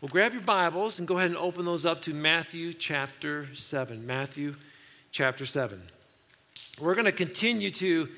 Well, 0.00 0.08
grab 0.08 0.32
your 0.32 0.40
Bibles 0.40 0.98
and 0.98 1.06
go 1.06 1.18
ahead 1.18 1.28
and 1.28 1.36
open 1.36 1.66
those 1.66 1.84
up 1.84 2.00
to 2.02 2.14
Matthew 2.14 2.72
chapter 2.72 3.54
7. 3.54 4.06
Matthew 4.06 4.54
chapter 5.12 5.44
7. 5.44 5.78
We're 6.80 6.94
going 6.94 7.04
to 7.04 7.12
continue 7.12 7.70
to 7.72 8.08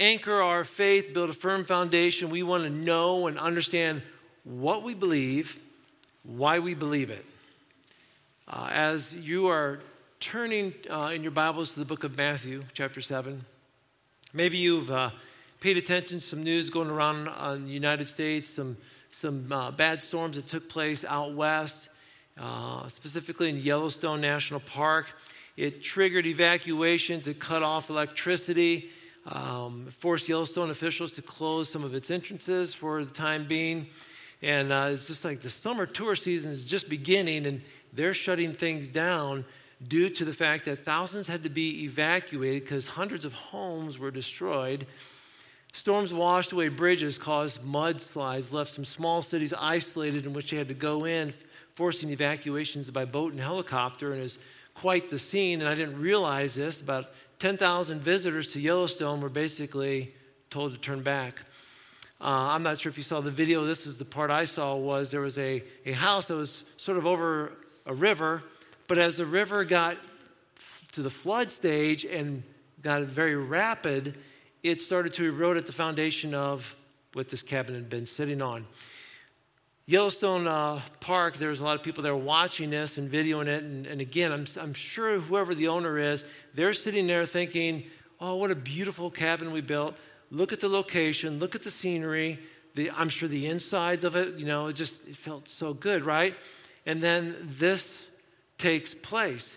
anchor 0.00 0.42
our 0.42 0.64
faith, 0.64 1.14
build 1.14 1.30
a 1.30 1.32
firm 1.32 1.64
foundation. 1.64 2.28
We 2.28 2.42
want 2.42 2.64
to 2.64 2.70
know 2.70 3.28
and 3.28 3.38
understand 3.38 4.02
what 4.42 4.82
we 4.82 4.94
believe, 4.94 5.60
why 6.24 6.58
we 6.58 6.74
believe 6.74 7.10
it. 7.10 7.24
Uh, 8.48 8.68
as 8.72 9.14
you 9.14 9.46
are 9.46 9.78
turning 10.18 10.74
uh, 10.90 11.12
in 11.14 11.22
your 11.22 11.30
Bibles 11.30 11.74
to 11.74 11.78
the 11.78 11.84
book 11.84 12.02
of 12.02 12.16
Matthew, 12.16 12.64
chapter 12.72 13.00
7, 13.00 13.44
maybe 14.32 14.58
you've 14.58 14.90
uh, 14.90 15.10
paid 15.60 15.76
attention 15.76 16.18
to 16.18 16.26
some 16.26 16.42
news 16.42 16.68
going 16.68 16.90
around 16.90 17.28
in 17.54 17.66
the 17.66 17.70
United 17.72 18.08
States, 18.08 18.50
some 18.50 18.76
some 19.20 19.50
uh, 19.50 19.70
bad 19.70 20.02
storms 20.02 20.36
that 20.36 20.46
took 20.46 20.68
place 20.68 21.04
out 21.04 21.34
west, 21.34 21.88
uh, 22.38 22.86
specifically 22.88 23.48
in 23.48 23.56
Yellowstone 23.56 24.20
National 24.20 24.60
Park. 24.60 25.06
It 25.56 25.82
triggered 25.82 26.26
evacuations, 26.26 27.26
it 27.26 27.40
cut 27.40 27.62
off 27.62 27.88
electricity, 27.88 28.90
um, 29.24 29.86
forced 29.86 30.28
Yellowstone 30.28 30.68
officials 30.68 31.12
to 31.12 31.22
close 31.22 31.70
some 31.70 31.82
of 31.82 31.94
its 31.94 32.10
entrances 32.10 32.74
for 32.74 33.04
the 33.04 33.10
time 33.10 33.46
being. 33.46 33.86
And 34.42 34.70
uh, 34.70 34.90
it's 34.90 35.06
just 35.06 35.24
like 35.24 35.40
the 35.40 35.48
summer 35.48 35.86
tour 35.86 36.14
season 36.14 36.50
is 36.50 36.62
just 36.62 36.90
beginning, 36.90 37.46
and 37.46 37.62
they're 37.94 38.12
shutting 38.12 38.52
things 38.52 38.90
down 38.90 39.46
due 39.86 40.10
to 40.10 40.26
the 40.26 40.32
fact 40.34 40.66
that 40.66 40.84
thousands 40.84 41.26
had 41.26 41.42
to 41.44 41.48
be 41.48 41.84
evacuated 41.84 42.64
because 42.64 42.86
hundreds 42.86 43.24
of 43.24 43.32
homes 43.32 43.98
were 43.98 44.10
destroyed 44.10 44.86
Storms 45.76 46.10
washed 46.10 46.52
away 46.52 46.68
bridges, 46.68 47.18
caused 47.18 47.60
mudslides, 47.60 48.50
left 48.50 48.72
some 48.72 48.86
small 48.86 49.20
cities 49.20 49.52
isolated 49.58 50.24
in 50.24 50.32
which 50.32 50.50
they 50.50 50.56
had 50.56 50.68
to 50.68 50.74
go 50.74 51.04
in, 51.04 51.34
forcing 51.74 52.08
evacuations 52.08 52.90
by 52.90 53.04
boat 53.04 53.32
and 53.32 53.40
helicopter. 53.42 54.14
And 54.14 54.22
was 54.22 54.38
quite 54.74 55.10
the 55.10 55.18
scene. 55.18 55.60
And 55.60 55.68
I 55.68 55.74
didn't 55.74 56.00
realize 56.00 56.54
this. 56.54 56.80
About 56.80 57.12
10,000 57.40 58.00
visitors 58.00 58.54
to 58.54 58.60
Yellowstone 58.60 59.20
were 59.20 59.28
basically 59.28 60.14
told 60.48 60.72
to 60.72 60.78
turn 60.78 61.02
back. 61.02 61.42
Uh, 62.22 62.54
I'm 62.54 62.62
not 62.62 62.80
sure 62.80 62.88
if 62.88 62.96
you 62.96 63.02
saw 63.02 63.20
the 63.20 63.30
video. 63.30 63.66
This 63.66 63.86
is 63.86 63.98
the 63.98 64.06
part 64.06 64.30
I 64.30 64.46
saw 64.46 64.76
was 64.76 65.10
there 65.10 65.20
was 65.20 65.36
a, 65.36 65.62
a 65.84 65.92
house 65.92 66.24
that 66.26 66.36
was 66.36 66.64
sort 66.78 66.96
of 66.96 67.06
over 67.06 67.52
a 67.84 67.92
river, 67.92 68.42
but 68.88 68.96
as 68.96 69.18
the 69.18 69.26
river 69.26 69.62
got 69.62 69.98
to 70.92 71.02
the 71.02 71.10
flood 71.10 71.50
stage 71.50 72.06
and 72.06 72.44
got 72.80 73.02
very 73.02 73.36
rapid, 73.36 74.16
it 74.68 74.80
started 74.80 75.12
to 75.14 75.24
erode 75.24 75.56
at 75.56 75.66
the 75.66 75.72
foundation 75.72 76.34
of 76.34 76.74
what 77.12 77.28
this 77.28 77.42
cabin 77.42 77.74
had 77.74 77.88
been 77.88 78.06
sitting 78.06 78.42
on. 78.42 78.66
Yellowstone 79.86 80.48
uh, 80.48 80.80
Park, 80.98 81.36
there 81.36 81.50
was 81.50 81.60
a 81.60 81.64
lot 81.64 81.76
of 81.76 81.82
people 81.82 82.02
there 82.02 82.16
watching 82.16 82.70
this 82.70 82.98
and 82.98 83.10
videoing 83.10 83.46
it. 83.46 83.62
And, 83.62 83.86
and 83.86 84.00
again, 84.00 84.32
I'm, 84.32 84.44
I'm 84.60 84.74
sure 84.74 85.20
whoever 85.20 85.54
the 85.54 85.68
owner 85.68 85.96
is, 85.96 86.24
they're 86.54 86.74
sitting 86.74 87.06
there 87.06 87.24
thinking, 87.24 87.84
oh, 88.20 88.34
what 88.36 88.50
a 88.50 88.56
beautiful 88.56 89.10
cabin 89.10 89.52
we 89.52 89.60
built. 89.60 89.94
Look 90.30 90.52
at 90.52 90.58
the 90.58 90.68
location, 90.68 91.38
look 91.38 91.54
at 91.54 91.62
the 91.62 91.70
scenery. 91.70 92.40
The, 92.74 92.90
I'm 92.90 93.08
sure 93.08 93.28
the 93.28 93.46
insides 93.46 94.02
of 94.02 94.16
it, 94.16 94.38
you 94.38 94.44
know, 94.44 94.66
it 94.66 94.74
just 94.74 95.06
it 95.06 95.16
felt 95.16 95.48
so 95.48 95.72
good, 95.72 96.04
right? 96.04 96.34
And 96.84 97.00
then 97.02 97.36
this 97.42 98.06
takes 98.58 98.92
place. 98.92 99.56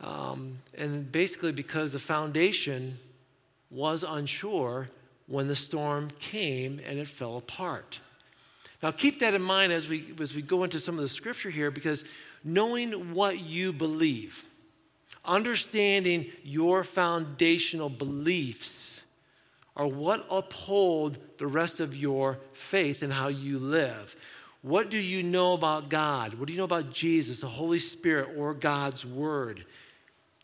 Um, 0.00 0.58
and 0.76 1.12
basically, 1.12 1.52
because 1.52 1.92
the 1.92 1.98
foundation 1.98 2.98
was 3.70 4.02
unsure 4.02 4.88
when 5.26 5.48
the 5.48 5.54
storm 5.54 6.08
came 6.18 6.80
and 6.86 6.98
it 6.98 7.06
fell 7.06 7.36
apart. 7.36 8.00
Now, 8.82 8.90
keep 8.90 9.20
that 9.20 9.34
in 9.34 9.42
mind 9.42 9.72
as 9.72 9.88
we, 9.88 10.14
as 10.20 10.34
we 10.34 10.42
go 10.42 10.64
into 10.64 10.78
some 10.78 10.94
of 10.94 11.02
the 11.02 11.08
scripture 11.08 11.50
here 11.50 11.70
because 11.70 12.04
knowing 12.44 13.12
what 13.12 13.40
you 13.40 13.72
believe, 13.72 14.44
understanding 15.24 16.26
your 16.42 16.84
foundational 16.84 17.88
beliefs 17.88 19.02
are 19.76 19.86
what 19.86 20.26
uphold 20.30 21.18
the 21.38 21.46
rest 21.46 21.78
of 21.78 21.94
your 21.94 22.38
faith 22.52 23.02
and 23.02 23.12
how 23.12 23.28
you 23.28 23.58
live. 23.58 24.16
What 24.62 24.90
do 24.90 24.98
you 24.98 25.22
know 25.22 25.52
about 25.52 25.88
God? 25.88 26.34
What 26.34 26.46
do 26.46 26.52
you 26.52 26.58
know 26.58 26.64
about 26.64 26.92
Jesus, 26.92 27.40
the 27.40 27.46
Holy 27.46 27.78
Spirit, 27.78 28.30
or 28.36 28.54
God's 28.54 29.06
Word? 29.06 29.64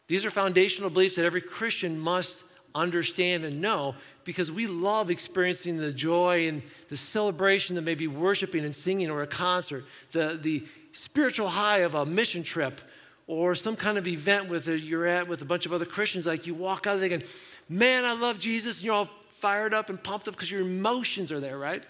These 0.07 0.25
are 0.25 0.31
foundational 0.31 0.91
beliefs 0.91 1.17
that 1.17 1.25
every 1.25 1.41
Christian 1.41 1.99
must 1.99 2.44
understand 2.75 3.45
and 3.45 3.61
know 3.61 3.95
because 4.25 4.51
we 4.51 4.67
love 4.67 5.11
experiencing 5.11 5.77
the 5.77 5.93
joy 5.93 6.49
and 6.49 6.63
the 6.89 6.97
celebration 6.97 7.77
that 7.77 7.83
may 7.83 7.95
be 7.95 8.09
worshiping 8.09 8.65
and 8.65 8.75
singing 8.75 9.11
or 9.11 9.23
a 9.23 9.27
concert, 9.27 9.85
the, 10.13 10.39
the 10.41 10.65
spiritual 10.93 11.49
high 11.49 11.79
of 11.79 11.95
a 11.95 12.05
mission 12.05 12.43
trip 12.43 12.81
or 13.27 13.55
some 13.55 13.77
kind 13.77 13.97
of 13.97 14.07
event 14.07 14.49
with 14.49 14.69
a, 14.69 14.79
you're 14.79 15.07
at 15.07 15.29
with 15.29 15.41
a 15.43 15.45
bunch 15.45 15.67
of 15.67 15.73
other 15.73 15.85
Christians. 15.85 16.27
Like 16.27 16.47
you 16.47 16.55
walk 16.55 16.87
out 16.87 16.97
of 16.97 17.01
thinking, 17.01 17.23
man, 17.69 18.05
I 18.05 18.13
love 18.13 18.39
Jesus, 18.39 18.79
and 18.79 18.85
you're 18.85 18.95
all 18.95 19.09
fired 19.29 19.73
up 19.75 19.89
and 19.89 20.03
pumped 20.03 20.29
up 20.29 20.35
because 20.35 20.51
your 20.51 20.63
emotions 20.63 21.33
are 21.33 21.41
there, 21.41 21.59
right? 21.59 21.85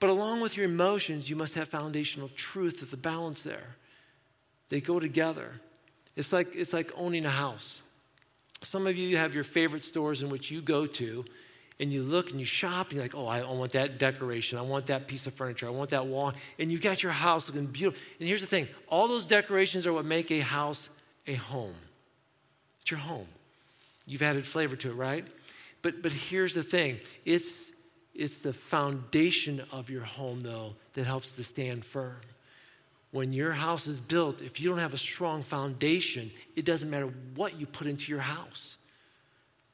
But 0.00 0.10
along 0.10 0.40
with 0.40 0.56
your 0.56 0.66
emotions, 0.66 1.30
you 1.30 1.36
must 1.36 1.54
have 1.54 1.68
foundational 1.68 2.28
truth 2.36 2.82
at 2.82 2.90
the 2.90 2.96
balance 2.96 3.42
there. 3.42 3.76
They 4.68 4.80
go 4.80 4.98
together. 4.98 5.60
It's 6.16 6.32
like, 6.32 6.54
it's 6.54 6.72
like 6.72 6.92
owning 6.96 7.24
a 7.24 7.30
house. 7.30 7.80
Some 8.64 8.86
of 8.86 8.96
you 8.96 9.16
have 9.16 9.34
your 9.34 9.44
favorite 9.44 9.84
stores 9.84 10.22
in 10.22 10.30
which 10.30 10.50
you 10.50 10.60
go 10.60 10.86
to 10.86 11.24
and 11.80 11.92
you 11.92 12.02
look 12.02 12.30
and 12.30 12.38
you 12.38 12.46
shop 12.46 12.88
and 12.88 12.94
you're 12.94 13.02
like, 13.02 13.14
oh, 13.14 13.26
I 13.26 13.42
want 13.42 13.72
that 13.72 13.98
decoration. 13.98 14.58
I 14.58 14.62
want 14.62 14.86
that 14.86 15.06
piece 15.06 15.26
of 15.26 15.34
furniture. 15.34 15.66
I 15.66 15.70
want 15.70 15.90
that 15.90 16.06
wall. 16.06 16.32
And 16.58 16.70
you've 16.70 16.80
got 16.80 17.02
your 17.02 17.12
house 17.12 17.48
looking 17.48 17.66
beautiful. 17.66 18.00
And 18.18 18.28
here's 18.28 18.40
the 18.40 18.46
thing 18.46 18.68
all 18.88 19.08
those 19.08 19.26
decorations 19.26 19.86
are 19.86 19.92
what 19.92 20.04
make 20.04 20.30
a 20.30 20.40
house 20.40 20.88
a 21.26 21.34
home. 21.34 21.74
It's 22.80 22.90
your 22.90 23.00
home. 23.00 23.28
You've 24.06 24.22
added 24.22 24.46
flavor 24.46 24.76
to 24.76 24.90
it, 24.90 24.94
right? 24.94 25.26
But, 25.82 26.02
but 26.02 26.12
here's 26.12 26.54
the 26.54 26.62
thing 26.62 27.00
it's, 27.24 27.72
it's 28.14 28.38
the 28.38 28.52
foundation 28.52 29.62
of 29.72 29.90
your 29.90 30.04
home, 30.04 30.40
though, 30.40 30.74
that 30.92 31.04
helps 31.04 31.30
to 31.32 31.44
stand 31.44 31.84
firm 31.84 32.20
when 33.14 33.32
your 33.32 33.52
house 33.52 33.86
is 33.86 34.00
built, 34.00 34.42
if 34.42 34.60
you 34.60 34.68
don't 34.68 34.80
have 34.80 34.92
a 34.92 34.98
strong 34.98 35.44
foundation, 35.44 36.32
it 36.56 36.64
doesn't 36.64 36.90
matter 36.90 37.14
what 37.36 37.60
you 37.60 37.64
put 37.64 37.86
into 37.86 38.10
your 38.10 38.20
house. 38.20 38.76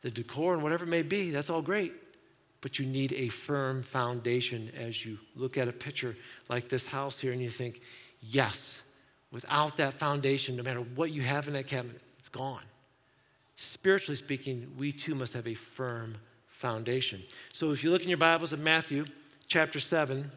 The 0.02 0.10
decor 0.10 0.52
and 0.52 0.62
whatever 0.62 0.84
it 0.84 0.88
may 0.88 1.00
be, 1.00 1.30
that's 1.30 1.48
all 1.48 1.62
great. 1.62 1.94
But 2.60 2.78
you 2.78 2.84
need 2.84 3.14
a 3.14 3.28
firm 3.28 3.82
foundation 3.82 4.70
as 4.76 5.06
you 5.06 5.16
look 5.34 5.56
at 5.56 5.68
a 5.68 5.72
picture 5.72 6.18
like 6.50 6.68
this 6.68 6.86
house 6.86 7.18
here 7.18 7.32
and 7.32 7.40
you 7.40 7.48
think, 7.48 7.80
yes, 8.20 8.82
without 9.32 9.78
that 9.78 9.94
foundation, 9.94 10.54
no 10.54 10.62
matter 10.62 10.80
what 10.80 11.10
you 11.10 11.22
have 11.22 11.48
in 11.48 11.54
that 11.54 11.66
cabinet, 11.66 12.02
it's 12.18 12.28
gone. 12.28 12.64
Spiritually 13.56 14.16
speaking, 14.16 14.70
we 14.76 14.92
too 14.92 15.14
must 15.14 15.32
have 15.32 15.48
a 15.48 15.54
firm 15.54 16.18
foundation. 16.46 17.22
So 17.54 17.70
if 17.70 17.82
you 17.82 17.90
look 17.90 18.02
in 18.02 18.10
your 18.10 18.18
Bibles 18.18 18.52
at 18.52 18.58
Matthew 18.58 19.06
chapter 19.46 19.80
7, 19.80 20.30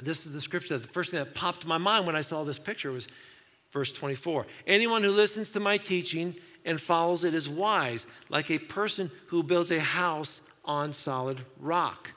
this 0.00 0.26
is 0.26 0.32
the 0.32 0.40
scripture. 0.40 0.78
The 0.78 0.88
first 0.88 1.10
thing 1.10 1.18
that 1.18 1.34
popped 1.34 1.62
to 1.62 1.68
my 1.68 1.78
mind 1.78 2.06
when 2.06 2.16
I 2.16 2.20
saw 2.20 2.44
this 2.44 2.58
picture 2.58 2.92
was 2.92 3.08
verse 3.70 3.92
24. 3.92 4.46
Anyone 4.66 5.02
who 5.02 5.10
listens 5.10 5.48
to 5.50 5.60
my 5.60 5.76
teaching 5.76 6.34
and 6.64 6.80
follows 6.80 7.24
it 7.24 7.34
is 7.34 7.48
wise, 7.48 8.06
like 8.28 8.50
a 8.50 8.58
person 8.58 9.10
who 9.28 9.42
builds 9.42 9.70
a 9.70 9.80
house 9.80 10.40
on 10.64 10.92
solid 10.92 11.40
rock. 11.58 12.12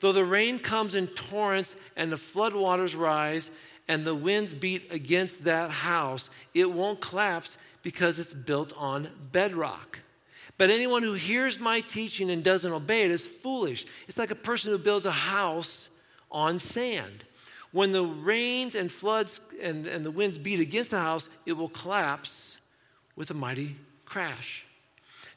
Though 0.00 0.12
the 0.12 0.24
rain 0.24 0.58
comes 0.58 0.94
in 0.94 1.06
torrents 1.08 1.74
and 1.96 2.12
the 2.12 2.16
floodwaters 2.16 2.96
rise 2.96 3.50
and 3.88 4.04
the 4.04 4.14
winds 4.14 4.52
beat 4.52 4.92
against 4.92 5.44
that 5.44 5.70
house, 5.70 6.28
it 6.54 6.70
won't 6.70 7.00
collapse 7.00 7.56
because 7.82 8.18
it's 8.18 8.34
built 8.34 8.72
on 8.76 9.08
bedrock. 9.32 10.00
But 10.58 10.70
anyone 10.70 11.02
who 11.02 11.12
hears 11.12 11.58
my 11.58 11.80
teaching 11.80 12.30
and 12.30 12.42
doesn't 12.42 12.72
obey 12.72 13.02
it 13.02 13.10
is 13.10 13.26
foolish. 13.26 13.86
It's 14.08 14.18
like 14.18 14.30
a 14.30 14.36
person 14.36 14.70
who 14.70 14.78
builds 14.78 15.06
a 15.06 15.10
house 15.10 15.88
on 16.36 16.58
sand. 16.58 17.24
When 17.72 17.92
the 17.92 18.04
rains 18.04 18.74
and 18.74 18.92
floods 18.92 19.40
and, 19.60 19.86
and 19.86 20.04
the 20.04 20.10
winds 20.10 20.36
beat 20.36 20.60
against 20.60 20.90
the 20.90 21.00
house, 21.00 21.30
it 21.46 21.54
will 21.54 21.70
collapse 21.70 22.58
with 23.16 23.30
a 23.30 23.34
mighty 23.34 23.76
crash. 24.04 24.66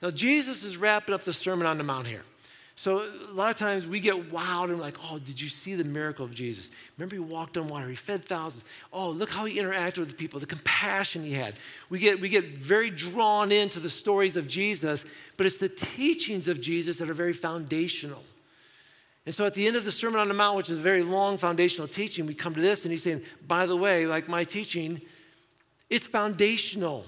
Now, 0.02 0.12
Jesus 0.12 0.64
is 0.64 0.76
wrapping 0.76 1.16
up 1.16 1.24
the 1.24 1.34
Sermon 1.34 1.66
on 1.66 1.78
the 1.78 1.86
Mount 1.86 2.06
here. 2.06 2.24
So, 2.76 3.00
a 3.00 3.34
lot 3.34 3.50
of 3.50 3.58
times 3.58 3.88
we 3.88 4.00
get 4.00 4.32
wild 4.32 4.70
and 4.70 4.80
we're 4.80 4.86
like, 4.86 4.98
oh, 5.12 5.20
did 5.20 5.40
you 5.40 5.50
see 5.50 5.76
the 5.76 5.84
miracle 5.84 6.24
of 6.24 6.34
Jesus? 6.34 6.70
Remember, 6.98 7.16
he 7.16 7.20
walked 7.20 7.58
on 7.58 7.68
water, 7.68 7.88
he 7.90 7.96
fed 7.96 8.24
thousands. 8.24 8.64
Oh, 8.94 9.10
look 9.10 9.30
how 9.30 9.46
he 9.46 9.58
interacted 9.58 9.98
with 9.98 10.10
the 10.10 10.16
people, 10.16 10.40
the 10.40 10.46
compassion 10.46 11.24
he 11.24 11.34
had. 11.34 11.56
We 11.90 12.00
get, 12.00 12.22
we 12.22 12.30
get 12.30 12.58
very 12.58 12.90
drawn 12.90 13.52
into 13.52 13.82
the 13.82 13.90
stories 13.90 14.38
of 14.38 14.48
Jesus, 14.48 15.04
but 15.36 15.46
it's 15.46 15.58
the 15.58 15.70
teachings 15.70 16.48
of 16.48 16.62
Jesus 16.62 16.98
that 16.98 17.10
are 17.10 17.14
very 17.14 17.34
foundational. 17.34 18.24
And 19.26 19.36
so 19.36 19.46
at 19.46 19.54
the 19.54 19.68
end 19.68 19.76
of 19.76 19.86
the 19.86 19.92
Sermon 19.92 20.20
on 20.20 20.28
the 20.28 20.34
Mount, 20.34 20.58
which 20.58 20.70
is 20.70 20.78
a 20.78 20.82
very 20.82 21.04
long 21.04 21.38
foundational 21.38 21.88
teaching, 21.88 22.26
we 22.26 22.34
come 22.34 22.56
to 22.56 22.62
this 22.62 22.84
and 22.84 22.92
he's 22.92 23.04
saying, 23.04 23.22
by 23.46 23.66
the 23.66 23.76
way, 23.76 24.08
like 24.08 24.28
my 24.28 24.44
teaching, 24.44 25.02
it's 25.90 26.08
foundational. 26.08 27.06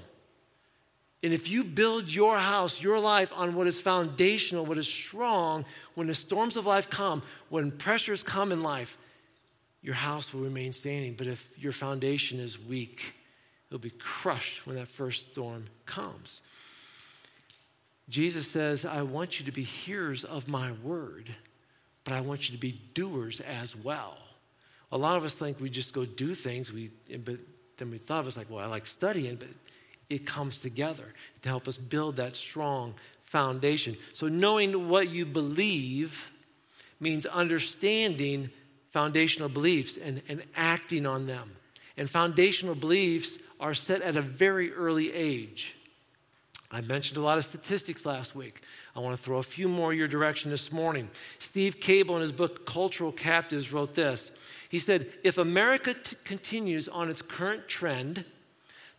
And 1.24 1.34
if 1.34 1.50
you 1.50 1.64
build 1.64 2.12
your 2.12 2.38
house, 2.38 2.82
your 2.82 3.00
life 3.00 3.32
on 3.36 3.56
what 3.56 3.68
is 3.68 3.80
foundational, 3.80 4.66
what 4.66 4.78
is 4.78 4.88
strong, 4.88 5.66
when 5.94 6.08
the 6.08 6.16
storms 6.16 6.58
of 6.58 6.66
life 6.66 6.90
come, 6.90 7.22
when 7.50 7.72
pressures 7.72 8.24
come 8.24 8.52
in 8.52 8.64
life, 8.64 8.98
your 9.84 9.96
house 9.96 10.34
will 10.34 10.42
remain 10.42 10.74
standing. 10.74 11.14
But 11.14 11.28
if 11.28 11.50
your 11.58 11.72
foundation 11.72 12.40
is 12.40 12.60
weak, 12.60 13.14
it'll 13.70 13.80
be 13.80 13.92
crushed 13.92 14.66
when 14.66 14.76
that 14.76 14.88
first 14.88 15.32
storm 15.32 15.68
comes. 15.86 16.42
Jesus 18.10 18.48
says, 18.48 18.84
I 18.84 19.04
want 19.04 19.40
you 19.40 19.46
to 19.46 19.52
be 19.52 19.64
hearers 19.64 20.24
of 20.24 20.48
my 20.48 20.72
word, 20.84 21.36
but 22.04 22.14
I 22.14 22.22
want 22.22 22.50
you 22.50 22.56
to 22.56 22.62
be 22.62 22.80
doers 22.94 23.40
as 23.42 23.76
well. 23.76 24.18
A 24.92 24.98
lot 24.98 25.18
of 25.18 25.24
us 25.24 25.34
think 25.34 25.60
we 25.60 25.70
just 25.70 25.94
go 25.94 26.06
do 26.06 26.34
things, 26.34 26.72
we, 26.72 26.92
but 27.24 27.38
then 27.78 27.92
we 27.92 27.98
thought 27.98 28.22
of 28.22 28.28
us 28.28 28.38
like, 28.38 28.50
well, 28.50 28.60
I 28.60 28.68
like 28.68 28.86
studying, 28.86 29.36
but 29.36 29.48
it 30.10 30.26
comes 30.26 30.58
together 30.58 31.06
to 31.42 31.50
help 31.50 31.68
us 31.68 31.78
build 31.78 32.18
that 32.18 32.36
strong 32.36 32.94
foundation. 33.22 33.96
So, 34.14 34.28
knowing 34.28 34.90
what 34.90 35.10
you 35.10 35.26
believe 35.26 36.30
means 37.00 37.26
understanding 37.26 38.50
foundational 38.90 39.50
beliefs 39.50 39.98
and, 39.98 40.22
and 40.28 40.44
acting 40.56 41.06
on 41.06 41.26
them. 41.26 41.52
And 41.98 42.10
foundational 42.10 42.76
beliefs 42.76 43.38
are 43.60 43.74
set 43.74 44.02
at 44.02 44.16
a 44.16 44.22
very 44.22 44.74
early 44.74 45.12
age. 45.14 45.76
I 46.74 46.80
mentioned 46.82 47.18
a 47.18 47.22
lot 47.22 47.38
of 47.38 47.44
statistics 47.44 48.06
last 48.06 48.34
week. 48.34 48.62
I 48.96 49.00
want 49.00 49.18
to 49.18 49.22
throw 49.22 49.38
a 49.38 49.44
few 49.44 49.68
more 49.68 49.94
your 49.94 50.08
direction 50.08 50.52
this 50.52 50.72
morning. 50.72 51.10
Steve 51.38 51.82
Cable, 51.82 52.16
in 52.16 52.22
his 52.22 52.32
book 52.32 52.66
Cultural 52.66 53.12
Captives, 53.12 53.74
wrote 53.74 53.94
this. 53.94 54.32
He 54.70 54.80
said, 54.80 55.08
If 55.24 55.38
America 55.38 55.94
t- 55.94 56.16
continues 56.24 56.88
on 56.88 57.10
its 57.10 57.22
current 57.22 57.68
trend, 57.68 58.24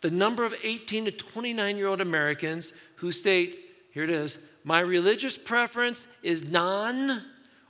the 0.03 0.11
number 0.11 0.45
of 0.45 0.55
18 0.63 1.07
to 1.07 1.13
29 1.13 1.77
year 1.79 1.87
old 1.87 2.03
Americans 2.03 2.75
who 2.97 3.11
state, 3.11 3.59
here 3.91 4.05
it 4.05 4.11
is, 4.11 4.37
my 4.65 4.81
religious 4.81 5.39
preference 5.39 6.07
is 6.23 6.45
non 6.45 7.23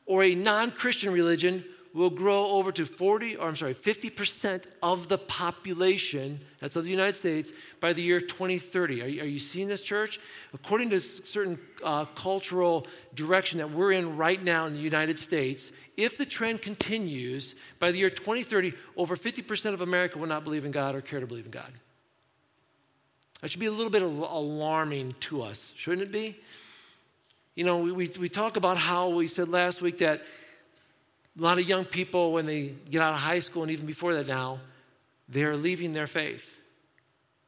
or 0.04 0.25
a 0.25 0.34
non 0.34 0.72
Christian 0.72 1.12
religion 1.12 1.64
will 1.94 2.10
grow 2.10 2.46
over 2.46 2.72
to 2.72 2.86
40, 2.86 3.36
or 3.36 3.48
I'm 3.48 3.56
sorry, 3.56 3.74
50% 3.74 4.64
of 4.82 5.08
the 5.08 5.18
population, 5.18 6.40
that's 6.58 6.74
of 6.74 6.84
the 6.84 6.90
United 6.90 7.16
States, 7.16 7.52
by 7.80 7.92
the 7.92 8.02
year 8.02 8.18
2030. 8.18 9.02
Are 9.02 9.06
you, 9.06 9.22
are 9.22 9.26
you 9.26 9.38
seeing 9.38 9.68
this, 9.68 9.80
church? 9.80 10.18
According 10.54 10.90
to 10.90 11.00
certain 11.00 11.58
uh, 11.84 12.06
cultural 12.06 12.86
direction 13.14 13.58
that 13.58 13.70
we're 13.70 13.92
in 13.92 14.16
right 14.16 14.42
now 14.42 14.66
in 14.66 14.72
the 14.72 14.80
United 14.80 15.18
States, 15.18 15.70
if 15.96 16.16
the 16.16 16.24
trend 16.24 16.62
continues, 16.62 17.54
by 17.78 17.90
the 17.90 17.98
year 17.98 18.10
2030, 18.10 18.72
over 18.96 19.14
50% 19.14 19.74
of 19.74 19.82
America 19.82 20.18
will 20.18 20.28
not 20.28 20.44
believe 20.44 20.64
in 20.64 20.70
God 20.70 20.94
or 20.94 21.02
care 21.02 21.20
to 21.20 21.26
believe 21.26 21.44
in 21.44 21.50
God. 21.50 21.72
That 23.42 23.50
should 23.50 23.60
be 23.60 23.66
a 23.66 23.72
little 23.72 23.90
bit 23.90 24.02
alarming 24.02 25.12
to 25.20 25.42
us, 25.42 25.72
shouldn't 25.74 26.02
it 26.02 26.12
be? 26.12 26.38
You 27.54 27.64
know, 27.64 27.78
we, 27.78 27.92
we, 27.92 28.10
we 28.18 28.28
talk 28.30 28.56
about 28.56 28.78
how 28.78 29.10
we 29.10 29.26
said 29.26 29.48
last 29.48 29.82
week 29.82 29.98
that 29.98 30.22
a 31.38 31.43
lot 31.43 31.58
of 31.58 31.69
young 31.69 31.84
people, 31.84 32.32
when 32.32 32.46
they 32.46 32.75
get 32.90 33.00
out 33.00 33.14
of 33.14 33.20
high 33.20 33.38
school 33.38 33.62
and 33.62 33.70
even 33.70 33.87
before 33.87 34.14
that 34.14 34.29
now, 34.29 34.61
they're 35.29 35.56
leaving 35.56 35.93
their 35.93 36.06
faith. 36.06 36.58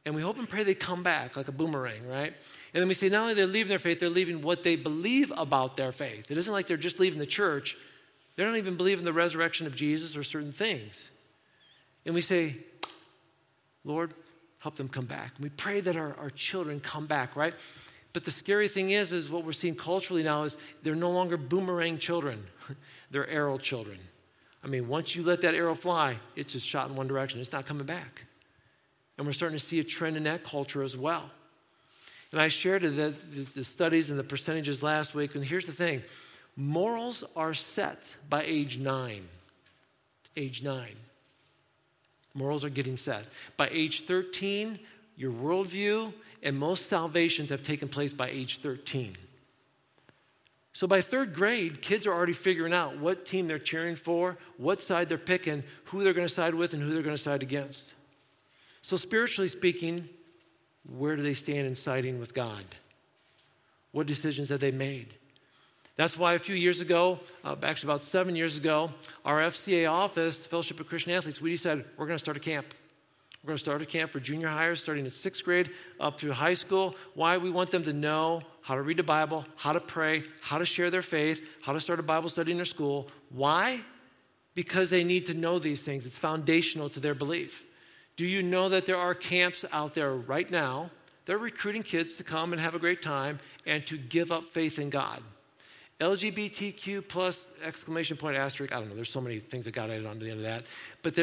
And 0.05 0.15
we 0.15 0.21
hope 0.21 0.37
and 0.37 0.47
pray 0.47 0.63
they 0.63 0.75
come 0.75 1.03
back 1.03 1.35
like 1.35 1.47
a 1.47 1.51
boomerang, 1.51 2.07
right? 2.07 2.33
And 2.73 2.81
then 2.81 2.87
we 2.87 2.93
say 2.93 3.09
not 3.09 3.21
only 3.21 3.33
they're 3.33 3.47
leaving 3.47 3.69
their 3.69 3.79
faith, 3.79 3.99
they're 3.99 4.09
leaving 4.09 4.41
what 4.41 4.63
they 4.63 4.75
believe 4.75 5.31
about 5.35 5.77
their 5.77 5.91
faith. 5.91 6.29
It 6.29 6.37
isn't 6.37 6.51
like 6.51 6.67
they're 6.67 6.77
just 6.77 6.99
leaving 6.99 7.19
the 7.19 7.25
church. 7.25 7.75
They 8.35 8.43
don't 8.43 8.57
even 8.57 8.75
believe 8.75 8.99
in 8.99 9.05
the 9.05 9.13
resurrection 9.13 9.65
of 9.65 9.75
Jesus 9.75 10.15
or 10.15 10.23
certain 10.23 10.51
things. 10.51 11.09
And 12.05 12.13
we 12.13 12.21
say, 12.21 12.57
Lord, 13.83 14.13
help 14.59 14.75
them 14.75 14.89
come 14.89 15.05
back. 15.05 15.33
And 15.35 15.43
we 15.43 15.49
pray 15.49 15.79
that 15.81 15.95
our, 15.95 16.15
our 16.19 16.29
children 16.29 16.79
come 16.79 17.07
back, 17.07 17.35
right? 17.35 17.53
But 18.15 18.23
the 18.23 18.31
scary 18.31 18.69
thing 18.69 18.91
is, 18.91 19.11
is 19.11 19.29
what 19.29 19.43
we're 19.43 19.51
seeing 19.51 19.75
culturally 19.75 20.23
now 20.23 20.43
is 20.43 20.55
they're 20.83 20.95
no 20.95 21.11
longer 21.11 21.35
boomerang 21.35 21.97
children. 21.97 22.45
they're 23.11 23.27
arrow 23.27 23.57
children. 23.57 23.99
I 24.63 24.67
mean, 24.67 24.87
once 24.87 25.17
you 25.17 25.23
let 25.23 25.41
that 25.41 25.53
arrow 25.53 25.75
fly, 25.75 26.15
it's 26.33 26.53
just 26.53 26.65
shot 26.65 26.89
in 26.89 26.95
one 26.95 27.07
direction. 27.07 27.41
It's 27.41 27.51
not 27.51 27.65
coming 27.65 27.85
back. 27.85 28.23
And 29.17 29.27
we're 29.27 29.33
starting 29.33 29.57
to 29.57 29.63
see 29.63 29.79
a 29.79 29.83
trend 29.83 30.15
in 30.15 30.23
that 30.23 30.45
culture 30.45 30.81
as 30.81 30.95
well. 30.95 31.29
And 32.31 32.39
I 32.39 32.47
shared 32.47 32.83
the, 32.83 32.89
the, 32.89 33.41
the 33.53 33.63
studies 33.65 34.09
and 34.09 34.17
the 34.17 34.23
percentages 34.23 34.81
last 34.81 35.13
week. 35.13 35.35
And 35.35 35.43
here's 35.43 35.65
the 35.65 35.73
thing 35.73 36.01
morals 36.55 37.21
are 37.35 37.53
set 37.53 38.15
by 38.29 38.43
age 38.43 38.77
nine. 38.77 39.27
Age 40.37 40.63
nine. 40.63 40.95
Morals 42.33 42.63
are 42.63 42.69
getting 42.69 42.95
set. 42.95 43.25
By 43.57 43.67
age 43.73 44.05
13, 44.05 44.79
your 45.17 45.33
worldview 45.33 46.13
and 46.45 46.57
most 46.57 46.87
salvations 46.87 47.49
have 47.49 47.63
taken 47.63 47.89
place 47.89 48.13
by 48.13 48.29
age 48.29 48.59
13. 48.59 49.17
So 50.71 50.87
by 50.87 51.01
third 51.01 51.33
grade, 51.33 51.81
kids 51.81 52.05
are 52.05 52.13
already 52.13 52.33
figuring 52.33 52.73
out 52.73 52.97
what 52.99 53.25
team 53.25 53.47
they're 53.47 53.57
cheering 53.57 53.95
for, 53.95 54.37
what 54.57 54.81
side 54.81 55.09
they're 55.09 55.17
picking, 55.17 55.63
who 55.85 56.03
they're 56.03 56.13
going 56.13 56.27
to 56.27 56.33
side 56.33 56.53
with, 56.53 56.73
and 56.73 56.83
who 56.83 56.93
they're 56.93 57.01
going 57.01 57.15
to 57.15 57.21
side 57.21 57.41
against. 57.41 57.95
So, 58.81 58.95
spiritually 58.95 59.47
speaking, 59.47 60.07
where 60.85 61.15
do 61.15 61.23
they 61.23 61.33
stand 61.33 61.65
in 61.65 61.75
siding 61.75 62.19
with 62.19 62.33
God? 62.33 62.63
What 63.91 64.05
decisions 64.05 64.49
have 64.49 64.59
they 64.59 64.71
made? 64.71 65.15
That's 65.95 66.17
why 66.17 66.33
a 66.33 66.39
few 66.39 66.55
years 66.55 66.81
ago, 66.81 67.21
uh, 67.43 67.55
actually 67.63 67.89
about 67.89 68.01
seven 68.01 68.35
years 68.35 68.57
ago, 68.57 68.91
our 69.23 69.39
FCA 69.39 69.89
office, 69.89 70.45
Fellowship 70.45 70.79
of 70.81 70.87
Christian 70.87 71.13
Athletes, 71.13 71.41
we 71.41 71.51
decided 71.51 71.85
we're 71.97 72.05
going 72.05 72.17
to 72.17 72.23
start 72.23 72.37
a 72.37 72.41
camp. 72.41 72.65
We're 73.45 73.49
going 73.49 73.57
to 73.57 73.63
start 73.63 73.81
a 73.83 73.85
camp 73.85 74.09
for 74.09 74.19
junior 74.19 74.47
hires 74.47 74.81
starting 74.81 75.05
in 75.05 75.11
sixth 75.11 75.43
grade 75.43 75.69
up 75.99 76.19
through 76.19 76.31
high 76.31 76.55
school. 76.55 76.95
Why? 77.13 77.37
We 77.37 77.51
want 77.51 77.69
them 77.69 77.83
to 77.83 77.93
know 77.93 78.41
how 78.61 78.73
to 78.73 78.81
read 78.81 78.97
the 78.97 79.03
Bible, 79.03 79.45
how 79.55 79.71
to 79.71 79.79
pray, 79.79 80.23
how 80.41 80.57
to 80.57 80.65
share 80.65 80.89
their 80.89 81.03
faith, 81.03 81.47
how 81.61 81.71
to 81.71 81.79
start 81.79 81.99
a 81.99 82.03
Bible 82.03 82.27
study 82.27 82.53
in 82.53 82.57
their 82.57 82.65
school. 82.65 83.07
Why? 83.29 83.81
Because 84.55 84.89
they 84.89 85.03
need 85.03 85.27
to 85.27 85.35
know 85.35 85.59
these 85.59 85.83
things. 85.83 86.07
It's 86.07 86.17
foundational 86.17 86.89
to 86.89 86.99
their 86.99 87.13
belief. 87.13 87.63
Do 88.17 88.25
you 88.25 88.41
know 88.41 88.67
that 88.69 88.87
there 88.87 88.97
are 88.97 89.13
camps 89.13 89.63
out 89.71 89.93
there 89.93 90.15
right 90.15 90.49
now? 90.49 90.89
They're 91.25 91.37
recruiting 91.37 91.83
kids 91.83 92.15
to 92.15 92.23
come 92.23 92.51
and 92.51 92.59
have 92.59 92.73
a 92.73 92.79
great 92.79 93.03
time 93.03 93.37
and 93.67 93.85
to 93.85 93.95
give 93.95 94.31
up 94.31 94.45
faith 94.45 94.79
in 94.79 94.89
God. 94.89 95.21
LGBTQ 95.99 97.07
plus 97.07 97.47
exclamation 97.63 98.17
point 98.17 98.37
asterisk. 98.37 98.73
I 98.75 98.79
don't 98.79 98.89
know. 98.89 98.95
There's 98.95 99.11
so 99.11 99.21
many 99.21 99.37
things 99.37 99.65
that 99.65 99.75
got 99.75 99.91
added 99.91 100.07
onto 100.07 100.25
the 100.25 100.31
end 100.31 100.39
of 100.39 100.45
that. 100.45 100.65
But 101.03 101.13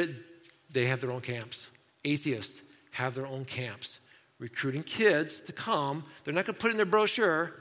they 0.70 0.86
have 0.86 1.00
their 1.00 1.10
own 1.10 1.20
camps 1.20 1.66
atheists 2.04 2.62
have 2.92 3.14
their 3.14 3.26
own 3.26 3.44
camps, 3.44 3.98
recruiting 4.38 4.82
kids 4.82 5.40
to 5.42 5.52
come. 5.52 6.04
They're 6.24 6.34
not 6.34 6.46
going 6.46 6.54
to 6.54 6.60
put 6.60 6.70
in 6.70 6.76
their 6.76 6.86
brochure. 6.86 7.52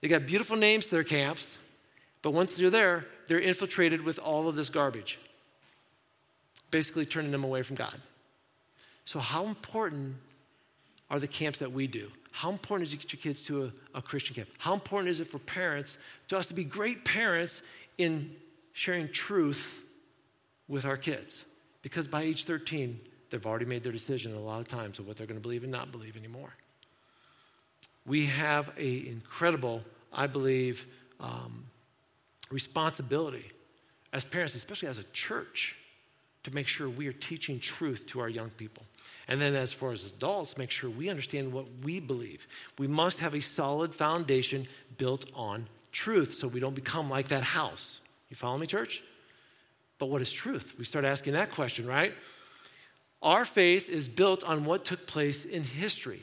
They 0.00 0.08
got 0.08 0.26
beautiful 0.26 0.56
names 0.56 0.86
to 0.86 0.90
their 0.92 1.04
camps, 1.04 1.58
but 2.22 2.32
once 2.32 2.54
they're 2.54 2.70
there, 2.70 3.06
they're 3.26 3.40
infiltrated 3.40 4.02
with 4.02 4.18
all 4.18 4.48
of 4.48 4.56
this 4.56 4.70
garbage, 4.70 5.18
basically 6.70 7.06
turning 7.06 7.30
them 7.30 7.44
away 7.44 7.62
from 7.62 7.76
God. 7.76 8.00
So, 9.04 9.20
how 9.20 9.46
important 9.46 10.16
are 11.10 11.20
the 11.20 11.28
camps 11.28 11.60
that 11.60 11.72
we 11.72 11.86
do? 11.86 12.10
How 12.32 12.50
important 12.50 12.88
is 12.88 12.94
it 12.94 13.00
to 13.00 13.06
get 13.06 13.12
your 13.14 13.22
kids 13.22 13.42
to 13.46 13.72
a, 13.94 13.98
a 13.98 14.02
Christian 14.02 14.34
camp? 14.34 14.48
How 14.58 14.74
important 14.74 15.08
is 15.10 15.20
it 15.20 15.28
for 15.28 15.38
parents, 15.38 15.96
to 16.28 16.36
us 16.36 16.46
to 16.46 16.54
be 16.54 16.64
great 16.64 17.04
parents 17.04 17.62
in 17.96 18.34
sharing 18.72 19.08
truth 19.08 19.82
with 20.68 20.84
our 20.84 20.96
kids? 20.96 21.44
Because 21.82 22.08
by 22.08 22.22
age 22.22 22.44
13, 22.44 23.00
they've 23.30 23.46
already 23.46 23.64
made 23.64 23.82
their 23.82 23.92
decision 23.92 24.34
a 24.34 24.40
lot 24.40 24.60
of 24.60 24.68
times 24.68 24.98
of 24.98 25.06
what 25.06 25.16
they're 25.16 25.26
going 25.26 25.38
to 25.38 25.42
believe 25.42 25.62
and 25.62 25.72
not 25.72 25.92
believe 25.92 26.16
anymore. 26.16 26.54
We 28.04 28.26
have 28.26 28.68
an 28.78 29.06
incredible, 29.06 29.82
I 30.12 30.26
believe, 30.26 30.86
um, 31.18 31.66
responsibility 32.50 33.50
as 34.12 34.24
parents, 34.24 34.54
especially 34.54 34.88
as 34.88 34.98
a 34.98 35.04
church, 35.12 35.76
to 36.44 36.54
make 36.54 36.68
sure 36.68 36.88
we 36.88 37.08
are 37.08 37.12
teaching 37.12 37.58
truth 37.58 38.06
to 38.06 38.20
our 38.20 38.28
young 38.28 38.50
people. 38.50 38.84
And 39.26 39.40
then, 39.40 39.56
as 39.56 39.72
far 39.72 39.90
as 39.90 40.04
adults, 40.04 40.56
make 40.56 40.70
sure 40.70 40.88
we 40.88 41.08
understand 41.08 41.52
what 41.52 41.66
we 41.82 41.98
believe. 41.98 42.46
We 42.78 42.86
must 42.86 43.18
have 43.18 43.34
a 43.34 43.40
solid 43.40 43.92
foundation 43.92 44.68
built 44.96 45.28
on 45.34 45.66
truth 45.90 46.34
so 46.34 46.46
we 46.46 46.60
don't 46.60 46.74
become 46.74 47.10
like 47.10 47.28
that 47.28 47.42
house. 47.42 48.00
You 48.28 48.36
follow 48.36 48.58
me, 48.58 48.66
church? 48.66 49.02
But 49.98 50.06
what 50.06 50.22
is 50.22 50.30
truth? 50.30 50.74
We 50.78 50.84
start 50.84 51.04
asking 51.04 51.32
that 51.32 51.50
question, 51.50 51.86
right? 51.86 52.12
Our 53.26 53.44
faith 53.44 53.90
is 53.90 54.06
built 54.06 54.44
on 54.44 54.64
what 54.64 54.84
took 54.84 55.08
place 55.08 55.44
in 55.44 55.64
history. 55.64 56.22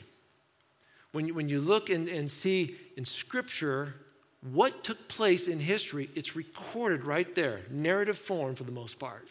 When 1.12 1.26
you, 1.26 1.34
when 1.34 1.50
you 1.50 1.60
look 1.60 1.90
and, 1.90 2.08
and 2.08 2.30
see 2.30 2.76
in 2.96 3.04
Scripture 3.04 3.94
what 4.40 4.82
took 4.82 5.06
place 5.06 5.46
in 5.46 5.60
history, 5.60 6.08
it's 6.14 6.34
recorded 6.34 7.04
right 7.04 7.34
there, 7.34 7.60
narrative 7.70 8.16
form 8.16 8.54
for 8.54 8.64
the 8.64 8.72
most 8.72 8.98
part. 8.98 9.28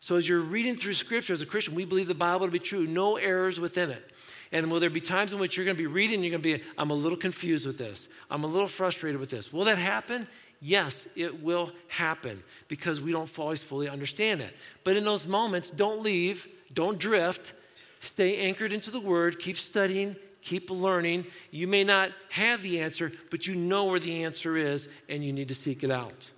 So 0.00 0.16
as 0.16 0.26
you're 0.26 0.40
reading 0.40 0.76
through 0.76 0.94
Scripture 0.94 1.34
as 1.34 1.42
a 1.42 1.46
Christian, 1.46 1.74
we 1.74 1.84
believe 1.84 2.06
the 2.06 2.14
Bible 2.14 2.46
to 2.46 2.52
be 2.52 2.58
true, 2.58 2.86
no 2.86 3.16
errors 3.16 3.60
within 3.60 3.90
it. 3.90 4.10
And 4.50 4.72
will 4.72 4.80
there 4.80 4.88
be 4.88 5.00
times 5.00 5.34
in 5.34 5.38
which 5.38 5.58
you're 5.58 5.66
going 5.66 5.76
to 5.76 5.82
be 5.82 5.86
reading 5.86 6.14
and 6.14 6.24
you're 6.24 6.38
going 6.38 6.42
to 6.42 6.58
be, 6.58 6.64
I'm 6.78 6.90
a 6.90 6.94
little 6.94 7.18
confused 7.18 7.66
with 7.66 7.76
this. 7.76 8.08
I'm 8.30 8.44
a 8.44 8.46
little 8.46 8.68
frustrated 8.68 9.20
with 9.20 9.28
this. 9.28 9.52
Will 9.52 9.64
that 9.64 9.76
happen? 9.76 10.26
Yes, 10.58 11.06
it 11.16 11.42
will 11.42 11.70
happen 11.90 12.42
because 12.68 12.98
we 12.98 13.12
don't 13.12 13.30
always 13.38 13.60
fully 13.60 13.90
understand 13.90 14.40
it. 14.40 14.54
But 14.84 14.96
in 14.96 15.04
those 15.04 15.26
moments, 15.26 15.68
don't 15.68 16.02
leave 16.02 16.48
don't 16.74 16.98
drift. 16.98 17.54
Stay 18.00 18.36
anchored 18.38 18.72
into 18.72 18.90
the 18.90 19.00
word. 19.00 19.38
Keep 19.38 19.56
studying. 19.56 20.16
Keep 20.42 20.70
learning. 20.70 21.26
You 21.50 21.66
may 21.66 21.84
not 21.84 22.10
have 22.30 22.62
the 22.62 22.80
answer, 22.80 23.12
but 23.30 23.46
you 23.46 23.54
know 23.54 23.86
where 23.86 24.00
the 24.00 24.24
answer 24.24 24.56
is, 24.56 24.88
and 25.08 25.24
you 25.24 25.32
need 25.32 25.48
to 25.48 25.54
seek 25.54 25.82
it 25.82 25.90
out. 25.90 26.30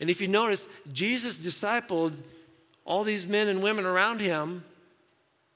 And 0.00 0.10
if 0.10 0.20
you 0.20 0.28
notice, 0.28 0.66
Jesus 0.92 1.38
discipled 1.38 2.14
all 2.84 3.04
these 3.04 3.26
men 3.26 3.48
and 3.48 3.62
women 3.62 3.86
around 3.86 4.20
him 4.20 4.64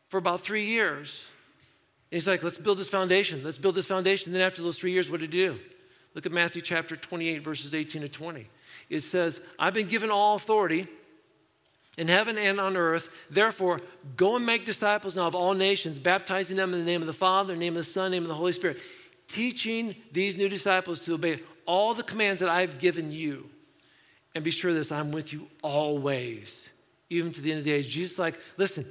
for 0.08 0.18
about 0.18 0.40
three 0.40 0.64
years. 0.64 1.26
And 2.10 2.16
he's 2.16 2.28
like, 2.28 2.42
let's 2.42 2.58
build 2.58 2.78
this 2.78 2.88
foundation. 2.88 3.42
Let's 3.42 3.58
build 3.58 3.75
this 3.75 3.86
foundation. 3.86 4.28
And 4.28 4.36
then 4.36 4.42
after 4.42 4.62
those 4.62 4.78
three 4.78 4.92
years, 4.92 5.10
what 5.10 5.20
did 5.20 5.32
he 5.32 5.46
do? 5.46 5.58
Look 6.14 6.25
at 6.25 6.32
Matthew 6.32 6.62
chapter 6.62 6.96
28, 6.96 7.42
verses 7.42 7.75
18 7.75 8.02
to 8.02 8.08
20. 8.08 8.48
It 8.88 9.00
says, 9.00 9.40
I've 9.58 9.75
been 9.75 9.88
given 9.88 10.10
all 10.10 10.36
authority 10.36 10.86
in 11.96 12.08
heaven 12.08 12.36
and 12.36 12.60
on 12.60 12.76
earth. 12.76 13.08
Therefore, 13.30 13.80
go 14.16 14.36
and 14.36 14.44
make 14.44 14.64
disciples 14.64 15.16
now 15.16 15.26
of 15.26 15.34
all 15.34 15.54
nations, 15.54 15.98
baptizing 15.98 16.56
them 16.56 16.72
in 16.72 16.80
the 16.80 16.84
name 16.84 17.00
of 17.00 17.06
the 17.06 17.12
Father, 17.12 17.54
the 17.54 17.58
name 17.58 17.74
of 17.74 17.84
the 17.84 17.90
Son, 17.90 18.10
the 18.10 18.16
name 18.16 18.22
of 18.22 18.28
the 18.28 18.34
Holy 18.34 18.52
Spirit, 18.52 18.82
teaching 19.28 19.94
these 20.12 20.36
new 20.36 20.48
disciples 20.48 21.00
to 21.00 21.14
obey 21.14 21.40
all 21.64 21.94
the 21.94 22.02
commands 22.02 22.40
that 22.40 22.48
I've 22.48 22.78
given 22.78 23.10
you. 23.10 23.48
And 24.34 24.44
be 24.44 24.50
sure 24.50 24.74
this, 24.74 24.92
I'm 24.92 25.12
with 25.12 25.32
you 25.32 25.48
always, 25.62 26.68
even 27.08 27.32
to 27.32 27.40
the 27.40 27.50
end 27.50 27.58
of 27.58 27.64
the 27.64 27.72
age. 27.72 27.88
Jesus 27.88 28.18
like, 28.18 28.38
listen, 28.56 28.86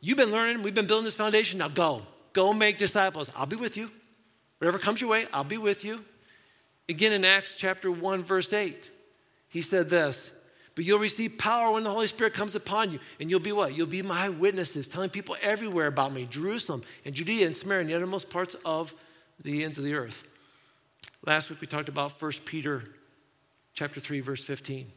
you've 0.00 0.16
been 0.16 0.30
learning, 0.30 0.62
we've 0.62 0.74
been 0.74 0.86
building 0.86 1.04
this 1.04 1.14
foundation, 1.14 1.58
now 1.58 1.68
go. 1.68 2.02
Go 2.32 2.52
make 2.52 2.78
disciples. 2.78 3.30
I'll 3.36 3.46
be 3.46 3.56
with 3.56 3.76
you. 3.76 3.90
Whatever 4.58 4.78
comes 4.78 5.00
your 5.00 5.10
way, 5.10 5.26
I'll 5.32 5.44
be 5.44 5.58
with 5.58 5.84
you. 5.84 6.04
Again 6.88 7.12
in 7.12 7.24
Acts 7.24 7.54
chapter 7.56 7.90
1, 7.90 8.22
verse 8.22 8.52
8, 8.52 8.90
he 9.48 9.60
said 9.60 9.90
this 9.90 10.32
but 10.76 10.84
you'll 10.84 10.98
receive 10.98 11.38
power 11.38 11.72
when 11.72 11.82
the 11.84 11.90
Holy 11.90 12.06
Spirit 12.06 12.34
comes 12.34 12.54
upon 12.54 12.92
you. 12.92 13.00
And 13.18 13.30
you'll 13.30 13.40
be 13.40 13.50
what? 13.50 13.74
You'll 13.74 13.86
be 13.86 14.02
my 14.02 14.28
witnesses, 14.28 14.86
telling 14.88 15.08
people 15.08 15.34
everywhere 15.40 15.86
about 15.86 16.12
me 16.12 16.28
Jerusalem 16.30 16.82
and 17.04 17.14
Judea 17.14 17.46
and 17.46 17.56
Samaria 17.56 17.80
and 17.80 17.90
the 17.90 17.94
uttermost 17.94 18.28
parts 18.28 18.54
of 18.64 18.94
the 19.42 19.64
ends 19.64 19.78
of 19.78 19.84
the 19.84 19.94
earth. 19.94 20.22
Last 21.24 21.48
week 21.48 21.62
we 21.62 21.66
talked 21.66 21.88
about 21.88 22.20
1 22.20 22.32
Peter 22.44 22.84
chapter 23.72 24.00
3, 24.00 24.20
verse 24.20 24.44
15. 24.44 24.92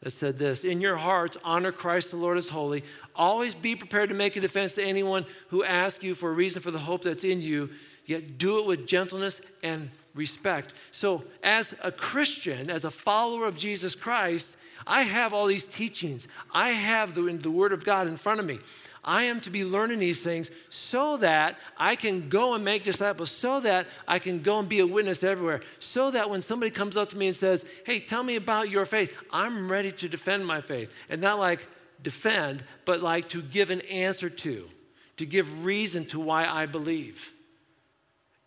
That 0.00 0.10
said 0.12 0.38
this 0.38 0.64
In 0.64 0.80
your 0.80 0.96
hearts, 0.96 1.36
honor 1.44 1.70
Christ 1.70 2.10
the 2.10 2.16
Lord 2.16 2.38
as 2.38 2.48
holy. 2.48 2.82
Always 3.14 3.54
be 3.54 3.76
prepared 3.76 4.08
to 4.08 4.14
make 4.14 4.36
a 4.36 4.40
defense 4.40 4.74
to 4.76 4.82
anyone 4.82 5.26
who 5.48 5.62
asks 5.62 6.02
you 6.02 6.14
for 6.14 6.30
a 6.30 6.32
reason 6.34 6.62
for 6.62 6.70
the 6.70 6.78
hope 6.78 7.02
that's 7.02 7.24
in 7.24 7.42
you, 7.42 7.68
yet 8.06 8.38
do 8.38 8.58
it 8.58 8.64
with 8.64 8.86
gentleness 8.86 9.42
and 9.62 9.90
respect. 10.14 10.72
So, 10.92 11.24
as 11.42 11.74
a 11.82 11.92
Christian, 11.92 12.70
as 12.70 12.86
a 12.86 12.90
follower 12.90 13.44
of 13.44 13.58
Jesus 13.58 13.94
Christ, 13.94 14.56
I 14.86 15.02
have 15.02 15.32
all 15.32 15.46
these 15.46 15.66
teachings. 15.66 16.26
I 16.52 16.70
have 16.70 17.14
the, 17.14 17.22
the 17.32 17.50
Word 17.50 17.72
of 17.72 17.84
God 17.84 18.06
in 18.06 18.16
front 18.16 18.40
of 18.40 18.46
me. 18.46 18.58
I 19.02 19.24
am 19.24 19.40
to 19.40 19.50
be 19.50 19.64
learning 19.64 19.98
these 19.98 20.20
things 20.20 20.50
so 20.68 21.16
that 21.18 21.58
I 21.76 21.96
can 21.96 22.28
go 22.28 22.54
and 22.54 22.64
make 22.64 22.82
disciples, 22.82 23.30
so 23.30 23.60
that 23.60 23.86
I 24.06 24.18
can 24.18 24.40
go 24.42 24.58
and 24.58 24.68
be 24.68 24.80
a 24.80 24.86
witness 24.86 25.24
everywhere, 25.24 25.62
so 25.78 26.10
that 26.10 26.28
when 26.28 26.42
somebody 26.42 26.70
comes 26.70 26.96
up 26.96 27.08
to 27.10 27.16
me 27.16 27.28
and 27.28 27.36
says, 27.36 27.64
Hey, 27.86 28.00
tell 28.00 28.22
me 28.22 28.36
about 28.36 28.68
your 28.68 28.84
faith, 28.84 29.16
I'm 29.32 29.70
ready 29.70 29.92
to 29.92 30.08
defend 30.08 30.46
my 30.46 30.60
faith. 30.60 30.94
And 31.08 31.20
not 31.20 31.38
like 31.38 31.66
defend, 32.02 32.62
but 32.84 33.00
like 33.00 33.28
to 33.30 33.42
give 33.42 33.70
an 33.70 33.80
answer 33.82 34.28
to, 34.28 34.68
to 35.16 35.26
give 35.26 35.64
reason 35.64 36.04
to 36.06 36.20
why 36.20 36.46
I 36.46 36.66
believe. 36.66 37.32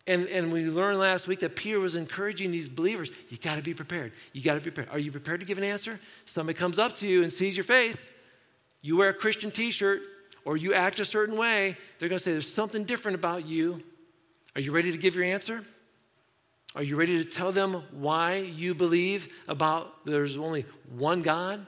And, 0.06 0.26
and 0.28 0.52
we 0.52 0.66
learned 0.66 0.98
last 0.98 1.26
week 1.26 1.40
that 1.40 1.56
Peter 1.56 1.80
was 1.80 1.96
encouraging 1.96 2.50
these 2.50 2.68
believers 2.68 3.10
you 3.30 3.38
got 3.38 3.56
to 3.56 3.62
be 3.62 3.72
prepared. 3.72 4.12
You 4.32 4.42
got 4.42 4.54
to 4.54 4.60
be 4.60 4.70
prepared. 4.70 4.94
Are 4.94 4.98
you 4.98 5.10
prepared 5.10 5.40
to 5.40 5.46
give 5.46 5.56
an 5.56 5.64
answer? 5.64 5.98
Somebody 6.26 6.58
comes 6.58 6.78
up 6.78 6.94
to 6.96 7.08
you 7.08 7.22
and 7.22 7.32
sees 7.32 7.56
your 7.56 7.64
faith. 7.64 8.06
You 8.82 8.98
wear 8.98 9.08
a 9.08 9.14
Christian 9.14 9.50
t 9.50 9.70
shirt 9.70 10.02
or 10.44 10.58
you 10.58 10.74
act 10.74 11.00
a 11.00 11.04
certain 11.06 11.38
way. 11.38 11.76
They're 11.98 12.10
going 12.10 12.18
to 12.18 12.22
say 12.22 12.32
there's 12.32 12.52
something 12.52 12.84
different 12.84 13.14
about 13.14 13.46
you. 13.46 13.82
Are 14.54 14.60
you 14.60 14.72
ready 14.72 14.92
to 14.92 14.98
give 14.98 15.14
your 15.14 15.24
answer? 15.24 15.64
Are 16.76 16.82
you 16.82 16.96
ready 16.96 17.22
to 17.22 17.24
tell 17.24 17.52
them 17.52 17.82
why 17.92 18.36
you 18.36 18.74
believe 18.74 19.32
about 19.48 20.04
there's 20.04 20.36
only 20.36 20.66
one 20.94 21.22
God? 21.22 21.66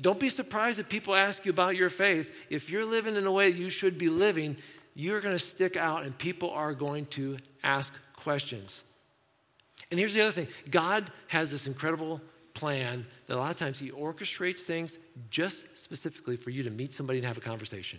Don't 0.00 0.18
be 0.18 0.30
surprised 0.30 0.78
if 0.78 0.88
people 0.88 1.14
ask 1.14 1.44
you 1.44 1.50
about 1.50 1.76
your 1.76 1.90
faith. 1.90 2.46
If 2.48 2.70
you're 2.70 2.86
living 2.86 3.16
in 3.16 3.26
a 3.26 3.32
way 3.32 3.50
you 3.50 3.70
should 3.70 3.98
be 3.98 4.08
living, 4.08 4.56
you're 4.94 5.20
going 5.20 5.34
to 5.34 5.44
stick 5.44 5.76
out 5.76 6.04
and 6.04 6.16
people 6.16 6.50
are 6.50 6.74
going 6.74 7.06
to 7.06 7.38
ask 7.62 7.94
questions. 8.16 8.82
And 9.90 9.98
here's 9.98 10.14
the 10.14 10.22
other 10.22 10.32
thing 10.32 10.48
God 10.70 11.10
has 11.28 11.50
this 11.50 11.66
incredible 11.66 12.20
plan 12.54 13.06
that 13.26 13.36
a 13.36 13.40
lot 13.40 13.50
of 13.50 13.56
times 13.56 13.78
He 13.78 13.90
orchestrates 13.90 14.60
things 14.60 14.98
just 15.30 15.64
specifically 15.74 16.36
for 16.36 16.50
you 16.50 16.62
to 16.62 16.70
meet 16.70 16.94
somebody 16.94 17.18
and 17.18 17.26
have 17.26 17.38
a 17.38 17.42
conversation. 17.42 17.98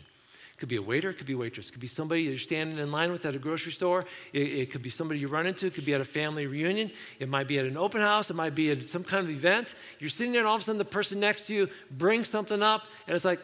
It 0.54 0.58
could 0.58 0.70
be 0.70 0.76
a 0.76 0.82
waiter, 0.82 1.10
it 1.10 1.16
could 1.16 1.26
be 1.26 1.34
a 1.34 1.38
waitress, 1.38 1.70
it 1.70 1.72
could 1.72 1.82
be 1.82 1.88
somebody 1.88 2.24
you're 2.24 2.38
standing 2.38 2.78
in 2.78 2.92
line 2.92 3.12
with 3.12 3.26
at 3.26 3.34
a 3.34 3.40
grocery 3.40 3.72
store, 3.72 4.06
it, 4.34 4.40
it, 4.40 4.72
could 4.72 4.84
be 4.84 4.90
somebody 4.90 5.20
you 5.20 5.28
run 5.28 5.48
into, 5.48 5.66
it 5.66 5.74
could 5.74 5.86
be 5.86 5.96
at 5.96 6.02
a 6.02 6.06
family 6.06 6.46
reunion, 6.46 6.92
it 7.20 7.28
might 7.28 7.48
be 7.48 7.58
at 7.58 7.66
an 7.66 7.76
open 7.76 8.02
house, 8.02 8.30
it 8.30 8.36
might 8.36 8.54
be 8.54 8.70
at 8.70 8.88
some 8.88 9.04
kind 9.04 9.26
of 9.26 9.32
event. 9.32 9.74
You're 10.00 10.12
sitting 10.12 10.32
there, 10.32 10.42
and 10.42 10.48
all 10.48 10.56
of 10.56 10.62
a 10.62 10.64
sudden, 10.64 10.78
the 10.78 10.86
person 10.86 11.20
next 11.20 11.48
to 11.48 11.56
you 11.56 11.70
brings 11.90 12.30
something 12.30 12.62
up, 12.62 12.86
and 13.08 13.16
it's 13.16 13.26
like, 13.26 13.40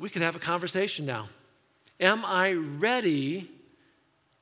we 0.00 0.10
could 0.10 0.22
have 0.22 0.34
a 0.34 0.40
conversation 0.40 1.06
now. 1.06 1.28
Am 2.02 2.24
I 2.24 2.52
ready 2.52 3.48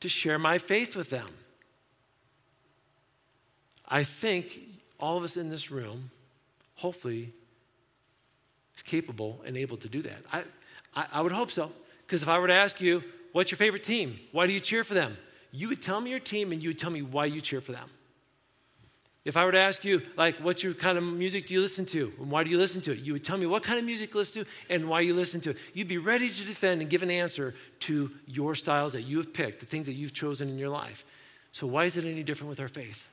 to 0.00 0.08
share 0.08 0.38
my 0.38 0.56
faith 0.56 0.96
with 0.96 1.10
them? 1.10 1.28
I 3.86 4.02
think 4.02 4.58
all 4.98 5.18
of 5.18 5.24
us 5.24 5.36
in 5.36 5.50
this 5.50 5.70
room, 5.70 6.10
hopefully, 6.76 7.34
is 8.74 8.82
capable 8.82 9.42
and 9.44 9.58
able 9.58 9.76
to 9.76 9.88
do 9.90 10.00
that. 10.00 10.22
I, 10.32 10.44
I, 10.96 11.06
I 11.12 11.20
would 11.20 11.32
hope 11.32 11.50
so. 11.50 11.70
Because 12.06 12.22
if 12.22 12.28
I 12.28 12.38
were 12.38 12.46
to 12.46 12.54
ask 12.54 12.80
you, 12.80 13.04
what's 13.32 13.50
your 13.50 13.58
favorite 13.58 13.84
team? 13.84 14.18
Why 14.32 14.46
do 14.46 14.54
you 14.54 14.60
cheer 14.60 14.82
for 14.82 14.94
them? 14.94 15.18
You 15.52 15.68
would 15.68 15.82
tell 15.82 16.00
me 16.00 16.10
your 16.10 16.18
team 16.18 16.52
and 16.52 16.62
you 16.62 16.70
would 16.70 16.78
tell 16.78 16.90
me 16.90 17.02
why 17.02 17.26
you 17.26 17.42
cheer 17.42 17.60
for 17.60 17.72
them. 17.72 17.90
If 19.24 19.36
I 19.36 19.44
were 19.44 19.52
to 19.52 19.58
ask 19.58 19.84
you, 19.84 20.00
like, 20.16 20.36
what 20.38 20.62
your 20.62 20.72
kind 20.72 20.96
of 20.96 21.04
music 21.04 21.46
do 21.46 21.54
you 21.54 21.60
listen 21.60 21.84
to 21.86 22.10
and 22.18 22.30
why 22.30 22.42
do 22.42 22.50
you 22.50 22.56
listen 22.56 22.80
to 22.82 22.92
it? 22.92 23.00
You 23.00 23.12
would 23.12 23.24
tell 23.24 23.36
me 23.36 23.44
what 23.44 23.62
kind 23.62 23.78
of 23.78 23.84
music 23.84 24.14
you 24.14 24.18
listen 24.18 24.44
to 24.44 24.50
and 24.70 24.88
why 24.88 25.00
you 25.00 25.14
listen 25.14 25.42
to 25.42 25.50
it. 25.50 25.58
You'd 25.74 25.88
be 25.88 25.98
ready 25.98 26.30
to 26.30 26.44
defend 26.44 26.80
and 26.80 26.88
give 26.88 27.02
an 27.02 27.10
answer 27.10 27.54
to 27.80 28.10
your 28.26 28.54
styles 28.54 28.94
that 28.94 29.02
you 29.02 29.18
have 29.18 29.34
picked, 29.34 29.60
the 29.60 29.66
things 29.66 29.86
that 29.86 29.92
you've 29.92 30.14
chosen 30.14 30.48
in 30.48 30.58
your 30.58 30.70
life. 30.70 31.04
So, 31.52 31.66
why 31.66 31.84
is 31.84 31.96
it 31.96 32.04
any 32.04 32.22
different 32.22 32.48
with 32.48 32.60
our 32.60 32.68
faith? 32.68 33.08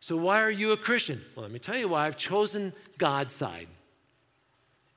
So, 0.00 0.16
why 0.16 0.42
are 0.42 0.50
you 0.50 0.72
a 0.72 0.76
Christian? 0.76 1.22
Well, 1.36 1.44
let 1.44 1.52
me 1.52 1.58
tell 1.60 1.76
you 1.76 1.88
why. 1.88 2.06
I've 2.06 2.16
chosen 2.16 2.72
God's 2.96 3.34
side. 3.34 3.68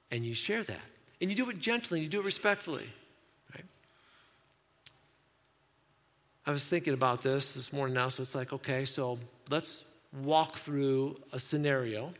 And 0.09 0.25
you 0.25 0.33
share 0.33 0.63
that. 0.63 0.81
And 1.19 1.29
you 1.29 1.35
do 1.35 1.49
it 1.49 1.59
gently, 1.59 1.99
and 1.99 2.03
you 2.03 2.09
do 2.09 2.19
it 2.19 2.25
respectfully. 2.25 2.89
Right? 3.53 3.65
I 6.47 6.51
was 6.51 6.63
thinking 6.63 6.93
about 6.93 7.21
this 7.21 7.53
this 7.53 7.71
morning 7.71 7.93
now, 7.93 8.09
so 8.09 8.23
it's 8.23 8.33
like, 8.33 8.51
okay, 8.51 8.85
so 8.85 9.19
let's 9.49 9.83
walk 10.13 10.57
through 10.57 11.17
a 11.31 11.39
scenario 11.39 12.13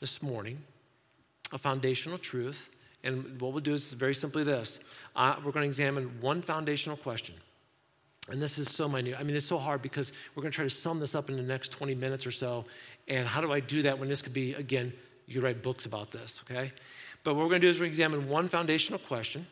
this 0.00 0.22
morning, 0.22 0.58
a 1.52 1.58
foundational 1.58 2.18
truth. 2.18 2.68
And 3.02 3.40
what 3.40 3.52
we'll 3.52 3.60
do 3.60 3.74
is 3.74 3.92
very 3.92 4.14
simply 4.14 4.44
this 4.44 4.78
uh, 5.16 5.36
we're 5.44 5.52
going 5.52 5.64
to 5.64 5.68
examine 5.68 6.20
one 6.20 6.42
foundational 6.42 6.96
question. 6.96 7.34
And 8.30 8.40
this 8.40 8.56
is 8.56 8.70
so 8.70 8.88
minute. 8.88 9.16
I 9.18 9.22
mean, 9.22 9.36
it's 9.36 9.46
so 9.46 9.58
hard 9.58 9.82
because 9.82 10.10
we're 10.34 10.42
going 10.42 10.52
to 10.52 10.56
try 10.56 10.64
to 10.64 10.70
sum 10.70 10.98
this 10.98 11.14
up 11.14 11.28
in 11.28 11.36
the 11.36 11.42
next 11.42 11.68
20 11.72 11.94
minutes 11.94 12.26
or 12.26 12.30
so. 12.30 12.64
And 13.06 13.28
how 13.28 13.42
do 13.42 13.52
I 13.52 13.60
do 13.60 13.82
that 13.82 13.98
when 13.98 14.08
this 14.08 14.22
could 14.22 14.32
be, 14.32 14.54
again, 14.54 14.94
you 15.26 15.42
write 15.42 15.62
books 15.62 15.84
about 15.84 16.10
this, 16.10 16.40
okay? 16.44 16.72
But 17.22 17.34
what 17.34 17.42
we're 17.42 17.50
going 17.50 17.60
to 17.60 17.66
do 17.66 17.70
is 17.70 17.76
we're 17.76 17.86
going 17.86 17.94
to 17.94 18.02
examine 18.02 18.28
one 18.28 18.48
foundational 18.48 18.98
question. 18.98 19.46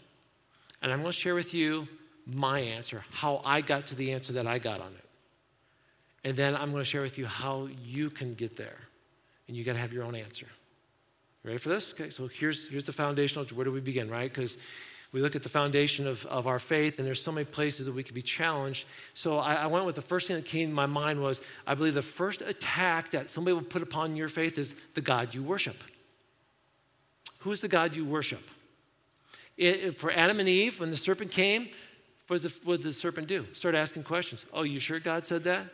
And 0.80 0.90
I'm 0.90 1.00
going 1.00 1.12
to 1.12 1.18
share 1.18 1.34
with 1.34 1.52
you 1.52 1.86
my 2.26 2.60
answer, 2.60 3.04
how 3.10 3.42
I 3.44 3.60
got 3.60 3.86
to 3.88 3.94
the 3.94 4.12
answer 4.12 4.32
that 4.34 4.46
I 4.46 4.58
got 4.58 4.80
on 4.80 4.92
it. 4.92 5.04
And 6.24 6.36
then 6.36 6.54
I'm 6.54 6.70
going 6.70 6.80
to 6.80 6.88
share 6.88 7.02
with 7.02 7.18
you 7.18 7.26
how 7.26 7.68
you 7.84 8.10
can 8.10 8.34
get 8.34 8.56
there. 8.56 8.78
And 9.48 9.56
you 9.56 9.64
got 9.64 9.72
to 9.72 9.78
have 9.78 9.92
your 9.92 10.04
own 10.04 10.14
answer. 10.14 10.46
Ready 11.44 11.58
for 11.58 11.68
this? 11.68 11.92
Okay, 11.92 12.10
so 12.10 12.28
here's, 12.28 12.68
here's 12.68 12.84
the 12.84 12.92
foundational. 12.92 13.44
Where 13.46 13.64
do 13.64 13.72
we 13.72 13.80
begin, 13.80 14.08
right? 14.08 14.32
Because 14.32 14.56
we 15.12 15.20
look 15.20 15.34
at 15.34 15.42
the 15.42 15.48
foundation 15.48 16.06
of, 16.06 16.24
of 16.26 16.46
our 16.46 16.58
faith, 16.58 16.98
and 16.98 17.06
there's 17.06 17.22
so 17.22 17.32
many 17.32 17.44
places 17.44 17.86
that 17.86 17.92
we 17.92 18.02
could 18.02 18.14
be 18.14 18.22
challenged. 18.22 18.86
So 19.12 19.38
I, 19.38 19.54
I 19.54 19.66
went 19.66 19.84
with 19.84 19.96
the 19.96 20.02
first 20.02 20.28
thing 20.28 20.36
that 20.36 20.44
came 20.44 20.68
to 20.68 20.74
my 20.74 20.86
mind 20.86 21.20
was 21.20 21.42
I 21.66 21.74
believe 21.74 21.94
the 21.94 22.02
first 22.02 22.40
attack 22.40 23.10
that 23.10 23.30
somebody 23.30 23.54
will 23.54 23.62
put 23.62 23.82
upon 23.82 24.16
your 24.16 24.28
faith 24.28 24.56
is 24.56 24.74
the 24.94 25.00
God 25.00 25.34
you 25.34 25.42
worship. 25.42 25.76
Who's 27.40 27.60
the 27.60 27.68
God 27.68 27.96
you 27.96 28.04
worship? 28.04 28.42
It, 29.56 29.98
for 29.98 30.10
Adam 30.12 30.40
and 30.40 30.48
Eve, 30.48 30.80
when 30.80 30.90
the 30.90 30.96
serpent 30.96 31.30
came, 31.30 31.68
what, 32.28 32.42
what 32.64 32.76
did 32.78 32.84
the 32.84 32.92
serpent 32.92 33.26
do? 33.26 33.46
Start 33.52 33.74
asking 33.74 34.04
questions. 34.04 34.46
Oh, 34.52 34.62
you 34.62 34.78
sure 34.78 35.00
God 35.00 35.26
said 35.26 35.44
that? 35.44 35.66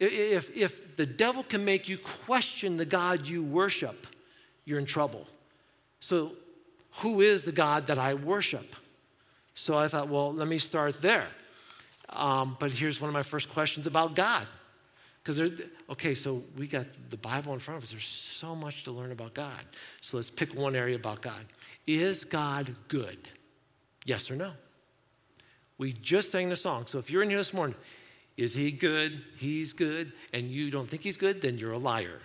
If, 0.00 0.56
if 0.56 0.96
the 0.96 1.04
devil 1.04 1.42
can 1.42 1.64
make 1.64 1.88
you 1.88 1.98
question 1.98 2.78
the 2.78 2.86
God 2.86 3.26
you 3.26 3.42
worship, 3.42 4.06
you're 4.64 4.78
in 4.78 4.86
trouble. 4.86 5.26
So, 6.00 6.32
who 6.96 7.20
is 7.20 7.44
the 7.44 7.52
God 7.52 7.86
that 7.86 7.98
I 7.98 8.14
worship? 8.14 8.74
So 9.54 9.76
I 9.76 9.88
thought, 9.88 10.08
well, 10.08 10.32
let 10.32 10.48
me 10.48 10.58
start 10.58 11.00
there. 11.02 11.26
Um, 12.08 12.56
but 12.58 12.72
here's 12.72 13.00
one 13.00 13.08
of 13.08 13.14
my 13.14 13.22
first 13.22 13.50
questions 13.50 13.86
about 13.86 14.14
God. 14.14 14.46
Because, 15.22 15.40
okay, 15.90 16.14
so 16.14 16.42
we 16.56 16.66
got 16.66 16.86
the 17.10 17.16
Bible 17.16 17.52
in 17.52 17.58
front 17.58 17.78
of 17.78 17.84
us. 17.84 17.90
There's 17.90 18.06
so 18.06 18.56
much 18.56 18.84
to 18.84 18.90
learn 18.90 19.12
about 19.12 19.34
God. 19.34 19.60
So 20.00 20.16
let's 20.16 20.30
pick 20.30 20.54
one 20.54 20.74
area 20.74 20.96
about 20.96 21.20
God. 21.20 21.44
Is 21.86 22.24
God 22.24 22.74
good? 22.88 23.28
Yes 24.06 24.30
or 24.30 24.36
no? 24.36 24.52
We 25.76 25.92
just 25.92 26.30
sang 26.30 26.48
the 26.48 26.56
song. 26.56 26.86
So 26.86 26.98
if 26.98 27.10
you're 27.10 27.22
in 27.22 27.28
here 27.28 27.38
this 27.38 27.52
morning, 27.52 27.76
is 28.40 28.54
he 28.54 28.72
good? 28.72 29.22
He's 29.36 29.74
good. 29.74 30.12
And 30.32 30.50
you 30.50 30.70
don't 30.70 30.88
think 30.88 31.02
he's 31.02 31.18
good? 31.18 31.42
Then 31.42 31.58
you're 31.58 31.72
a 31.72 31.78
liar. 31.78 32.20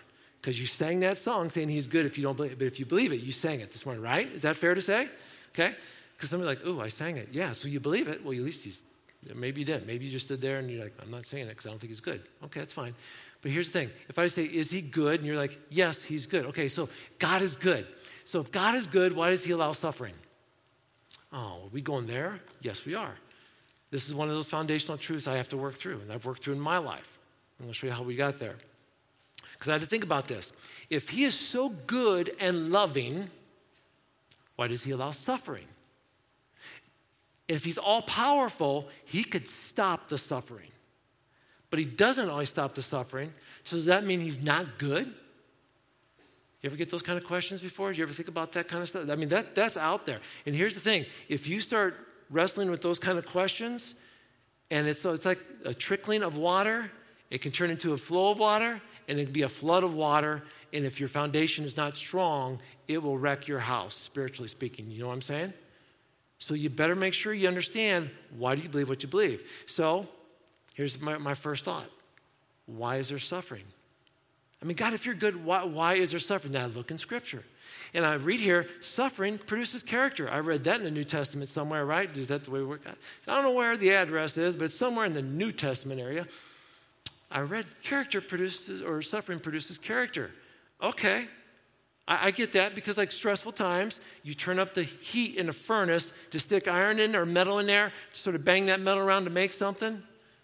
because 0.45 0.59
you 0.59 0.67
sang 0.67 0.99
that 0.99 1.17
song 1.17 1.49
saying 1.49 1.69
he's 1.69 1.87
good 1.87 2.05
if 2.05 2.17
you 2.17 2.23
don't 2.23 2.37
believe 2.37 2.51
it. 2.51 2.59
But 2.59 2.67
if 2.67 2.79
you 2.79 2.85
believe 2.85 3.11
it, 3.11 3.21
you 3.21 3.31
sang 3.31 3.61
it 3.61 3.71
this 3.71 3.83
morning, 3.83 4.03
right? 4.03 4.31
Is 4.31 4.43
that 4.43 4.55
fair 4.55 4.75
to 4.75 4.81
say? 4.81 5.09
Okay? 5.49 5.75
Because 6.15 6.29
somebody's 6.29 6.55
like, 6.55 6.67
oh, 6.67 6.79
I 6.79 6.87
sang 6.87 7.17
it. 7.17 7.29
Yeah, 7.31 7.51
so 7.53 7.67
you 7.67 7.79
believe 7.79 8.07
it. 8.07 8.23
Well, 8.23 8.33
at 8.33 8.39
least 8.41 8.63
you, 8.65 8.71
maybe 9.33 9.61
you 9.61 9.65
didn't. 9.65 9.87
Maybe 9.87 10.05
you 10.05 10.11
just 10.11 10.27
stood 10.27 10.39
there 10.41 10.59
and 10.59 10.69
you're 10.69 10.83
like, 10.83 10.93
I'm 11.01 11.09
not 11.09 11.25
saying 11.25 11.47
it 11.47 11.49
because 11.49 11.65
I 11.65 11.69
don't 11.69 11.79
think 11.79 11.89
he's 11.89 11.99
good. 11.99 12.21
Okay, 12.43 12.59
that's 12.59 12.73
fine. 12.73 12.93
But 13.41 13.51
here's 13.51 13.71
the 13.71 13.79
thing 13.79 13.89
if 14.07 14.17
I 14.19 14.27
say, 14.27 14.43
is 14.43 14.69
he 14.69 14.81
good? 14.81 15.19
And 15.19 15.25
you're 15.27 15.35
like, 15.35 15.59
yes, 15.69 16.03
he's 16.03 16.27
good. 16.27 16.45
Okay, 16.45 16.69
so 16.69 16.89
God 17.17 17.41
is 17.41 17.55
good. 17.55 17.87
So 18.23 18.39
if 18.39 18.51
God 18.51 18.75
is 18.75 18.85
good, 18.87 19.13
why 19.13 19.31
does 19.31 19.43
he 19.43 19.51
allow 19.51 19.71
suffering? 19.71 20.13
Oh, 21.33 21.63
are 21.65 21.69
we 21.71 21.81
going 21.81 22.05
there? 22.05 22.39
Yes, 22.61 22.85
we 22.85 22.93
are. 22.95 23.15
This 23.95 24.09
is 24.09 24.13
one 24.13 24.27
of 24.27 24.35
those 24.35 24.49
foundational 24.49 24.97
truths 24.97 25.25
I 25.25 25.37
have 25.37 25.47
to 25.47 25.57
work 25.57 25.75
through, 25.75 26.01
and 26.01 26.11
I've 26.11 26.25
worked 26.25 26.43
through 26.43 26.55
in 26.55 26.59
my 26.59 26.79
life. 26.79 27.17
I'm 27.57 27.67
going 27.67 27.71
to 27.71 27.79
show 27.79 27.87
you 27.87 27.93
how 27.93 28.03
we 28.03 28.17
got 28.17 28.39
there. 28.39 28.55
Because 29.53 29.69
I 29.69 29.71
had 29.71 29.79
to 29.79 29.87
think 29.87 30.03
about 30.03 30.27
this. 30.27 30.51
If 30.89 31.07
he 31.07 31.23
is 31.23 31.33
so 31.33 31.69
good 31.69 32.35
and 32.37 32.73
loving, 32.73 33.29
why 34.57 34.67
does 34.67 34.83
he 34.83 34.91
allow 34.91 35.11
suffering? 35.11 35.63
If 37.47 37.63
he's 37.63 37.77
all 37.77 38.01
powerful, 38.01 38.89
he 39.05 39.23
could 39.23 39.47
stop 39.47 40.09
the 40.09 40.17
suffering. 40.17 40.71
But 41.69 41.79
he 41.79 41.85
doesn't 41.85 42.27
always 42.27 42.49
stop 42.49 42.75
the 42.75 42.81
suffering. 42.81 43.33
So 43.63 43.77
does 43.77 43.85
that 43.85 44.03
mean 44.03 44.19
he's 44.19 44.43
not 44.43 44.77
good? 44.77 45.05
You 45.05 46.67
ever 46.67 46.75
get 46.75 46.89
those 46.89 47.01
kind 47.01 47.17
of 47.17 47.23
questions 47.23 47.61
before? 47.61 47.93
Do 47.93 47.99
you 47.99 48.03
ever 48.03 48.11
think 48.11 48.27
about 48.27 48.51
that 48.51 48.67
kind 48.67 48.81
of 48.83 48.89
stuff? 48.89 49.09
I 49.09 49.15
mean, 49.15 49.29
that, 49.29 49.55
that's 49.55 49.77
out 49.77 50.05
there. 50.05 50.19
And 50.45 50.53
here's 50.53 50.73
the 50.73 50.81
thing 50.81 51.05
if 51.29 51.47
you 51.47 51.61
start 51.61 51.95
wrestling 52.29 52.69
with 52.69 52.81
those 52.81 52.99
kind 52.99 53.17
of 53.17 53.25
questions, 53.25 53.95
and 54.71 54.87
it's, 54.87 55.05
it's 55.05 55.25
like 55.25 55.39
a 55.63 55.73
trickling 55.73 56.23
of 56.23 56.37
water, 56.37 56.91
it 57.29 57.39
can 57.39 57.51
turn 57.51 57.69
into 57.69 57.93
a 57.93 57.97
flow 57.97 58.31
of 58.31 58.39
water, 58.39 58.81
and 59.07 59.19
it 59.19 59.25
can 59.25 59.33
be 59.33 59.43
a 59.43 59.49
flood 59.49 59.83
of 59.83 59.93
water. 59.93 60.43
And 60.73 60.85
if 60.85 60.99
your 60.99 61.09
foundation 61.09 61.65
is 61.65 61.77
not 61.77 61.97
strong, 61.97 62.59
it 62.87 63.01
will 63.01 63.17
wreck 63.17 63.47
your 63.47 63.59
house, 63.59 63.95
spiritually 63.95 64.47
speaking. 64.47 64.89
You 64.89 65.01
know 65.01 65.07
what 65.07 65.13
I'm 65.13 65.21
saying? 65.21 65.53
So 66.39 66.53
you 66.53 66.69
better 66.69 66.95
make 66.95 67.13
sure 67.13 67.33
you 67.33 67.47
understand 67.47 68.09
why 68.37 68.55
do 68.55 68.61
you 68.61 68.69
believe 68.69 68.89
what 68.89 69.01
you 69.03 69.09
believe. 69.09 69.63
So 69.67 70.07
here's 70.73 70.99
my, 70.99 71.17
my 71.17 71.33
first 71.33 71.65
thought 71.65 71.89
why 72.65 72.97
is 72.97 73.09
there 73.09 73.19
suffering? 73.19 73.63
I 74.61 74.65
mean, 74.65 74.75
God, 74.75 74.93
if 74.93 75.05
you're 75.05 75.15
good, 75.15 75.43
why, 75.43 75.63
why 75.63 75.95
is 75.95 76.11
there 76.11 76.19
suffering? 76.19 76.53
Now 76.53 76.63
I 76.63 76.67
look 76.67 76.91
in 76.91 76.97
Scripture. 76.97 77.43
And 77.93 78.05
I 78.05 78.15
read 78.15 78.39
here, 78.39 78.67
suffering 78.81 79.37
produces 79.37 79.83
character. 79.83 80.29
I 80.29 80.39
read 80.39 80.63
that 80.63 80.77
in 80.77 80.83
the 80.83 80.91
New 80.91 81.03
Testament 81.03 81.49
somewhere, 81.49 81.85
right? 81.85 82.15
Is 82.15 82.27
that 82.29 82.43
the 82.45 82.51
way 82.51 82.59
we 82.59 82.65
work? 82.65 82.81
I 82.85 83.33
don't 83.33 83.43
know 83.43 83.51
where 83.51 83.77
the 83.77 83.91
address 83.91 84.37
is, 84.37 84.55
but 84.55 84.71
somewhere 84.71 85.05
in 85.05 85.13
the 85.13 85.21
New 85.21 85.51
Testament 85.51 85.99
area. 85.99 86.27
I 87.31 87.41
read 87.41 87.65
character 87.83 88.21
produces, 88.21 88.81
or 88.81 89.01
suffering 89.01 89.39
produces 89.39 89.77
character. 89.77 90.31
Okay, 90.81 91.27
I, 92.07 92.31
get 92.31 92.53
that 92.53 92.75
because, 92.75 92.97
like 92.97 93.11
stressful 93.11 93.53
times, 93.53 93.99
you 94.23 94.35
turn 94.35 94.59
up 94.59 94.75
the 94.75 94.83
heat 94.83 95.37
in 95.37 95.49
a 95.49 95.51
furnace 95.51 96.13
to 96.29 96.37
stick 96.37 96.67
iron 96.67 96.99
in 96.99 97.15
or 97.15 97.25
metal 97.25 97.57
in 97.57 97.65
there 97.65 97.91
to 98.13 98.19
sort 98.19 98.35
of 98.35 98.45
bang 98.45 98.67
that 98.67 98.79
metal 98.79 99.01
around 99.01 99.23
to 99.23 99.31
make 99.31 99.51
something. 99.51 100.03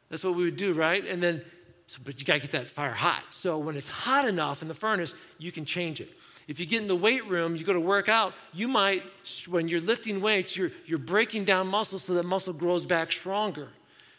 That's 0.09 0.23
what 0.23 0.35
we 0.35 0.45
would 0.45 0.57
do, 0.57 0.73
right? 0.73 1.05
And 1.05 1.21
then 1.21 1.43
so, 1.91 1.99
but 2.05 2.21
you 2.21 2.25
got 2.25 2.35
to 2.35 2.39
get 2.39 2.51
that 2.51 2.69
fire 2.69 2.93
hot. 2.93 3.21
So 3.31 3.57
when 3.57 3.75
it's 3.75 3.89
hot 3.89 4.25
enough 4.25 4.61
in 4.61 4.69
the 4.69 4.73
furnace, 4.73 5.13
you 5.37 5.51
can 5.51 5.65
change 5.65 5.99
it. 5.99 6.09
If 6.47 6.57
you 6.57 6.65
get 6.65 6.81
in 6.81 6.87
the 6.87 6.95
weight 6.95 7.27
room, 7.27 7.57
you 7.57 7.65
go 7.65 7.73
to 7.73 7.81
work 7.81 8.07
out, 8.07 8.33
you 8.53 8.69
might, 8.69 9.03
when 9.49 9.67
you're 9.67 9.81
lifting 9.81 10.21
weights, 10.21 10.55
you're, 10.55 10.71
you're 10.85 10.97
breaking 10.97 11.43
down 11.43 11.67
muscle 11.67 11.99
so 11.99 12.13
that 12.13 12.23
muscle 12.23 12.53
grows 12.53 12.85
back 12.85 13.11
stronger. 13.11 13.67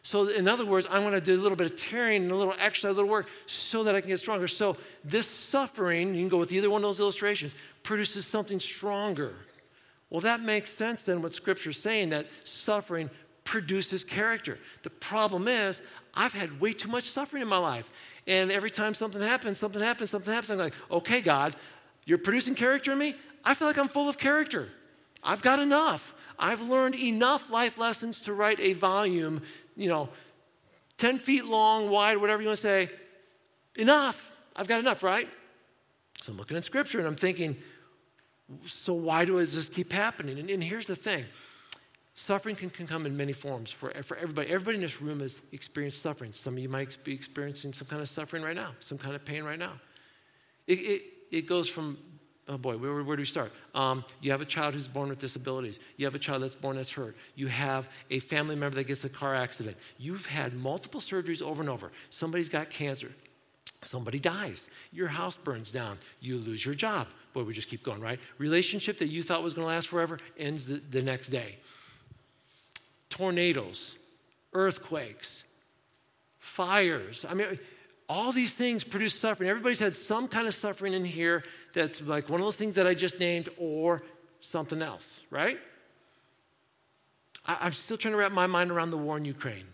So, 0.03 0.29
in 0.29 0.49
other 0.49 0.67
words, 0.67 0.87
I'm 0.91 1.01
going 1.01 1.15
to 1.15 1.21
do 1.23 1.35
a 1.35 1.41
little 1.41 1.57
bit 1.57 1.67
of 1.67 1.77
tearing 1.77 2.25
and 2.25 2.31
a 2.31 2.37
little 2.37 2.55
extra, 2.61 2.91
a 2.91 2.93
little 2.93 3.09
work 3.09 3.29
so 3.47 3.85
that 3.85 3.95
I 3.95 4.03
can 4.03 4.11
get 4.11 4.21
stronger. 4.21 4.49
So, 4.49 4.77
this 5.03 5.27
suffering, 5.27 6.15
you 6.15 6.21
can 6.21 6.29
go 6.29 6.37
with 6.37 6.53
either 6.53 6.69
one 6.69 6.83
of 6.83 6.89
those 6.89 7.01
illustrations, 7.01 7.55
produces 7.83 8.27
something 8.27 8.61
stronger. 8.61 9.33
Well, 10.11 10.21
that 10.21 10.43
makes 10.43 10.75
sense 10.75 11.05
then 11.05 11.23
what 11.23 11.35
Scripture's 11.35 11.81
saying 11.81 12.11
that 12.11 12.27
suffering 12.47 13.09
produces 13.53 14.03
character. 14.03 14.59
The 14.83 14.89
problem 14.89 15.47
is, 15.47 15.83
I've 16.15 16.33
had 16.33 16.59
way 16.59 16.73
too 16.73 16.89
much 16.89 17.05
suffering 17.05 17.43
in 17.43 17.49
my 17.49 17.59
life. 17.59 17.91
And 18.27 18.51
every 18.51 18.71
time 18.71 18.95
something 18.95 19.21
happens, 19.21 19.59
something 19.59 19.83
happens, 19.83 20.09
something 20.09 20.33
happens, 20.33 20.53
I'm 20.53 20.57
like, 20.57 20.75
okay, 20.91 21.21
God, 21.21 21.55
you're 22.07 22.17
producing 22.17 22.55
character 22.55 22.93
in 22.93 22.99
me? 22.99 23.15
I 23.45 23.53
feel 23.53 23.69
like 23.69 23.77
I'm 23.77 23.89
full 23.89 24.09
of 24.09 24.17
character. 24.17 24.71
I've 25.23 25.43
got 25.43 25.59
enough. 25.59 26.15
I've 26.39 26.63
learned 26.63 26.95
enough 26.95 27.51
life 27.51 27.77
lessons 27.77 28.21
to 28.21 28.33
write 28.33 28.59
a 28.59 28.73
volume, 28.73 29.43
you 29.77 29.91
know, 29.91 30.09
10 30.97 31.19
feet 31.19 31.45
long, 31.45 31.91
wide, 31.91 32.17
whatever 32.17 32.41
you 32.41 32.49
want 32.49 32.57
to 32.57 32.63
say. 32.63 32.91
Enough. 33.77 34.31
I've 34.57 34.67
got 34.67 34.81
enough, 34.81 35.03
right? 35.03 35.29
So 36.23 36.33
I'm 36.33 36.39
looking 36.39 36.57
at 36.57 36.65
scripture 36.65 37.01
and 37.01 37.07
I'm 37.07 37.17
thinking, 37.17 37.59
so 38.65 38.95
why 38.95 39.27
does 39.27 39.55
this 39.55 39.69
keep 39.69 39.93
happening? 39.93 40.39
And, 40.39 40.49
and 40.49 40.65
here's 40.65 40.87
the 40.87 40.97
thing 40.97 41.27
Suffering 42.15 42.55
can, 42.55 42.69
can 42.69 42.87
come 42.87 43.07
in 43.07 43.17
many 43.17 43.33
forms 43.33 43.71
for, 43.71 43.91
for 44.03 44.17
everybody. 44.19 44.51
Everybody 44.51 44.77
in 44.77 44.83
this 44.83 45.01
room 45.01 45.21
has 45.21 45.41
experienced 45.51 46.03
suffering. 46.03 46.33
Some 46.33 46.55
of 46.55 46.59
you 46.59 46.69
might 46.69 46.97
be 47.05 47.15
experiencing 47.15 47.73
some 47.73 47.87
kind 47.89 48.03
of 48.03 48.09
suffering 48.09 48.43
right 48.43 48.57
now, 48.57 48.73
some 48.81 48.99
kind 48.99 49.15
of 49.15 49.25
pain 49.25 49.45
right 49.45 49.59
now. 49.59 49.73
It, 50.67 50.79
it, 50.79 51.03
it 51.31 51.47
goes 51.47 51.71
from, 51.71 51.97
oh 52.49 52.59
boy, 52.59 52.77
where, 52.77 53.03
where 53.03 53.17
do 53.17 53.23
we 53.23 53.27
start? 53.27 53.53
Um, 53.75 54.05
you 54.21 54.31
have 54.31 54.43
a 54.43 54.47
child 54.47 54.75
who's 54.75 54.89
born 54.89 55.09
with 55.09 55.21
disabilities. 55.21 55.81
You 55.97 56.05
have 56.05 56.15
a 56.15 56.19
child 56.19 56.43
that's 56.43 56.55
born 56.55 56.77
that's 56.77 56.93
hurt. 56.93 57.17
You 57.35 57.47
have 57.47 57.89
a 58.11 58.19
family 58.19 58.57
member 58.57 58.77
that 58.77 58.87
gets 58.87 59.05
a 59.05 59.09
car 59.09 59.35
accident. 59.35 59.79
You've 59.97 60.27
had 60.27 60.53
multiple 60.53 61.01
surgeries 61.01 61.41
over 61.41 61.63
and 61.63 61.71
over. 61.71 61.93
Somebody's 62.11 62.51
got 62.51 62.69
cancer. 62.69 63.11
Somebody 63.81 64.21
dies. 64.21 64.69
Your 64.93 65.09
house 65.09 65.35
burns 65.35 65.71
down. 65.71 65.97
You 66.21 66.37
lose 66.37 66.65
your 66.65 66.75
job. 66.75 67.09
Boy, 67.33 67.43
we 67.45 67.55
just 67.55 67.69
keep 67.69 67.83
going, 67.83 68.01
right? 68.01 68.21
Relationship 68.37 68.99
that 68.99 69.09
you 69.09 69.23
thought 69.23 69.43
was 69.43 69.55
going 69.55 69.67
to 69.67 69.75
last 69.75 69.89
forever 69.89 70.19
ends 70.39 70.67
the, 70.67 70.75
the 70.91 71.03
next 71.03 71.29
day 71.29 71.57
tornadoes, 73.13 73.95
earthquakes, 74.55 75.45
fires. 76.39 77.25
I 77.29 77.35
mean, 77.35 77.59
all 78.09 78.33
these 78.33 78.55
things 78.55 78.83
produce 78.83 79.15
suffering. 79.15 79.49
Everybody's 79.49 79.79
had 79.79 79.95
some 79.95 80.27
kind 80.29 80.47
of 80.49 80.55
suffering 80.55 80.95
in 80.95 81.05
here 81.05 81.45
that's 81.75 82.01
like 82.01 82.29
one 82.29 82.41
of 82.41 82.47
those 82.47 82.57
things 82.57 82.75
that 82.75 82.87
I 82.87 82.95
just 82.95 83.21
named 83.21 83.51
or 83.59 84.03
something 84.41 84.83
else, 84.83 85.21
right? 85.31 85.59
I, 87.47 87.67
am 87.67 87.73
still 87.73 87.99
trying 87.99 88.13
to 88.13 88.19
wrap 88.19 88.33
my 88.33 88.47
mind 88.47 88.71
around 88.71 88.91
the 88.91 88.99
war 88.99 89.19
in 89.19 89.25
Ukraine 89.25 89.67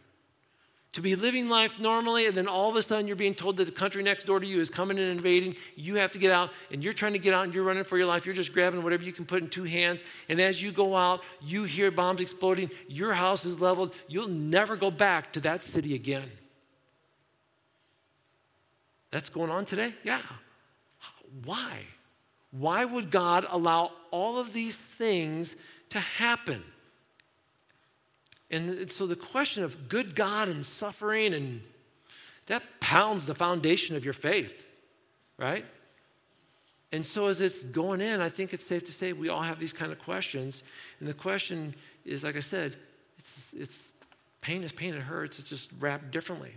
to 0.92 1.02
be 1.02 1.14
living 1.14 1.48
life 1.48 1.78
normally, 1.78 2.26
and 2.26 2.36
then 2.36 2.48
all 2.48 2.70
of 2.70 2.76
a 2.76 2.82
sudden 2.82 3.06
you're 3.06 3.16
being 3.16 3.34
told 3.34 3.56
that 3.58 3.64
the 3.64 3.72
country 3.72 4.02
next 4.02 4.24
door 4.24 4.40
to 4.40 4.46
you 4.46 4.60
is 4.60 4.70
coming 4.70 4.98
and 4.98 5.10
invading. 5.10 5.54
You 5.76 5.96
have 5.96 6.12
to 6.12 6.18
get 6.18 6.30
out, 6.30 6.50
and 6.72 6.82
you're 6.82 6.94
trying 6.94 7.12
to 7.12 7.18
get 7.18 7.34
out, 7.34 7.44
and 7.44 7.54
you're 7.54 7.64
running 7.64 7.84
for 7.84 7.98
your 7.98 8.06
life. 8.06 8.24
You're 8.24 8.34
just 8.34 8.52
grabbing 8.52 8.82
whatever 8.82 9.04
you 9.04 9.12
can 9.12 9.26
put 9.26 9.42
in 9.42 9.50
two 9.50 9.64
hands. 9.64 10.02
And 10.28 10.40
as 10.40 10.62
you 10.62 10.72
go 10.72 10.96
out, 10.96 11.24
you 11.42 11.64
hear 11.64 11.90
bombs 11.90 12.20
exploding. 12.20 12.70
Your 12.88 13.12
house 13.12 13.44
is 13.44 13.60
leveled. 13.60 13.94
You'll 14.08 14.28
never 14.28 14.76
go 14.76 14.90
back 14.90 15.32
to 15.34 15.40
that 15.40 15.62
city 15.62 15.94
again. 15.94 16.30
That's 19.10 19.28
going 19.28 19.50
on 19.50 19.64
today? 19.64 19.94
Yeah. 20.04 20.20
Why? 21.44 21.80
Why 22.50 22.84
would 22.84 23.10
God 23.10 23.46
allow 23.50 23.92
all 24.10 24.38
of 24.38 24.52
these 24.52 24.76
things 24.76 25.54
to 25.90 26.00
happen? 26.00 26.62
And 28.50 28.90
so 28.90 29.06
the 29.06 29.16
question 29.16 29.62
of 29.62 29.88
good 29.88 30.14
God 30.14 30.48
and 30.48 30.64
suffering 30.64 31.34
and 31.34 31.62
that 32.46 32.62
pounds 32.80 33.26
the 33.26 33.34
foundation 33.34 33.94
of 33.94 34.04
your 34.04 34.14
faith, 34.14 34.66
right? 35.36 35.64
And 36.92 37.04
so 37.04 37.26
as 37.26 37.42
it's 37.42 37.62
going 37.62 38.00
in, 38.00 38.20
I 38.20 38.30
think 38.30 38.54
it's 38.54 38.64
safe 38.64 38.84
to 38.86 38.92
say 38.92 39.12
we 39.12 39.28
all 39.28 39.42
have 39.42 39.58
these 39.58 39.74
kind 39.74 39.92
of 39.92 39.98
questions. 39.98 40.62
And 41.00 41.08
the 41.08 41.14
question 41.14 41.74
is, 42.06 42.24
like 42.24 42.36
I 42.36 42.40
said, 42.40 42.76
it's, 43.18 43.48
it's 43.54 43.92
pain 44.40 44.62
is 44.62 44.72
pain, 44.72 44.94
it 44.94 45.02
hurts, 45.02 45.38
it's 45.38 45.50
just 45.50 45.70
wrapped 45.78 46.10
differently. 46.10 46.54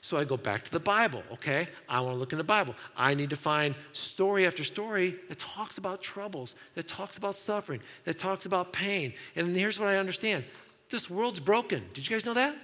So 0.00 0.16
I 0.16 0.24
go 0.24 0.36
back 0.36 0.64
to 0.64 0.72
the 0.72 0.80
Bible, 0.80 1.22
okay? 1.34 1.68
I 1.88 2.00
want 2.00 2.14
to 2.14 2.18
look 2.18 2.32
in 2.32 2.38
the 2.38 2.44
Bible. 2.44 2.74
I 2.96 3.14
need 3.14 3.30
to 3.30 3.36
find 3.36 3.76
story 3.92 4.46
after 4.46 4.64
story 4.64 5.16
that 5.28 5.38
talks 5.38 5.78
about 5.78 6.02
troubles, 6.02 6.56
that 6.74 6.88
talks 6.88 7.16
about 7.16 7.36
suffering, 7.36 7.80
that 8.04 8.18
talks 8.18 8.46
about 8.46 8.72
pain. 8.72 9.12
And 9.36 9.54
here's 9.56 9.78
what 9.78 9.88
I 9.88 9.98
understand 9.98 10.44
this 10.90 11.10
world's 11.10 11.40
broken. 11.40 11.84
Did 11.92 12.08
you 12.08 12.14
guys 12.14 12.24
know 12.24 12.34
that? 12.34 12.56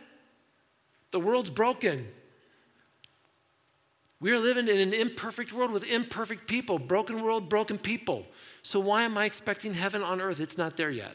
The 1.10 1.20
world's 1.20 1.50
broken. 1.50 2.08
We 4.20 4.32
are 4.32 4.38
living 4.38 4.68
in 4.68 4.80
an 4.80 4.94
imperfect 4.94 5.52
world 5.52 5.70
with 5.70 5.84
imperfect 5.90 6.48
people, 6.48 6.78
broken 6.78 7.22
world, 7.22 7.48
broken 7.48 7.76
people. 7.78 8.26
So, 8.62 8.80
why 8.80 9.02
am 9.02 9.18
I 9.18 9.26
expecting 9.26 9.74
heaven 9.74 10.02
on 10.02 10.20
earth? 10.20 10.40
It's 10.40 10.56
not 10.56 10.76
there 10.76 10.90
yet. 10.90 11.14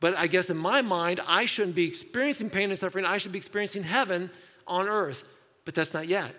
But 0.00 0.16
I 0.16 0.26
guess 0.26 0.50
in 0.50 0.56
my 0.56 0.82
mind, 0.82 1.20
I 1.26 1.46
shouldn't 1.46 1.74
be 1.74 1.86
experiencing 1.86 2.50
pain 2.50 2.70
and 2.70 2.78
suffering. 2.78 3.04
I 3.04 3.18
should 3.18 3.32
be 3.32 3.38
experiencing 3.38 3.82
heaven 3.82 4.30
on 4.66 4.86
earth. 4.86 5.24
But 5.64 5.74
that's 5.74 5.94
not 5.94 6.06
yet. 6.06 6.34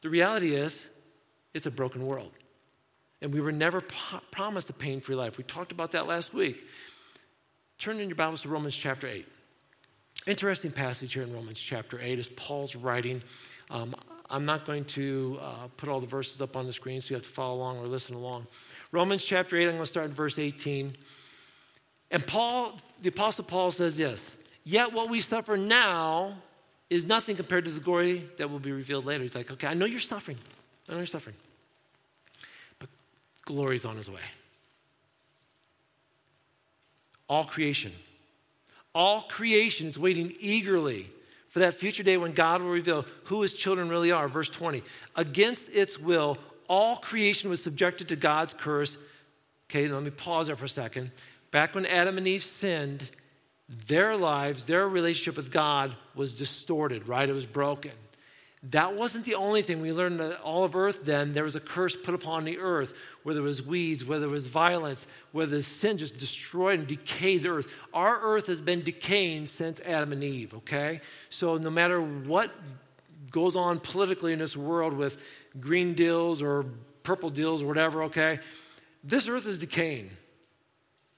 The 0.00 0.10
reality 0.10 0.54
is, 0.54 0.86
it's 1.54 1.66
a 1.66 1.70
broken 1.70 2.06
world. 2.06 2.32
And 3.22 3.32
we 3.32 3.40
were 3.40 3.52
never 3.52 3.80
po- 3.80 4.20
promised 4.30 4.70
a 4.70 4.72
pain 4.72 5.00
free 5.00 5.14
life. 5.14 5.38
We 5.38 5.44
talked 5.44 5.72
about 5.72 5.92
that 5.92 6.06
last 6.06 6.34
week. 6.34 6.66
Turn 7.78 8.00
in 8.00 8.08
your 8.08 8.16
Bibles 8.16 8.42
to 8.42 8.48
Romans 8.48 8.74
chapter 8.74 9.06
8. 9.06 9.26
Interesting 10.26 10.72
passage 10.72 11.12
here 11.12 11.22
in 11.22 11.32
Romans 11.32 11.58
chapter 11.60 12.00
8 12.00 12.18
is 12.18 12.28
Paul's 12.28 12.74
writing 12.74 13.22
um, 13.70 13.94
I'm 14.30 14.44
not 14.44 14.64
going 14.64 14.84
to 14.86 15.38
uh, 15.40 15.68
put 15.76 15.88
all 15.88 16.00
the 16.00 16.06
verses 16.06 16.40
up 16.40 16.56
on 16.56 16.66
the 16.66 16.72
screen, 16.72 17.00
so 17.00 17.10
you 17.10 17.16
have 17.16 17.22
to 17.22 17.28
follow 17.28 17.56
along 17.56 17.78
or 17.78 17.86
listen 17.86 18.14
along. 18.14 18.46
Romans 18.92 19.24
chapter 19.24 19.56
8, 19.56 19.64
I'm 19.64 19.70
going 19.72 19.80
to 19.80 19.86
start 19.86 20.06
in 20.06 20.12
verse 20.12 20.38
18. 20.38 20.96
And 22.10 22.26
Paul, 22.26 22.78
the 23.02 23.08
Apostle 23.08 23.44
Paul 23.44 23.70
says 23.70 23.96
this 23.96 24.36
Yet 24.64 24.92
what 24.92 25.10
we 25.10 25.20
suffer 25.20 25.56
now 25.56 26.38
is 26.90 27.04
nothing 27.04 27.36
compared 27.36 27.64
to 27.66 27.70
the 27.70 27.80
glory 27.80 28.26
that 28.38 28.50
will 28.50 28.58
be 28.58 28.72
revealed 28.72 29.04
later. 29.04 29.22
He's 29.22 29.34
like, 29.34 29.50
Okay, 29.50 29.66
I 29.66 29.74
know 29.74 29.86
you're 29.86 30.00
suffering. 30.00 30.38
I 30.88 30.92
know 30.92 30.98
you're 30.98 31.06
suffering. 31.06 31.36
But 32.78 32.88
glory's 33.44 33.84
on 33.84 33.96
his 33.96 34.10
way. 34.10 34.20
All 37.28 37.44
creation, 37.44 37.92
all 38.94 39.22
creation 39.22 39.86
is 39.86 39.98
waiting 39.98 40.32
eagerly 40.38 41.08
for 41.48 41.60
that 41.60 41.74
future 41.74 42.02
day 42.02 42.16
when 42.16 42.32
God 42.32 42.62
will 42.62 42.70
reveal 42.70 43.04
who 43.24 43.42
his 43.42 43.52
children 43.52 43.88
really 43.88 44.12
are. 44.12 44.28
Verse 44.28 44.48
20. 44.48 44.82
Against 45.16 45.68
its 45.70 45.98
will, 45.98 46.38
all 46.68 46.96
creation 46.96 47.50
was 47.50 47.62
subjected 47.62 48.08
to 48.08 48.16
God's 48.16 48.54
curse. 48.54 48.96
Okay, 49.68 49.88
let 49.88 50.02
me 50.02 50.10
pause 50.10 50.46
there 50.46 50.56
for 50.56 50.66
a 50.66 50.68
second. 50.68 51.10
Back 51.50 51.74
when 51.74 51.86
Adam 51.86 52.18
and 52.18 52.28
Eve 52.28 52.42
sinned, 52.42 53.10
their 53.68 54.16
lives, 54.16 54.64
their 54.64 54.88
relationship 54.88 55.36
with 55.36 55.50
God 55.50 55.96
was 56.14 56.36
distorted, 56.36 57.08
right? 57.08 57.28
It 57.28 57.32
was 57.32 57.46
broken. 57.46 57.92
That 58.62 58.94
wasn't 58.94 59.24
the 59.26 59.34
only 59.34 59.62
thing. 59.62 59.80
We 59.80 59.92
learned 59.92 60.18
that 60.18 60.40
all 60.40 60.64
of 60.64 60.74
earth 60.74 61.04
then, 61.04 61.34
there 61.34 61.44
was 61.44 61.54
a 61.54 61.60
curse 61.60 61.94
put 61.94 62.14
upon 62.14 62.44
the 62.44 62.58
earth, 62.58 62.94
where 63.22 63.34
there 63.34 63.42
was 63.42 63.62
weeds, 63.62 64.04
where 64.04 64.18
there 64.18 64.28
was 64.28 64.46
violence, 64.46 65.06
where 65.32 65.46
the 65.46 65.62
sin 65.62 65.98
just 65.98 66.16
destroyed 66.16 66.78
and 66.80 66.88
decayed 66.88 67.42
the 67.42 67.50
earth. 67.50 67.72
Our 67.94 68.18
earth 68.20 68.46
has 68.48 68.60
been 68.60 68.82
decaying 68.82 69.48
since 69.48 69.80
Adam 69.80 70.12
and 70.12 70.24
Eve, 70.24 70.54
okay? 70.54 71.00
So 71.28 71.58
no 71.58 71.70
matter 71.70 72.00
what 72.00 72.50
goes 73.30 73.56
on 73.56 73.78
politically 73.78 74.32
in 74.32 74.38
this 74.38 74.56
world 74.56 74.94
with 74.94 75.18
green 75.60 75.94
deals 75.94 76.42
or 76.42 76.64
purple 77.02 77.30
deals 77.30 77.62
or 77.62 77.66
whatever, 77.66 78.04
okay, 78.04 78.40
this 79.04 79.28
earth 79.28 79.46
is 79.46 79.58
decaying. 79.58 80.10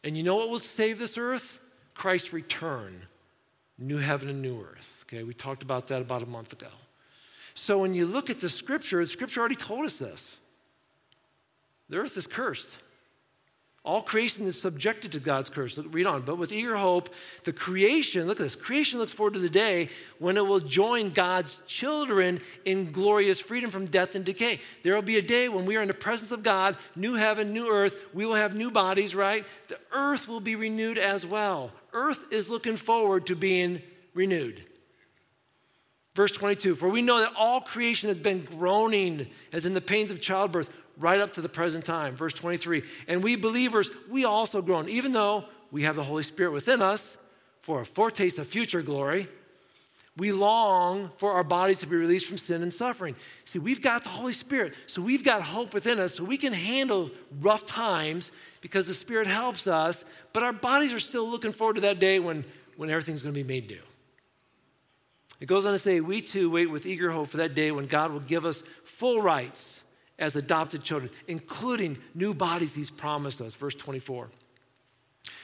And 0.05 0.17
you 0.17 0.23
know 0.23 0.35
what 0.35 0.51
will 0.51 0.61
save 0.61 0.99
this 0.99 1.17
earth? 1.17 1.61
Christ's 1.95 2.33
return, 2.33 3.03
new 3.79 3.99
heaven 3.99 4.29
and 4.29 4.43
new 4.43 4.61
earth. 4.61 5.05
Okay, 5.05 5.23
we 5.25 5.33
talked 5.33 5.63
about 5.63 5.89
that 5.89 6.03
about 6.03 6.23
a 6.23 6.27
month 6.27 6.53
ago. 6.53 6.69
So 7.59 7.79
when 7.79 7.93
you 7.93 8.07
look 8.07 8.31
at 8.31 8.41
the 8.41 8.49
scripture, 8.49 9.01
the 9.01 9.07
scripture 9.07 9.41
already 9.41 9.57
told 9.57 9.85
us 9.85 9.97
this. 9.97 10.39
The 11.89 11.99
earth 11.99 12.17
is 12.17 12.27
cursed. 12.27 12.79
All 13.85 14.03
creation 14.03 14.47
is 14.47 14.61
subjected 14.61 15.13
to 15.13 15.21
God's 15.21 15.51
curse. 15.51 15.79
Read 15.79 16.07
on. 16.07 16.23
But 16.23 16.37
with 16.37 16.53
eager 16.53 16.77
hope, 16.77 17.09
the 17.45 17.53
creation, 17.53 18.27
look 18.27 18.39
at 18.39 18.45
this, 18.45 18.55
creation 18.55 18.99
looks 18.99 19.13
forward 19.13 19.35
to 19.35 19.39
the 19.41 19.49
day 19.49 19.89
when 20.19 20.37
it 20.37 20.47
will 20.47 20.61
join 20.61 21.11
God's 21.11 21.59
children 21.67 22.41
in 22.65 22.93
glorious 22.93 23.41
freedom 23.41 23.71
from 23.71 23.87
death 23.87 24.15
and 24.15 24.25
decay. 24.25 24.61
There 24.83 24.95
will 24.95 25.03
be 25.03 25.19
a 25.19 25.23
day 25.23 25.49
when 25.49 25.67
we 25.67 25.77
are 25.77 25.83
in 25.83 25.89
the 25.89 25.95
presence 25.95 26.31
of 26.31 26.43
God, 26.43 26.77
new 26.97 27.15
heaven, 27.15 27.53
new 27.53 27.71
earth. 27.71 27.97
We 28.15 28.25
will 28.25 28.35
have 28.35 28.55
new 28.55 28.71
bodies, 28.71 29.15
right? 29.15 29.45
The 29.69 29.79
earth 29.93 30.29
will 30.29 30.41
be 30.41 30.55
renewed 30.55 30.99
as 30.99 31.27
well. 31.27 31.73
Earth 31.93 32.33
is 32.33 32.49
looking 32.49 32.77
forward 32.77 33.27
to 33.27 33.37
being 33.37 33.83
renewed. 34.15 34.65
Verse 36.19 36.33
22 36.33 36.75
For 36.75 36.89
we 36.89 37.01
know 37.01 37.21
that 37.21 37.33
all 37.37 37.61
creation 37.61 38.09
has 38.09 38.19
been 38.19 38.43
groaning 38.43 39.29
as 39.53 39.67
in 39.67 39.73
the 39.73 39.81
pains 39.81 40.11
of 40.11 40.21
childbirth 40.21 40.69
right 40.97 41.21
up 41.21 41.35
to 41.35 41.41
the 41.41 41.49
present 41.49 41.85
time. 41.85 42.17
Verse 42.17 42.35
23 42.35 42.83
And 43.07 43.23
we 43.23 43.37
believers, 43.37 43.89
we 44.11 44.25
also 44.25 44.61
groan, 44.61 44.89
even 44.89 45.13
though 45.13 45.45
we 45.71 45.85
have 45.85 45.95
the 45.95 46.03
Holy 46.03 46.25
Spirit 46.25 46.51
within 46.51 46.83
us 46.83 47.17
for 47.61 47.83
a 47.83 47.87
foretaste 47.87 48.41
of 48.41 48.49
future 48.49 48.83
glory. 48.83 49.29
We 50.17 50.33
long 50.33 51.13
for 51.19 51.35
our 51.35 51.45
bodies 51.45 51.79
to 51.79 51.87
be 51.87 51.95
released 51.95 52.27
from 52.27 52.39
sin 52.39 52.65
and 52.65 52.75
suffering. 52.75 53.15
See, 53.45 53.61
we've 53.61 53.81
got 53.81 54.03
the 54.03 54.09
Holy 54.09 54.33
Spirit, 54.33 54.75
so 54.89 55.01
we've 55.01 55.23
got 55.23 55.41
hope 55.41 55.73
within 55.73 56.01
us, 56.01 56.17
so 56.17 56.25
we 56.25 56.37
can 56.37 56.53
handle 56.53 57.13
rough 57.41 57.65
times 57.65 58.33
because 58.61 58.89
the 58.89 58.95
Spirit 58.95 59.29
helps 59.29 59.69
us, 59.69 60.05
but 60.33 60.43
our 60.43 60.53
bodies 60.53 60.93
are 60.93 60.99
still 60.99 61.31
looking 61.31 61.53
forward 61.53 61.75
to 61.75 61.83
that 61.83 62.01
day 62.01 62.19
when, 62.19 62.45
when 62.77 62.91
everything's 62.91 63.23
going 63.23 63.33
to 63.33 63.41
be 63.41 63.47
made 63.47 63.71
new. 63.71 63.79
It 65.41 65.47
goes 65.47 65.67
on 65.67 65.73
to 65.73 65.79
say, 65.79 66.01
We 66.01 66.21
too 66.21 66.51
wait 66.51 66.67
with 66.67 66.87
eager 66.87 67.11
hope 67.11 67.29
for 67.29 67.37
that 67.39 67.55
day 67.55 67.71
when 67.71 67.87
God 67.87 68.13
will 68.13 68.21
give 68.21 68.45
us 68.45 68.63
full 68.85 69.23
rights 69.23 69.83
as 70.19 70.35
adopted 70.35 70.83
children, 70.83 71.11
including 71.29 71.99
new 72.15 72.35
bodies 72.35 72.75
He's 72.75 72.91
promised 72.91 73.41
us. 73.41 73.55
Verse 73.55 73.75
24. 73.75 74.29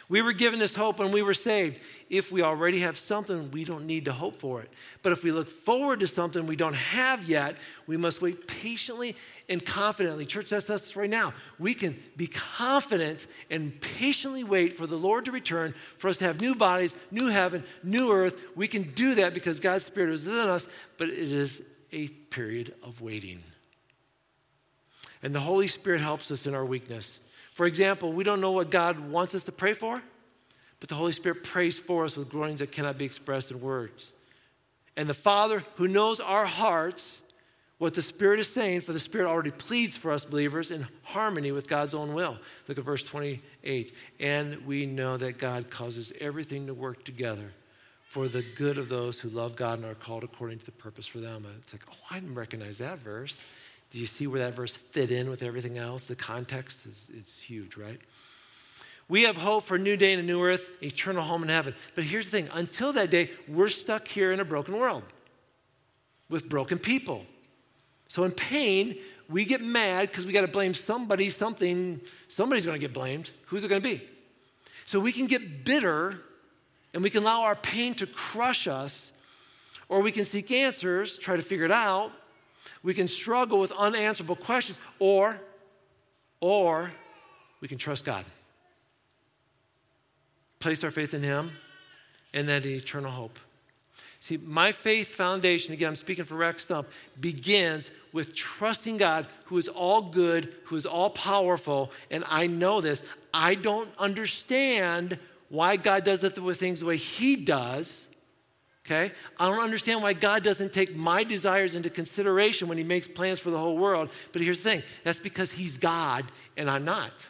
We 0.09 0.21
were 0.21 0.33
given 0.33 0.59
this 0.59 0.75
hope 0.75 0.99
when 0.99 1.13
we 1.13 1.23
were 1.23 1.35
saved. 1.35 1.81
If 2.11 2.31
we 2.31 2.43
already 2.43 2.81
have 2.81 2.99
something, 2.99 3.51
we 3.51 3.65
don't 3.65 3.87
need 3.87 4.05
to 4.05 4.13
hope 4.13 4.37
for 4.37 4.61
it. 4.61 4.71
But 5.03 5.13
if 5.13 5.25
we 5.25 5.33
look 5.33 5.49
forward 5.49 6.01
to 6.01 6.07
something 6.07 6.47
we 6.47 6.57
don't 6.57 6.77
have 6.77 7.25
yet, 7.25 7.57
we 7.87 7.97
must 7.97 8.21
wait 8.21 8.47
patiently 8.47 9.17
and 9.49 9.65
confidently. 9.65 10.27
Church, 10.27 10.51
that's 10.51 10.69
us 10.69 10.95
right 10.95 11.09
now. 11.09 11.33
We 11.59 11.73
can 11.73 11.99
be 12.17 12.27
confident 12.27 13.27
and 13.51 13.81
patiently 13.81 14.45
wait 14.45 14.75
for 14.75 14.87
the 14.87 14.97
Lord 14.97 15.25
to 15.25 15.33
return, 15.33 15.75
for 15.97 16.09
us 16.09 16.19
to 16.19 16.25
have 16.25 16.41
new 16.41 16.55
bodies, 16.55 16.95
new 17.11 17.29
heaven, 17.29 17.65
new 17.83 18.13
earth. 18.13 18.41
We 18.55 18.69
can 18.69 18.93
do 18.93 19.15
that 19.17 19.33
because 19.33 19.59
God's 19.59 19.87
Spirit 19.87 20.13
is 20.13 20.27
within 20.27 20.49
us, 20.49 20.69
but 20.99 21.09
it 21.09 21.33
is 21.33 21.63
a 21.93 22.09
period 22.09 22.75
of 22.83 23.01
waiting. 23.01 23.43
And 25.23 25.35
the 25.35 25.41
Holy 25.41 25.67
Spirit 25.67 26.03
helps 26.03 26.31
us 26.31 26.47
in 26.47 26.55
our 26.55 26.65
weakness. 26.65 27.19
For 27.55 27.67
example, 27.67 28.13
we 28.13 28.25
don't 28.25 28.41
know 28.41 28.51
what 28.51 28.69
God 28.69 28.99
wants 28.99 29.33
us 29.33 29.45
to 29.45 29.53
pray 29.53 29.75
for, 29.75 30.03
but 30.81 30.89
the 30.89 30.97
Holy 30.97 31.13
Spirit 31.13 31.45
prays 31.45 31.79
for 31.79 32.05
us 32.05 32.17
with 32.17 32.29
groanings 32.29 32.59
that 32.59 32.73
cannot 32.73 32.99
be 32.99 33.05
expressed 33.05 33.53
in 33.53 33.61
words. 33.61 34.13
And 34.97 35.09
the 35.09 35.15
Father, 35.15 35.63
who 35.77 35.87
knows 35.87 36.19
our 36.19 36.47
hearts, 36.47 37.23
what 37.79 37.95
the 37.95 38.03
Spirit 38.03 38.41
is 38.41 38.53
saying, 38.53 38.81
for 38.81 38.93
the 38.93 38.99
Spirit 38.99 39.29
already 39.29 39.53
pleads 39.53 39.97
for 39.97 40.11
us 40.11 40.25
believers 40.25 40.73
in 40.73 40.89
harmony 41.05 41.53
with 41.53 41.69
God's 41.69 41.95
own 41.95 42.13
will. 42.13 42.39
Look 42.67 42.77
at 42.77 42.85
verse 42.85 43.05
28. 43.05 43.95
And 44.19 44.67
we 44.67 44.85
know 44.85 45.17
that 45.17 45.39
God 45.39 45.71
causes 45.71 46.13
everything 46.21 46.67
to 46.67 46.75
work 46.75 47.05
together 47.05 47.53
for 48.03 48.27
the 48.27 48.43
good 48.43 48.79
of 48.79 48.89
those 48.89 49.21
who 49.21 49.29
love 49.29 49.55
God 49.55 49.79
and 49.79 49.87
are 49.87 49.95
called 49.95 50.25
according 50.25 50.59
to 50.59 50.65
the 50.65 50.73
purpose 50.73 51.07
for 51.07 51.19
them. 51.19 51.47
It's 51.59 51.73
like, 51.73 51.85
oh, 51.89 51.99
I 52.11 52.19
didn't 52.19 52.35
recognize 52.35 52.79
that 52.79 52.99
verse. 52.99 53.41
Do 53.91 54.01
you 54.01 54.07
see 54.07 54.27
where 54.27 54.41
that 54.41 54.55
verse 54.55 54.75
fit 54.75 55.11
in 55.11 55.31
with 55.31 55.43
everything 55.43 55.79
else? 55.79 56.05
The 56.05 56.17
context 56.17 56.85
is, 56.87 57.09
is 57.15 57.39
huge, 57.39 57.77
right? 57.77 58.01
We 59.09 59.23
have 59.23 59.37
hope 59.37 59.65
for 59.65 59.77
a 59.77 59.79
new 59.79 59.97
day 59.97 60.13
and 60.13 60.21
a 60.21 60.25
new 60.25 60.43
earth, 60.43 60.71
eternal 60.83 61.23
home 61.23 61.43
in 61.43 61.49
heaven. 61.49 61.75
But 61.95 62.05
here's 62.05 62.31
the 62.31 62.31
thing 62.31 62.49
until 62.55 62.93
that 62.95 63.11
day, 63.11 63.31
we're 63.47 63.69
stuck 63.69 64.09
here 64.09 64.33
in 64.33 64.41
a 64.41 64.45
broken 64.45 64.77
world 64.77 65.05
with 66.29 66.49
broken 66.49 66.79
people. 66.79 67.27
So 68.09 68.25
in 68.25 68.31
pain, 68.31 68.97
we 69.29 69.45
get 69.45 69.61
mad 69.61 70.09
because 70.09 70.27
we 70.27 70.33
got 70.33 70.43
to 70.43 70.49
blame 70.49 70.75
somebody, 70.75 71.29
something. 71.29 72.01
Somebody's 72.29 72.65
going 72.67 72.79
to 72.79 72.85
get 72.85 72.95
blamed. 72.95 73.31
Who's 73.47 73.65
it 73.65 73.69
going 73.69 73.83
to 73.83 73.89
be? 73.89 74.03
So 74.85 75.01
we 75.01 75.13
can 75.13 75.27
get 75.27 75.65
bitter 75.65 76.21
and 76.93 77.03
we 77.03 77.11
can 77.11 77.23
allow 77.23 77.43
our 77.43 77.57
pain 77.57 77.95
to 77.95 78.07
crush 78.07 78.69
us, 78.69 79.13
or 79.89 80.01
we 80.01 80.13
can 80.13 80.25
seek 80.25 80.51
answers, 80.53 81.19
try 81.19 81.37
to 81.37 81.43
figure 81.43 81.65
it 81.65 81.73
out, 81.73 82.13
we 82.85 82.95
can 82.95 83.09
struggle 83.09 83.59
with 83.59 83.73
unanswerable 83.73 84.37
questions, 84.37 84.79
or, 85.01 85.41
or 86.41 86.93
we 87.61 87.67
can 87.67 87.79
trust 87.79 88.05
God. 88.05 88.25
Place 90.61 90.85
our 90.85 90.91
faith 90.91 91.15
in 91.15 91.23
Him 91.23 91.51
and 92.33 92.49
that 92.49 92.65
eternal 92.67 93.11
hope. 93.11 93.39
See, 94.21 94.37
my 94.39 94.73
faith 94.73 95.09
foundation, 95.09 95.75
again, 95.75 95.89
I'm 95.89 95.97
speaking 95.97 96.25
for 96.25 96.35
Rex 96.37 96.65
Stump, 96.65 96.89
begins 97.21 97.91
with 98.13 98.35
trusting 98.35 98.99
God 98.99 99.27
who 99.47 99.59
is 99.59 99.69
all 99.69 100.01
good, 100.01 100.55
who 100.65 100.77
is 100.77 100.87
all 100.87 101.11
powerful, 101.11 101.91
and 102.11 102.25
I 102.29 102.47
know 102.47 102.81
this. 102.81 103.03
I 103.33 103.55
don't 103.55 103.91
understand 103.99 105.19
why 105.49 105.77
God 105.77 106.05
does 106.05 106.21
the 106.21 106.31
things 106.31 106.81
the 106.81 106.87
way 106.87 106.97
He 106.97 107.37
does, 107.37 108.07
Okay? 108.85 109.13
I 109.39 109.49
don't 109.49 109.63
understand 109.63 110.03
why 110.03 110.13
God 110.13 110.43
doesn't 110.43 110.73
take 110.73 110.95
my 110.95 111.25
desires 111.25 111.75
into 111.75 111.89
consideration 111.89 112.69
when 112.69 112.77
He 112.77 112.85
makes 112.85 113.09
plans 113.09 113.41
for 113.41 113.51
the 113.51 113.59
whole 113.59 113.79
world. 113.79 114.11
But 114.33 114.43
here's 114.43 114.63
the 114.63 114.71
thing 114.71 114.83
that's 115.05 115.21
because 115.21 115.51
He's 115.53 115.79
God 115.79 116.27
and 116.57 116.71
I'm 116.71 116.85
not. 116.85 117.27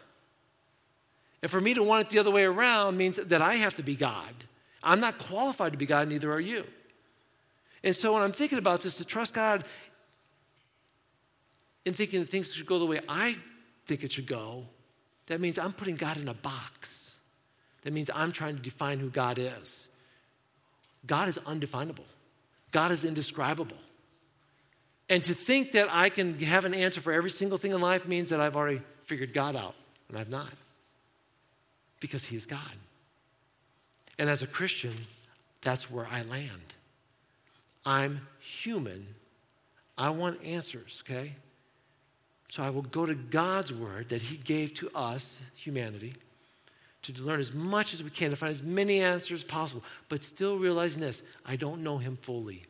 And 1.43 1.51
for 1.51 1.61
me 1.61 1.75
to 1.75 1.83
want 1.83 2.07
it 2.07 2.11
the 2.11 2.19
other 2.19 2.31
way 2.31 2.45
around 2.45 2.97
means 2.97 3.17
that 3.17 3.43
I 3.43 3.57
have 3.57 3.75
to 3.77 3.83
be 3.83 3.95
God. 3.95 4.33
I'm 4.83 5.01
not 5.01 5.19
qualified 5.19 5.73
to 5.73 5.79
be 5.79 5.87
God, 5.87 6.09
neither 6.09 6.33
are 6.33 6.41
you. 6.41 6.65
And 7.83 7.95
so 7.95 8.15
when 8.15 8.23
I'm 8.23 8.33
thinking 8.33 8.59
about 8.59 8.81
this, 8.81 8.95
to 8.95 9.05
trust 9.05 9.35
God 9.35 9.65
in 11.85 11.93
thinking 11.93 12.21
that 12.21 12.31
things 12.31 12.53
should 12.53 12.67
go 12.67 12.79
the 12.79 12.87
way 12.87 12.99
I 13.09 13.37
think 13.85 14.05
it 14.05 14.13
should 14.13 14.27
go, 14.27 14.65
that 15.27 15.41
means 15.41 15.59
I'm 15.59 15.73
putting 15.73 15.97
God 15.97 16.17
in 16.17 16.29
a 16.29 16.35
box. 16.35 17.13
That 17.83 17.93
means 17.93 18.11
I'm 18.15 18.33
trying 18.33 18.57
to 18.57 18.63
define 18.63 18.99
who 18.99 19.11
God 19.11 19.39
is. 19.39 19.89
God 21.07 21.29
is 21.29 21.39
undefinable, 21.47 22.07
God 22.71 22.91
is 22.91 23.05
indescribable. 23.05 23.77
And 25.11 25.23
to 25.25 25.35
think 25.35 25.73
that 25.73 25.89
I 25.93 26.09
can 26.09 26.39
have 26.41 26.65
an 26.65 26.73
answer 26.73 27.01
for 27.01 27.13
every 27.13 27.29
single 27.29 27.59
thing 27.59 27.73
in 27.73 27.81
life 27.81 28.09
means 28.09 28.31
that 28.31 28.41
I've 28.41 28.57
already 28.57 28.81
figured 29.05 29.35
God 29.35 29.55
out, 29.55 29.75
and 30.09 30.19
I've 30.19 30.31
not. 30.31 30.53
Because 32.01 32.25
He 32.25 32.37
is 32.37 32.47
God. 32.47 32.61
And 34.19 34.31
as 34.31 34.43
a 34.43 34.47
Christian, 34.47 34.95
that's 35.61 35.91
where 35.91 36.07
I 36.11 36.23
land. 36.23 36.75
I'm 37.85 38.27
human, 38.41 39.07
I 39.99 40.11
want 40.11 40.43
answers, 40.43 41.03
okay? 41.05 41.35
So 42.49 42.63
I 42.63 42.71
will 42.71 42.83
go 42.83 43.05
to 43.05 43.15
God's 43.15 43.73
word 43.73 44.09
that 44.09 44.23
He 44.23 44.37
gave 44.39 44.75
to 44.75 44.91
us, 44.95 45.39
humanity, 45.55 46.15
to 47.05 47.23
learn 47.23 47.41
as 47.41 47.53
much 47.53 47.95
as 47.95 48.03
we 48.03 48.11
can, 48.11 48.31
to 48.31 48.37
find 48.37 48.51
as 48.51 48.63
many 48.63 49.01
answers 49.01 49.41
as 49.41 49.45
possible, 49.45 49.83
but 50.09 50.25
still 50.25 50.59
realizing 50.59 51.01
this 51.01 51.23
I 51.45 51.57
don't 51.57 51.83
know 51.83 51.99
Him 51.99 52.17
fully, 52.21 52.65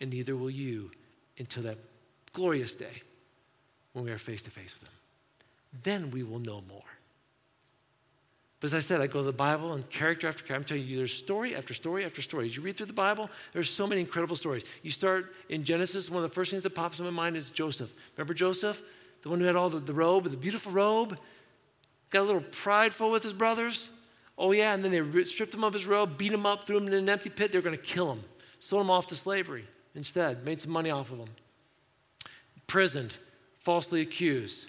and 0.00 0.12
neither 0.12 0.36
will 0.36 0.50
you 0.50 0.90
until 1.38 1.62
that 1.64 1.78
glorious 2.32 2.74
day 2.74 3.02
when 3.92 4.04
we 4.04 4.10
are 4.10 4.18
face 4.18 4.42
to 4.42 4.50
face 4.50 4.74
with 4.78 4.88
Him. 4.88 4.94
Then 5.82 6.10
we 6.10 6.22
will 6.22 6.38
know 6.38 6.62
more. 6.68 6.82
But 8.60 8.66
as 8.66 8.74
I 8.74 8.80
said, 8.80 9.00
I 9.00 9.06
go 9.06 9.20
to 9.20 9.24
the 9.24 9.32
Bible 9.32 9.72
and 9.72 9.88
character 9.88 10.28
after 10.28 10.44
character. 10.44 10.54
I'm 10.54 10.64
telling 10.64 10.84
you, 10.84 10.98
there's 10.98 11.14
story 11.14 11.56
after 11.56 11.72
story 11.72 12.04
after 12.04 12.20
story. 12.20 12.44
As 12.44 12.54
you 12.54 12.62
read 12.62 12.76
through 12.76 12.86
the 12.86 12.92
Bible, 12.92 13.30
there's 13.52 13.70
so 13.70 13.86
many 13.86 14.02
incredible 14.02 14.36
stories. 14.36 14.64
You 14.82 14.90
start 14.90 15.32
in 15.48 15.64
Genesis, 15.64 16.10
one 16.10 16.22
of 16.22 16.28
the 16.28 16.34
first 16.34 16.50
things 16.50 16.64
that 16.64 16.74
pops 16.74 16.98
in 16.98 17.06
my 17.06 17.10
mind 17.10 17.38
is 17.38 17.48
Joseph. 17.48 17.94
Remember 18.16 18.34
Joseph? 18.34 18.82
The 19.22 19.30
one 19.30 19.40
who 19.40 19.46
had 19.46 19.56
all 19.56 19.70
the, 19.70 19.80
the 19.80 19.94
robe, 19.94 20.24
the 20.24 20.36
beautiful 20.36 20.72
robe? 20.72 21.18
Got 22.10 22.22
a 22.22 22.24
little 22.24 22.42
prideful 22.42 23.10
with 23.10 23.22
his 23.22 23.32
brothers. 23.32 23.88
Oh, 24.36 24.52
yeah, 24.52 24.74
and 24.74 24.84
then 24.84 24.90
they 24.90 25.24
stripped 25.24 25.54
him 25.54 25.64
of 25.64 25.72
his 25.72 25.86
robe, 25.86 26.16
beat 26.16 26.32
him 26.32 26.46
up, 26.46 26.64
threw 26.64 26.78
him 26.78 26.86
in 26.86 26.94
an 26.94 27.08
empty 27.08 27.30
pit. 27.30 27.52
They 27.52 27.58
were 27.58 27.62
going 27.62 27.76
to 27.76 27.82
kill 27.82 28.10
him, 28.10 28.24
sold 28.58 28.82
him 28.82 28.90
off 28.90 29.06
to 29.08 29.14
slavery 29.14 29.66
instead, 29.94 30.44
made 30.44 30.60
some 30.60 30.72
money 30.72 30.90
off 30.90 31.12
of 31.12 31.18
him. 31.18 31.28
Imprisoned, 32.56 33.18
falsely 33.58 34.00
accused, 34.00 34.66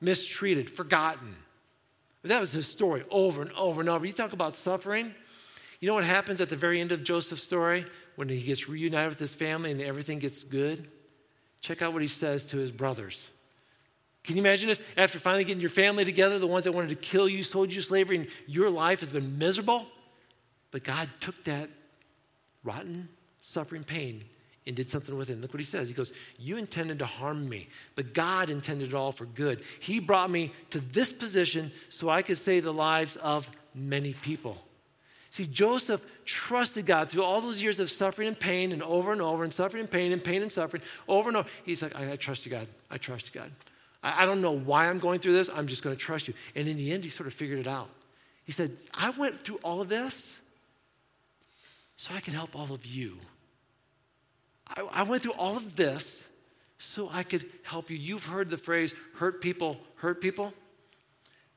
mistreated, 0.00 0.70
forgotten. 0.70 1.34
That 2.22 2.40
was 2.40 2.52
his 2.52 2.66
story 2.66 3.04
over 3.10 3.40
and 3.40 3.52
over 3.52 3.80
and 3.80 3.88
over. 3.88 4.04
You 4.04 4.12
talk 4.12 4.32
about 4.32 4.54
suffering. 4.54 5.14
You 5.80 5.88
know 5.88 5.94
what 5.94 6.04
happens 6.04 6.42
at 6.42 6.50
the 6.50 6.56
very 6.56 6.80
end 6.80 6.92
of 6.92 7.02
Joseph's 7.02 7.42
story 7.42 7.86
when 8.16 8.28
he 8.28 8.42
gets 8.42 8.68
reunited 8.68 9.08
with 9.08 9.18
his 9.18 9.34
family 9.34 9.70
and 9.70 9.80
everything 9.80 10.18
gets 10.18 10.44
good? 10.44 10.88
Check 11.62 11.80
out 11.80 11.94
what 11.94 12.02
he 12.02 12.08
says 12.08 12.44
to 12.46 12.58
his 12.58 12.70
brothers. 12.70 13.30
Can 14.24 14.36
you 14.36 14.42
imagine 14.42 14.68
this? 14.68 14.82
After 14.96 15.18
finally 15.18 15.44
getting 15.44 15.60
your 15.60 15.70
family 15.70 16.04
together, 16.04 16.38
the 16.38 16.46
ones 16.46 16.64
that 16.64 16.72
wanted 16.72 16.90
to 16.90 16.96
kill 16.96 17.28
you, 17.28 17.42
sold 17.42 17.72
you 17.72 17.80
slavery, 17.80 18.16
and 18.18 18.26
your 18.46 18.68
life 18.68 19.00
has 19.00 19.08
been 19.08 19.38
miserable. 19.38 19.86
But 20.70 20.84
God 20.84 21.08
took 21.20 21.42
that 21.44 21.68
rotten, 22.62 23.08
suffering 23.40 23.84
pain 23.84 24.24
and 24.66 24.76
did 24.76 24.90
something 24.90 25.16
with 25.16 25.30
it. 25.30 25.40
look 25.40 25.52
what 25.52 25.60
he 25.60 25.64
says. 25.64 25.88
He 25.88 25.94
goes, 25.94 26.12
You 26.38 26.56
intended 26.56 26.98
to 26.98 27.06
harm 27.06 27.48
me, 27.48 27.68
but 27.94 28.12
God 28.12 28.50
intended 28.50 28.88
it 28.88 28.94
all 28.94 29.12
for 29.12 29.24
good. 29.24 29.64
He 29.80 29.98
brought 29.98 30.30
me 30.30 30.52
to 30.70 30.80
this 30.80 31.12
position 31.12 31.72
so 31.88 32.08
I 32.08 32.22
could 32.22 32.38
save 32.38 32.64
the 32.64 32.72
lives 32.72 33.16
of 33.16 33.50
many 33.74 34.12
people. 34.12 34.58
See, 35.30 35.46
Joseph 35.46 36.02
trusted 36.24 36.86
God 36.86 37.08
through 37.08 37.22
all 37.22 37.40
those 37.40 37.62
years 37.62 37.78
of 37.78 37.90
suffering 37.90 38.26
and 38.26 38.38
pain 38.38 38.72
and 38.72 38.82
over 38.82 39.12
and 39.12 39.22
over 39.22 39.44
and 39.44 39.52
suffering 39.52 39.82
and 39.82 39.90
pain 39.90 40.12
and 40.12 40.22
pain 40.22 40.42
and 40.42 40.50
suffering 40.50 40.82
over 41.08 41.30
and 41.30 41.36
over. 41.36 41.48
He's 41.64 41.82
like, 41.82 41.96
I, 41.96 42.12
I 42.12 42.16
trust 42.16 42.44
you, 42.44 42.50
God. 42.50 42.66
I 42.90 42.98
trust 42.98 43.32
you, 43.32 43.40
God. 43.40 43.50
I, 44.02 44.22
I 44.22 44.26
don't 44.26 44.40
know 44.40 44.52
why 44.52 44.88
I'm 44.88 44.98
going 44.98 45.20
through 45.20 45.34
this. 45.34 45.50
I'm 45.54 45.66
just 45.66 45.82
going 45.82 45.94
to 45.94 46.00
trust 46.00 46.28
you. 46.28 46.34
And 46.54 46.68
in 46.68 46.76
the 46.76 46.92
end, 46.92 47.04
he 47.04 47.10
sort 47.10 47.26
of 47.26 47.34
figured 47.34 47.58
it 47.58 47.66
out. 47.66 47.88
He 48.44 48.52
said, 48.52 48.76
I 48.94 49.10
went 49.10 49.40
through 49.40 49.60
all 49.62 49.80
of 49.80 49.88
this 49.88 50.38
so 51.96 52.14
I 52.14 52.20
can 52.20 52.34
help 52.34 52.56
all 52.58 52.72
of 52.72 52.86
you. 52.86 53.18
I, 54.76 54.86
I 54.92 55.02
went 55.02 55.22
through 55.22 55.32
all 55.32 55.56
of 55.56 55.76
this 55.76 56.24
so 56.78 57.10
I 57.12 57.22
could 57.22 57.44
help 57.62 57.90
you. 57.90 57.96
You've 57.96 58.26
heard 58.26 58.50
the 58.50 58.56
phrase, 58.56 58.94
hurt 59.16 59.40
people, 59.40 59.76
hurt 59.96 60.20
people. 60.20 60.54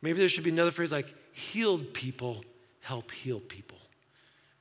Maybe 0.02 0.20
there 0.20 0.28
should 0.28 0.44
be 0.44 0.50
another 0.50 0.72
phrase 0.72 0.92
like, 0.92 1.14
healed 1.32 1.94
people 1.94 2.44
help 2.82 3.12
heal 3.12 3.40
people. 3.40 3.78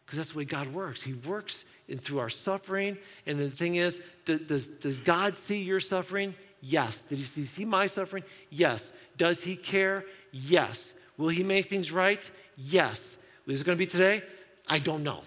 Because 0.07 0.19
that's 0.19 0.31
the 0.31 0.39
way 0.39 0.45
God 0.45 0.73
works. 0.73 1.03
He 1.03 1.15
works 1.15 1.65
in, 1.89 1.99
through 1.99 2.21
our 2.21 2.31
suffering. 2.31 2.97
And 3.27 3.41
the 3.41 3.51
thing 3.51 3.77
is, 3.77 4.01
does, 4.25 4.69
does 4.69 5.01
God 5.01 5.37
see 5.37 5.63
your 5.63 5.81
suffering? 5.81 6.35
Yes. 6.63 7.03
Did 7.03 7.19
he 7.19 7.25
see 7.25 7.65
my 7.65 7.87
suffering? 7.87 8.23
Yes. 8.49 8.91
Does 9.17 9.43
he 9.43 9.57
care? 9.57 10.05
Yes. 10.31 10.95
Will 11.19 11.29
he 11.29 11.43
make 11.43 11.67
things 11.67 11.93
right? 11.93 12.31
Yes. 12.57 13.17
Is 13.47 13.61
it 13.61 13.65
going 13.65 13.77
to 13.77 13.85
be 13.85 13.91
today? 13.91 14.23
I 14.69 14.79
don't 14.79 15.03
know. 15.03 15.23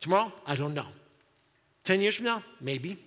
Tomorrow? 0.00 0.32
I 0.46 0.56
don't 0.56 0.74
know. 0.74 0.86
10 1.84 2.00
years 2.00 2.16
from 2.16 2.26
now? 2.26 2.42
Maybe. 2.60 2.98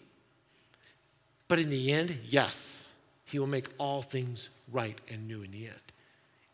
But 1.48 1.60
in 1.60 1.70
the 1.70 1.92
end, 1.92 2.18
yes, 2.26 2.88
He 3.26 3.38
will 3.38 3.48
make 3.48 3.68
all 3.78 4.02
things 4.02 4.50
right 4.72 5.00
and 5.12 5.28
new 5.28 5.44
in 5.44 5.52
the 5.52 5.68
end. 5.68 5.76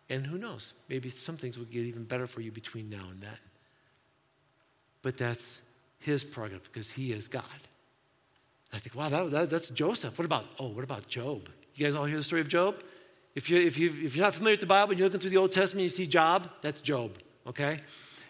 And 0.10 0.25
who 0.25 0.38
knows? 0.38 0.73
Maybe 0.89 1.10
some 1.10 1.38
things 1.38 1.58
will 1.58 1.65
get 1.65 1.86
even 1.86 2.04
better 2.04 2.25
for 2.25 2.41
you 2.41 2.52
between 2.52 2.89
now 2.89 3.06
and 3.12 3.21
then. 3.21 3.38
But 5.02 5.17
that's 5.17 5.62
His 5.99 6.23
prerogative 6.23 6.63
because 6.71 6.89
He 6.89 7.12
is 7.12 7.28
God. 7.28 7.43
I 8.72 8.78
think, 8.78 8.96
wow, 8.96 9.10
that, 9.10 9.32
that, 9.32 9.50
that's 9.50 9.70
Joseph. 9.70 10.18
What 10.18 10.26
about, 10.26 10.46
oh, 10.60 10.70
what 10.70 10.84
about 10.84 11.08
Job? 11.08 11.50
You 11.76 11.86
guys 11.86 11.96
all 11.96 12.06
hear 12.06 12.18
the 12.18 12.24
story 12.24 12.42
of 12.42 12.48
Job? 12.48 12.76
If, 13.36 13.50
you, 13.50 13.60
if, 13.60 13.78
you, 13.78 13.88
if 13.88 14.16
you're 14.16 14.26
not 14.26 14.34
familiar 14.34 14.54
with 14.54 14.62
the 14.62 14.66
Bible 14.66 14.92
and 14.92 15.00
you're 15.00 15.08
looking 15.08 15.22
through 15.22 15.30
the 15.30 15.38
Old 15.38 15.52
Testament, 15.52 15.84
you 15.84 15.90
see 15.90 16.08
Job, 16.08 16.50
that's 16.62 16.82
Job, 16.82 17.18
okay? 17.48 17.82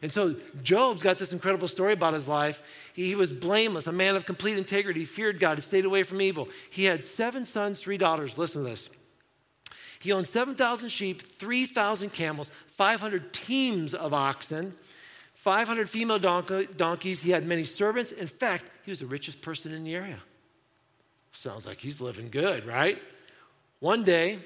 And 0.02 0.12
so 0.12 0.36
Job's 0.64 1.04
got 1.04 1.18
this 1.18 1.34
incredible 1.34 1.68
story 1.68 1.94
about 1.94 2.14
his 2.14 2.28
life. 2.28 2.62
He 2.94 3.16
was 3.16 3.34
blameless, 3.34 3.88
a 3.88 3.92
man 3.92 4.16
of 4.16 4.26
complete 4.26 4.58
integrity. 4.58 5.04
Feared 5.04 5.40
God. 5.40 5.58
He 5.58 5.62
stayed 5.62 5.86
away 5.86 6.04
from 6.04 6.22
evil. 6.22 6.48
He 6.70 6.86
had 6.86 7.04
seven 7.04 7.46
sons, 7.46 7.80
three 7.80 7.98
daughters. 7.98 8.38
Listen 8.38 8.64
to 8.64 8.70
this. 8.70 8.90
He 10.00 10.14
owned 10.14 10.28
7,000 10.28 10.90
sheep, 10.90 11.22
3,000 11.22 12.12
camels, 12.12 12.52
500 12.68 13.34
teams 13.34 13.94
of 13.94 14.14
oxen, 14.14 14.74
500 15.34 15.90
female 15.90 16.20
donkeys. 16.20 17.22
He 17.22 17.32
had 17.32 17.46
many 17.46 17.66
servants. 17.66 18.14
In 18.14 18.28
fact, 18.28 18.66
he 18.86 18.92
was 18.92 19.00
the 19.00 19.06
richest 19.06 19.42
person 19.42 19.74
in 19.74 19.84
the 19.84 19.94
area. 19.94 20.20
Sounds 21.32 21.66
like 21.66 21.80
he's 21.80 22.02
living 22.02 22.30
good, 22.30 22.66
right? 22.66 23.02
One 23.80 24.04
day, 24.04 24.40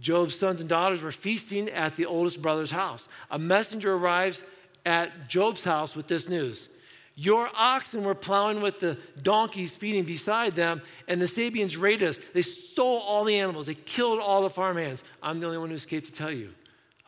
Job's 0.00 0.36
sons 0.36 0.60
and 0.60 0.68
daughters 0.68 1.02
were 1.02 1.12
feasting 1.12 1.68
at 1.70 1.96
the 1.96 2.06
oldest 2.06 2.42
brother's 2.42 2.70
house. 2.70 3.08
A 3.30 3.38
messenger 3.38 3.94
arrives 3.94 4.42
at 4.84 5.28
Job's 5.28 5.64
house 5.64 5.94
with 5.94 6.08
this 6.08 6.28
news 6.28 6.68
Your 7.14 7.48
oxen 7.56 8.02
were 8.02 8.14
plowing 8.14 8.60
with 8.60 8.80
the 8.80 8.98
donkeys 9.22 9.76
feeding 9.76 10.04
beside 10.04 10.54
them, 10.54 10.82
and 11.06 11.22
the 11.22 11.26
Sabeans 11.26 11.80
raided 11.80 12.08
us. 12.08 12.18
They 12.32 12.42
stole 12.42 12.98
all 12.98 13.24
the 13.24 13.38
animals, 13.38 13.66
they 13.66 13.74
killed 13.74 14.20
all 14.20 14.42
the 14.42 14.50
farmhands. 14.50 15.04
I'm 15.22 15.40
the 15.40 15.46
only 15.46 15.58
one 15.58 15.70
who 15.70 15.76
escaped 15.76 16.06
to 16.06 16.12
tell 16.12 16.32
you. 16.32 16.50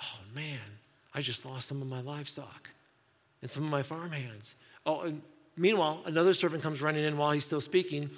Oh 0.02 0.18
man, 0.34 0.60
I 1.12 1.20
just 1.20 1.44
lost 1.44 1.68
some 1.68 1.82
of 1.82 1.88
my 1.88 2.00
livestock 2.00 2.70
and 3.42 3.50
some 3.50 3.64
of 3.64 3.70
my 3.70 3.82
farmhands. 3.82 4.54
Oh, 4.84 5.00
and 5.00 5.22
meanwhile, 5.56 6.02
another 6.04 6.34
servant 6.34 6.62
comes 6.62 6.80
running 6.80 7.04
in 7.04 7.16
while 7.16 7.32
he's 7.32 7.44
still 7.44 7.60
speaking. 7.60 8.10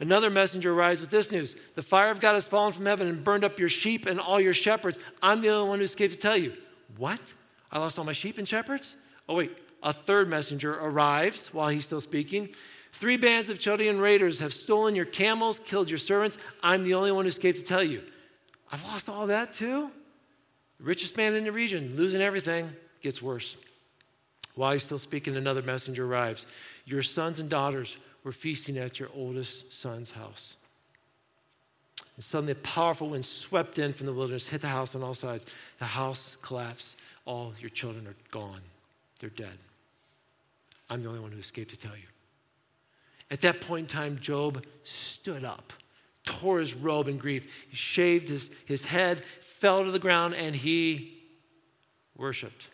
Another 0.00 0.30
messenger 0.30 0.72
arrives 0.72 1.00
with 1.00 1.10
this 1.10 1.30
news 1.30 1.56
The 1.74 1.82
fire 1.82 2.10
of 2.10 2.20
God 2.20 2.34
has 2.34 2.46
fallen 2.46 2.72
from 2.72 2.86
heaven 2.86 3.08
and 3.08 3.22
burned 3.22 3.44
up 3.44 3.58
your 3.58 3.68
sheep 3.68 4.06
and 4.06 4.20
all 4.20 4.40
your 4.40 4.52
shepherds. 4.52 4.98
I'm 5.22 5.40
the 5.40 5.50
only 5.50 5.68
one 5.68 5.78
who 5.78 5.84
escaped 5.84 6.14
to 6.14 6.20
tell 6.20 6.36
you. 6.36 6.54
What? 6.96 7.32
I 7.70 7.78
lost 7.78 7.98
all 7.98 8.04
my 8.04 8.12
sheep 8.12 8.38
and 8.38 8.46
shepherds? 8.46 8.96
Oh, 9.28 9.36
wait. 9.36 9.56
A 9.82 9.92
third 9.92 10.28
messenger 10.28 10.74
arrives 10.74 11.48
while 11.52 11.68
he's 11.68 11.84
still 11.84 12.00
speaking. 12.00 12.48
Three 12.92 13.16
bands 13.16 13.50
of 13.50 13.58
Chaldean 13.58 13.98
raiders 13.98 14.38
have 14.38 14.52
stolen 14.52 14.94
your 14.94 15.04
camels, 15.04 15.60
killed 15.64 15.90
your 15.90 15.98
servants. 15.98 16.38
I'm 16.62 16.84
the 16.84 16.94
only 16.94 17.12
one 17.12 17.24
who 17.24 17.28
escaped 17.28 17.58
to 17.58 17.64
tell 17.64 17.82
you. 17.82 18.02
I've 18.72 18.84
lost 18.84 19.08
all 19.08 19.26
that 19.26 19.52
too? 19.52 19.90
The 20.78 20.84
richest 20.84 21.16
man 21.16 21.34
in 21.34 21.44
the 21.44 21.52
region, 21.52 21.96
losing 21.96 22.22
everything, 22.22 22.70
gets 23.02 23.20
worse. 23.20 23.56
While 24.54 24.72
he's 24.72 24.84
still 24.84 24.98
speaking, 24.98 25.36
another 25.36 25.62
messenger 25.62 26.06
arrives. 26.06 26.46
Your 26.84 27.02
sons 27.02 27.40
and 27.40 27.50
daughters 27.50 27.96
were 28.24 28.32
feasting 28.32 28.78
at 28.78 28.98
your 28.98 29.10
oldest 29.14 29.72
son's 29.72 30.10
house. 30.10 30.56
And 32.16 32.24
suddenly, 32.24 32.52
a 32.52 32.56
powerful 32.56 33.10
wind 33.10 33.24
swept 33.24 33.78
in 33.78 33.92
from 33.92 34.06
the 34.06 34.12
wilderness, 34.12 34.48
hit 34.48 34.60
the 34.60 34.68
house 34.68 34.94
on 34.94 35.02
all 35.02 35.14
sides. 35.14 35.46
The 35.78 35.84
house 35.84 36.36
collapsed. 36.42 36.96
All 37.26 37.52
your 37.60 37.70
children 37.70 38.06
are 38.06 38.16
gone. 38.30 38.60
They're 39.20 39.30
dead. 39.30 39.56
I'm 40.90 41.02
the 41.02 41.08
only 41.08 41.20
one 41.20 41.32
who 41.32 41.38
escaped 41.38 41.70
to 41.70 41.76
tell 41.76 41.96
you. 41.96 42.06
At 43.30 43.40
that 43.40 43.60
point 43.60 43.92
in 43.92 43.98
time, 43.98 44.18
Job 44.20 44.64
stood 44.82 45.44
up, 45.44 45.72
tore 46.24 46.60
his 46.60 46.74
robe 46.74 47.08
in 47.08 47.16
grief. 47.16 47.66
He 47.68 47.76
shaved 47.76 48.28
his, 48.28 48.50
his 48.66 48.84
head, 48.84 49.24
fell 49.24 49.84
to 49.84 49.90
the 49.90 49.98
ground, 49.98 50.34
and 50.34 50.54
he 50.54 51.14
worshiped. 52.16 52.68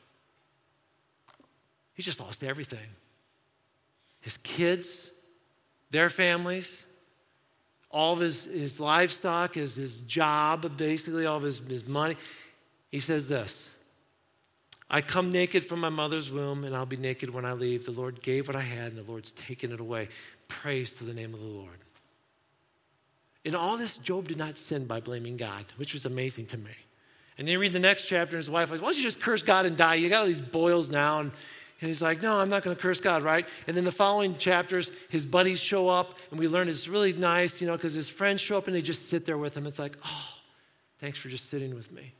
He 1.95 2.03
just 2.03 2.21
lost 2.21 2.43
everything 2.43 2.79
his 4.21 4.37
kids, 4.39 5.11
their 5.91 6.11
families, 6.11 6.85
all 7.91 8.13
of 8.15 8.21
his, 8.21 8.45
his 8.45 8.79
livestock, 8.79 9.55
his, 9.55 9.75
his 9.75 10.01
job, 10.01 10.77
basically, 10.77 11.27
all 11.27 11.39
of 11.39 11.43
his, 11.43 11.59
his 11.59 11.89
money. 11.89 12.17
He 12.91 13.01
says 13.01 13.29
this 13.29 13.71
I 14.89 15.01
come 15.01 15.31
naked 15.31 15.65
from 15.65 15.81
my 15.81 15.89
mother's 15.89 16.31
womb, 16.31 16.65
and 16.65 16.75
I'll 16.75 16.87
be 16.87 16.97
naked 16.97 17.31
when 17.31 17.45
I 17.45 17.53
leave. 17.53 17.85
The 17.85 17.93
Lord 17.93 18.23
gave 18.23 18.49
what 18.49 18.57
I 18.57 18.61
had, 18.61 18.93
and 18.93 19.05
the 19.05 19.11
Lord's 19.11 19.33
taken 19.33 19.73
it 19.73 19.81
away. 19.81 20.09
Praise 20.49 20.91
to 20.93 21.05
the 21.05 21.15
name 21.15 21.33
of 21.33 21.41
the 21.41 21.47
Lord. 21.47 21.79
In 23.45 23.55
all 23.55 23.77
this, 23.77 23.97
Job 23.97 24.29
did 24.29 24.37
not 24.37 24.59
sin 24.59 24.87
by 24.87 25.01
blaming 25.01 25.37
God, 25.37 25.65
which 25.77 25.95
was 25.95 26.05
amazing 26.07 26.47
to 26.47 26.59
me. 26.59 26.73
And 27.39 27.47
then 27.47 27.53
you 27.53 27.59
read 27.59 27.73
the 27.73 27.79
next 27.79 28.07
chapter, 28.07 28.37
and 28.37 28.43
his 28.43 28.51
wife 28.51 28.71
goes, 28.71 28.81
Why 28.81 28.89
don't 28.89 28.97
you 28.97 29.03
just 29.03 29.21
curse 29.21 29.43
God 29.43 29.65
and 29.65 29.77
die? 29.77 29.95
You 29.95 30.09
got 30.09 30.21
all 30.21 30.27
these 30.27 30.41
boils 30.41 30.91
now. 30.91 31.21
And 31.21 31.33
And 31.81 31.89
he's 31.89 32.03
like, 32.03 32.23
No, 32.23 32.39
I'm 32.39 32.49
not 32.49 32.63
going 32.63 32.77
to 32.77 32.81
curse 32.81 33.01
God, 33.01 33.23
right? 33.23 33.49
And 33.67 33.77
then 33.77 33.85
the 33.85 33.93
following 33.93 34.37
chapters, 34.37 34.91
his 35.09 35.25
buddies 35.25 35.61
show 35.61 35.89
up, 35.89 36.15
and 36.31 36.39
we 36.39 36.49
learn 36.49 36.69
it's 36.69 36.89
really 36.89 37.13
nice, 37.13 37.61
you 37.61 37.67
know, 37.67 37.77
because 37.77 37.95
his 37.95 38.09
friends 38.09 38.41
show 38.41 38.59
up 38.59 38.67
and 38.67 38.77
they 38.77 38.83
just 38.83 39.09
sit 39.09 39.25
there 39.25 39.39
with 39.39 39.57
him. 39.57 39.67
It's 39.67 39.79
like, 39.79 39.97
Oh, 40.05 40.35
thanks 40.99 41.19
for 41.19 41.29
just 41.29 41.51
sitting 41.51 41.75
with 41.75 41.91
me. 41.93 42.13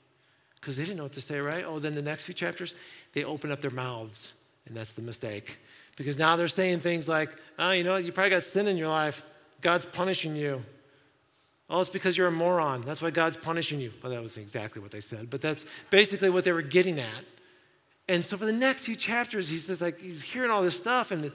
Because 0.55 0.77
they 0.77 0.85
didn't 0.85 0.99
know 0.99 1.05
what 1.05 1.13
to 1.13 1.21
say, 1.21 1.39
right? 1.39 1.65
Oh, 1.67 1.79
then 1.79 1.95
the 1.95 2.03
next 2.03 2.25
few 2.25 2.35
chapters, 2.35 2.75
they 3.15 3.25
open 3.25 3.51
up 3.51 3.61
their 3.61 3.71
mouths, 3.71 4.33
and 4.67 4.77
that's 4.77 4.95
the 4.95 5.03
mistake. 5.03 5.59
Because 5.97 6.19
now 6.19 6.37
they're 6.37 6.49
saying 6.49 6.81
things 6.81 7.09
like, 7.09 7.37
Oh, 7.59 7.73
you 7.73 7.85
know, 7.85 7.97
you 7.97 8.13
probably 8.13 8.31
got 8.31 8.45
sin 8.45 8.67
in 8.67 8.77
your 8.77 8.89
life. 8.89 9.23
God's 9.61 9.85
punishing 9.85 10.37
you. 10.37 10.63
Oh, 11.69 11.83
it's 11.83 11.91
because 11.91 12.17
you're 12.17 12.27
a 12.27 12.33
moron. 12.33 12.83
That's 12.83 13.01
why 13.01 13.11
God's 13.11 13.37
punishing 13.37 13.79
you. 13.79 13.93
Well, 14.03 14.11
that 14.11 14.23
was 14.23 14.37
exactly 14.37 14.83
what 14.83 14.91
they 14.91 15.01
said, 15.01 15.31
but 15.31 15.41
that's 15.41 15.65
basically 15.91 16.31
what 16.31 16.45
they 16.45 16.51
were 16.51 16.63
getting 16.63 16.99
at. 16.99 17.25
And 18.11 18.25
so 18.25 18.37
for 18.37 18.45
the 18.45 18.53
next 18.53 18.81
few 18.81 18.97
chapters, 18.97 19.49
he's 19.49 19.69
just 19.69 19.81
like, 19.81 20.01
he's 20.01 20.21
hearing 20.21 20.51
all 20.51 20.63
this 20.63 20.77
stuff, 20.77 21.13
and 21.13 21.27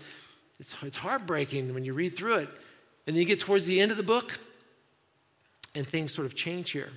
it's, 0.60 0.76
it's 0.84 0.98
heartbreaking 0.98 1.74
when 1.74 1.86
you 1.86 1.94
read 1.94 2.18
through 2.18 2.40
it. 2.40 2.50
And 3.08 3.16
then 3.16 3.22
you 3.22 3.24
get 3.24 3.40
towards 3.40 3.66
the 3.66 3.80
end 3.80 3.92
of 3.92 3.98
the 3.98 4.04
book, 4.04 4.38
and 5.74 5.88
things 5.88 6.14
sort 6.14 6.26
of 6.26 6.36
change 6.36 6.72
here. 6.72 6.90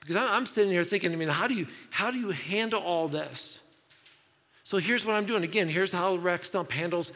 Because 0.00 0.16
I'm 0.16 0.46
sitting 0.46 0.70
here 0.70 0.84
thinking, 0.84 1.12
I 1.12 1.16
mean, 1.16 1.28
how 1.28 1.46
do 1.46 1.52
you, 1.52 1.66
how 1.90 2.10
do 2.10 2.18
you 2.18 2.30
handle 2.30 2.80
all 2.80 3.08
this? 3.08 3.60
So 4.64 4.78
here's 4.78 5.04
what 5.04 5.16
I'm 5.16 5.26
doing. 5.26 5.44
Again, 5.44 5.68
here's 5.68 5.92
how 5.92 6.16
Rex 6.16 6.48
Stump 6.48 6.72
handles 6.72 7.12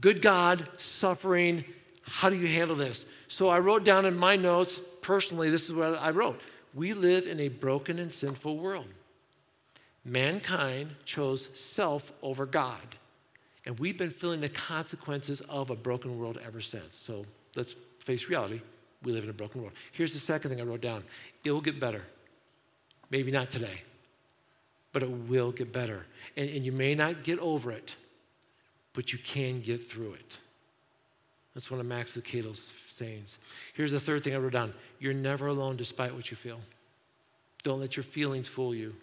good 0.00 0.22
God, 0.22 0.66
suffering. 0.80 1.62
How 2.04 2.30
do 2.30 2.36
you 2.36 2.46
handle 2.46 2.76
this? 2.76 3.04
So 3.28 3.50
I 3.50 3.58
wrote 3.58 3.84
down 3.84 4.06
in 4.06 4.16
my 4.16 4.36
notes, 4.36 4.80
personally, 5.02 5.50
this 5.50 5.64
is 5.64 5.74
what 5.74 6.00
I 6.00 6.08
wrote. 6.08 6.40
We 6.72 6.94
live 6.94 7.26
in 7.26 7.38
a 7.38 7.48
broken 7.48 7.98
and 7.98 8.10
sinful 8.10 8.56
world. 8.56 8.86
Mankind 10.04 10.96
chose 11.04 11.48
self 11.54 12.12
over 12.22 12.46
God. 12.46 12.96
And 13.64 13.78
we've 13.78 13.96
been 13.96 14.10
feeling 14.10 14.40
the 14.40 14.48
consequences 14.48 15.40
of 15.42 15.70
a 15.70 15.76
broken 15.76 16.18
world 16.18 16.38
ever 16.44 16.60
since. 16.60 16.96
So 16.96 17.24
let's 17.54 17.74
face 18.00 18.28
reality. 18.28 18.60
We 19.04 19.12
live 19.12 19.24
in 19.24 19.30
a 19.30 19.34
broken 19.34 19.62
world. 19.62 19.74
Here's 19.92 20.12
the 20.12 20.18
second 20.18 20.50
thing 20.50 20.60
I 20.60 20.64
wrote 20.64 20.80
down 20.80 21.04
it 21.44 21.52
will 21.52 21.60
get 21.60 21.78
better. 21.78 22.02
Maybe 23.10 23.30
not 23.30 23.50
today, 23.50 23.82
but 24.92 25.02
it 25.02 25.10
will 25.10 25.52
get 25.52 25.72
better. 25.72 26.06
And, 26.36 26.48
and 26.48 26.64
you 26.64 26.72
may 26.72 26.94
not 26.94 27.22
get 27.22 27.38
over 27.40 27.70
it, 27.70 27.94
but 28.94 29.12
you 29.12 29.18
can 29.18 29.60
get 29.60 29.86
through 29.86 30.14
it. 30.14 30.38
That's 31.54 31.70
one 31.70 31.78
of 31.78 31.86
Max 31.86 32.16
Lucado's 32.16 32.72
sayings. 32.88 33.36
Here's 33.74 33.92
the 33.92 34.00
third 34.00 34.24
thing 34.24 34.34
I 34.34 34.38
wrote 34.38 34.52
down 34.52 34.72
you're 34.98 35.14
never 35.14 35.46
alone 35.46 35.76
despite 35.76 36.14
what 36.14 36.30
you 36.30 36.36
feel. 36.36 36.60
Don't 37.62 37.80
let 37.80 37.96
your 37.96 38.02
feelings 38.02 38.48
fool 38.48 38.74
you 38.74 38.96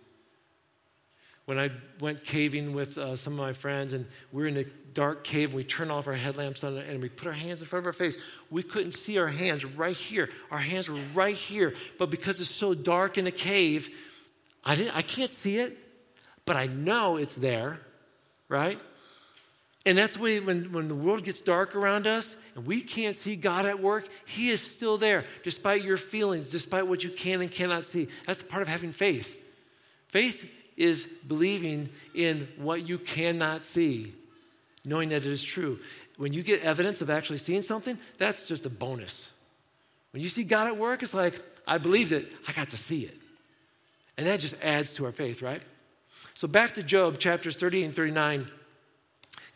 when 1.49 1.57
I 1.57 1.71
went 1.99 2.23
caving 2.23 2.73
with 2.73 2.99
uh, 2.99 3.15
some 3.15 3.33
of 3.33 3.39
my 3.39 3.53
friends, 3.53 3.93
and 3.93 4.05
we 4.31 4.43
are 4.43 4.45
in 4.45 4.57
a 4.57 4.65
dark 4.93 5.23
cave, 5.23 5.47
and 5.47 5.55
we 5.55 5.63
turned 5.63 5.91
off 5.91 6.05
our 6.05 6.13
headlamps 6.13 6.63
on, 6.63 6.77
and 6.77 7.01
we 7.01 7.09
put 7.09 7.25
our 7.25 7.33
hands 7.33 7.59
in 7.59 7.65
front 7.65 7.81
of 7.81 7.87
our 7.87 7.93
face. 7.93 8.19
We 8.51 8.61
couldn't 8.61 8.91
see 8.91 9.17
our 9.17 9.29
hands 9.29 9.65
right 9.65 9.95
here. 9.95 10.29
Our 10.51 10.59
hands 10.59 10.91
were 10.91 10.99
right 11.15 11.35
here, 11.35 11.73
but 11.97 12.11
because 12.11 12.39
it's 12.39 12.51
so 12.51 12.75
dark 12.75 13.17
in 13.17 13.25
a 13.25 13.31
cave, 13.31 13.89
I 14.63 14.75
didn't. 14.75 14.95
I 14.95 15.01
can't 15.01 15.31
see 15.31 15.57
it, 15.57 15.75
but 16.45 16.55
I 16.55 16.67
know 16.67 17.17
it's 17.17 17.33
there, 17.33 17.79
right? 18.47 18.79
And 19.87 19.97
that's 19.97 20.13
the 20.17 20.21
way 20.21 20.39
when, 20.39 20.71
when 20.71 20.87
the 20.87 20.93
world 20.93 21.23
gets 21.23 21.39
dark 21.39 21.75
around 21.75 22.05
us 22.05 22.35
and 22.53 22.67
we 22.67 22.81
can't 22.81 23.15
see 23.15 23.35
God 23.35 23.65
at 23.65 23.81
work, 23.81 24.07
He 24.27 24.49
is 24.49 24.61
still 24.61 24.99
there, 24.99 25.25
despite 25.43 25.83
your 25.83 25.97
feelings, 25.97 26.51
despite 26.51 26.85
what 26.85 27.03
you 27.03 27.09
can 27.09 27.41
and 27.41 27.51
cannot 27.51 27.85
see. 27.85 28.07
That's 28.27 28.43
part 28.43 28.61
of 28.61 28.67
having 28.67 28.91
faith. 28.91 29.35
Faith 30.09 30.47
is 30.79 31.05
believing 31.27 31.89
in 32.15 32.47
what 32.57 32.87
you 32.87 32.97
cannot 32.97 33.65
see, 33.65 34.13
knowing 34.85 35.09
that 35.09 35.17
it 35.17 35.25
is 35.25 35.43
true. 35.43 35.77
When 36.17 36.33
you 36.33 36.41
get 36.41 36.63
evidence 36.63 37.01
of 37.01 37.09
actually 37.09 37.37
seeing 37.37 37.61
something, 37.61 37.99
that's 38.17 38.47
just 38.47 38.65
a 38.65 38.69
bonus. 38.69 39.27
When 40.11 40.23
you 40.23 40.29
see 40.29 40.43
God 40.43 40.67
at 40.67 40.77
work, 40.77 41.03
it's 41.03 41.13
like, 41.13 41.39
I 41.67 41.77
believed 41.77 42.13
it, 42.13 42.31
I 42.47 42.53
got 42.53 42.69
to 42.71 42.77
see 42.77 43.03
it. 43.03 43.15
And 44.17 44.25
that 44.25 44.39
just 44.39 44.55
adds 44.61 44.93
to 44.95 45.05
our 45.05 45.11
faith, 45.11 45.41
right? 45.41 45.61
So 46.33 46.47
back 46.47 46.73
to 46.75 46.83
Job, 46.83 47.19
chapters 47.19 47.55
38 47.55 47.83
and 47.83 47.95
39. 47.95 48.47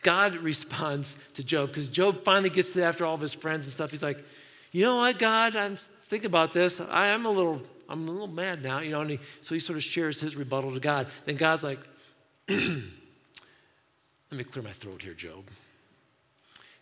God 0.02 0.36
responds 0.36 1.16
to 1.32 1.42
Job 1.42 1.68
because 1.68 1.88
Job 1.88 2.22
finally 2.22 2.50
gets 2.50 2.72
to 2.72 2.82
after 2.84 3.06
all 3.06 3.14
of 3.14 3.20
his 3.20 3.32
friends 3.32 3.66
and 3.66 3.72
stuff. 3.72 3.90
He's 3.90 4.02
like, 4.02 4.24
You 4.70 4.84
know 4.84 4.96
what, 4.96 5.18
God, 5.18 5.56
I'm 5.56 5.76
thinking 6.02 6.26
about 6.26 6.52
this. 6.52 6.80
I 6.80 7.06
am 7.08 7.24
a 7.24 7.30
little 7.30 7.62
I'm 7.88 8.08
a 8.08 8.10
little 8.10 8.26
mad 8.28 8.62
now, 8.62 8.80
you 8.80 8.90
know. 8.90 9.00
And 9.02 9.10
he, 9.10 9.18
so 9.40 9.54
he 9.54 9.58
sort 9.60 9.76
of 9.76 9.82
shares 9.82 10.20
his 10.20 10.36
rebuttal 10.36 10.72
to 10.72 10.80
God. 10.80 11.06
Then 11.24 11.36
God's 11.36 11.64
like, 11.64 11.80
let 12.48 12.60
me 14.32 14.44
clear 14.44 14.62
my 14.62 14.72
throat 14.72 15.02
here, 15.02 15.14
Job. 15.14 15.44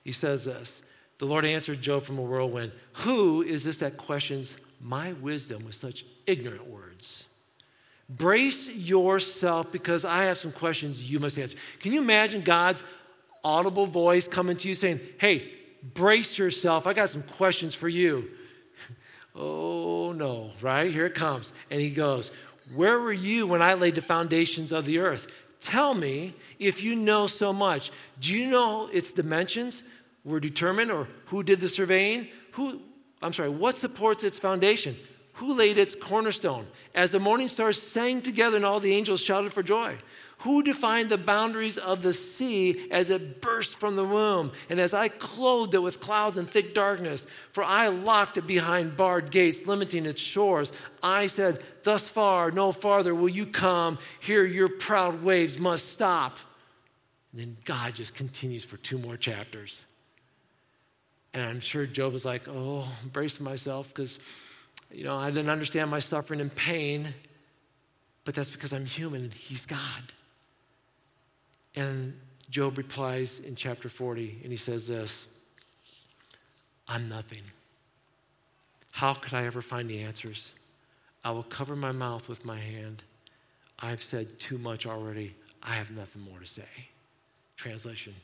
He 0.03 0.13
says 0.13 0.45
this 0.45 0.83
The 1.19 1.27
Lord 1.27 1.45
answered 1.45 1.81
Job 1.81 2.05
from 2.05 2.19
a 2.19 2.23
whirlwind 2.23 2.73
Who 2.99 3.43
is 3.43 3.65
this 3.65 3.79
that 3.79 3.97
questions 3.97 4.57
my 4.81 5.13
wisdom 5.15 5.65
with 5.65 5.75
such 5.75 6.05
ignorant 6.27 6.67
words? 6.67 7.27
Brace 8.09 8.69
yourself 8.69 9.73
because 9.73 10.05
I 10.05 10.25
have 10.25 10.37
some 10.37 10.53
questions 10.53 11.11
you 11.11 11.19
must 11.19 11.39
answer. 11.39 11.57
Can 11.81 11.93
you 11.93 12.03
imagine 12.03 12.43
God's 12.43 12.83
audible 13.43 13.87
voice 13.87 14.29
coming 14.29 14.57
to 14.57 14.69
you 14.69 14.75
saying, 14.75 15.01
Hey, 15.19 15.53
brace 15.83 16.39
yourself. 16.39 16.87
I 16.87 16.93
got 16.93 17.11
some 17.11 17.23
questions 17.23 17.75
for 17.75 17.89
you. 17.89 18.31
Oh 19.35 20.13
no, 20.13 20.51
right? 20.61 20.91
Here 20.91 21.07
it 21.07 21.15
comes. 21.15 21.53
And 21.71 21.81
he 21.81 21.91
goes, 21.91 22.31
Where 22.75 23.01
were 23.01 23.13
you 23.13 23.47
when 23.47 23.63
I 23.63 23.75
laid 23.75 23.95
the 23.95 24.03
foundations 24.03 24.73
of 24.73 24.85
the 24.85 24.99
earth? 24.99 25.29
Tell 25.61 25.95
me 25.95 26.35
if 26.59 26.83
you 26.83 26.97
know 26.97 27.27
so 27.27 27.53
much. 27.53 27.93
Do 28.21 28.37
you 28.37 28.51
know 28.51 28.89
its 28.93 29.13
dimensions 29.13 29.83
were 30.25 30.41
determined 30.41 30.91
or 30.91 31.09
who 31.27 31.43
did 31.43 31.61
the 31.61 31.69
surveying? 31.69 32.29
Who, 32.53 32.83
I'm 33.23 33.33
sorry, 33.33 33.49
what 33.49 33.77
supports 33.77 34.25
its 34.25 34.39
foundation? 34.39 34.97
Who 35.35 35.55
laid 35.55 35.79
its 35.79 35.95
cornerstone? 35.95 36.67
As 36.95 37.13
the 37.13 37.21
morning 37.21 37.49
stars 37.49 37.81
sang 37.81 38.21
together 38.21 38.57
and 38.57 38.67
all 38.67 38.81
the 38.81 38.93
angels 38.93 39.23
shouted 39.23 39.53
for 39.53 39.63
joy. 39.63 39.97
Who 40.43 40.65
defined 40.65 41.09
the 41.09 41.19
boundaries 41.19 41.79
of 41.79 42.03
the 42.03 42.13
sea 42.13 42.89
as 42.91 43.11
it 43.11 43.41
burst 43.41 43.79
from 43.79 43.95
the 43.95 44.05
womb, 44.05 44.51
and 44.69 44.81
as 44.81 44.93
I 44.93 45.07
clothed 45.07 45.73
it 45.75 45.79
with 45.79 46.01
clouds 46.01 46.37
and 46.37 46.49
thick 46.49 46.75
darkness? 46.75 47.27
For 47.53 47.63
I 47.63 47.87
locked 47.87 48.39
it 48.39 48.47
behind 48.47 48.97
barred 48.97 49.31
gates, 49.31 49.69
limiting 49.69 50.05
its 50.05 50.21
shores. 50.21 50.73
I 51.01 51.27
said, 51.27 51.63
Thus 51.85 52.09
far, 52.09 52.51
no 52.51 52.73
farther 52.73 53.15
will 53.15 53.29
you 53.29 53.47
come. 53.47 54.01
Here 54.19 54.45
your 54.45 54.69
proud 54.69 55.23
waves 55.23 55.61
must 55.61 55.91
stop. 55.91 56.39
And 57.31 57.41
then 57.41 57.57
God 57.65 57.95
just 57.95 58.15
continues 58.15 58.65
for 58.65 58.79
two 58.79 58.99
more 58.99 59.17
chapters. 59.17 59.85
And 61.33 61.43
I'm 61.45 61.61
sure 61.61 61.87
Job 61.87 62.13
was 62.13 62.25
like, 62.25 62.49
Oh, 62.49 62.89
I'm 63.01 63.11
bracing 63.11 63.45
myself 63.45 63.87
because, 63.89 64.19
you 64.91 65.05
know, 65.05 65.17
I 65.17 65.31
didn't 65.31 65.51
understand 65.51 65.89
my 65.89 66.01
suffering 66.01 66.41
and 66.41 66.53
pain, 66.53 67.07
but 68.25 68.35
that's 68.35 68.51
because 68.51 68.73
I'm 68.73 68.87
human 68.87 69.23
and 69.23 69.35
He's 69.35 69.67
God. 69.67 70.03
And 71.75 72.19
Job 72.51 72.77
replies 72.77 73.41
in 73.41 73.57
chapter 73.57 73.89
40, 73.89 74.41
and 74.43 74.51
he 74.51 74.59
says 74.59 74.87
this 74.87 75.27
I'm 76.87 77.09
nothing. 77.09 77.43
How 78.93 79.15
could 79.15 79.33
I 79.33 79.47
ever 79.47 79.63
find 79.63 79.89
the 79.89 80.01
answers? 80.01 80.53
I 81.25 81.31
will 81.31 81.45
cover 81.45 81.75
my 81.75 81.93
mouth 81.93 82.29
with 82.29 82.45
my 82.45 82.59
hand. 82.59 83.03
I've 83.79 84.03
said 84.03 84.39
too 84.39 84.59
much 84.59 84.87
already. 84.87 85.35
I 85.63 85.75
have 85.75 85.91
nothing 85.91 86.23
more 86.23 86.39
to 86.39 86.47
say. 86.47 86.89
Translation 87.57 88.15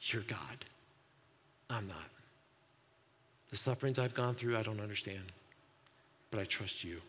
You're 0.00 0.22
God. 0.22 0.64
I'm 1.68 1.86
not. 1.86 2.10
The 3.50 3.56
sufferings 3.56 3.98
I've 3.98 4.14
gone 4.14 4.34
through, 4.34 4.56
I 4.56 4.62
don't 4.62 4.80
understand. 4.80 5.32
But 6.30 6.40
I 6.40 6.44
trust 6.44 6.84
you. 6.84 7.00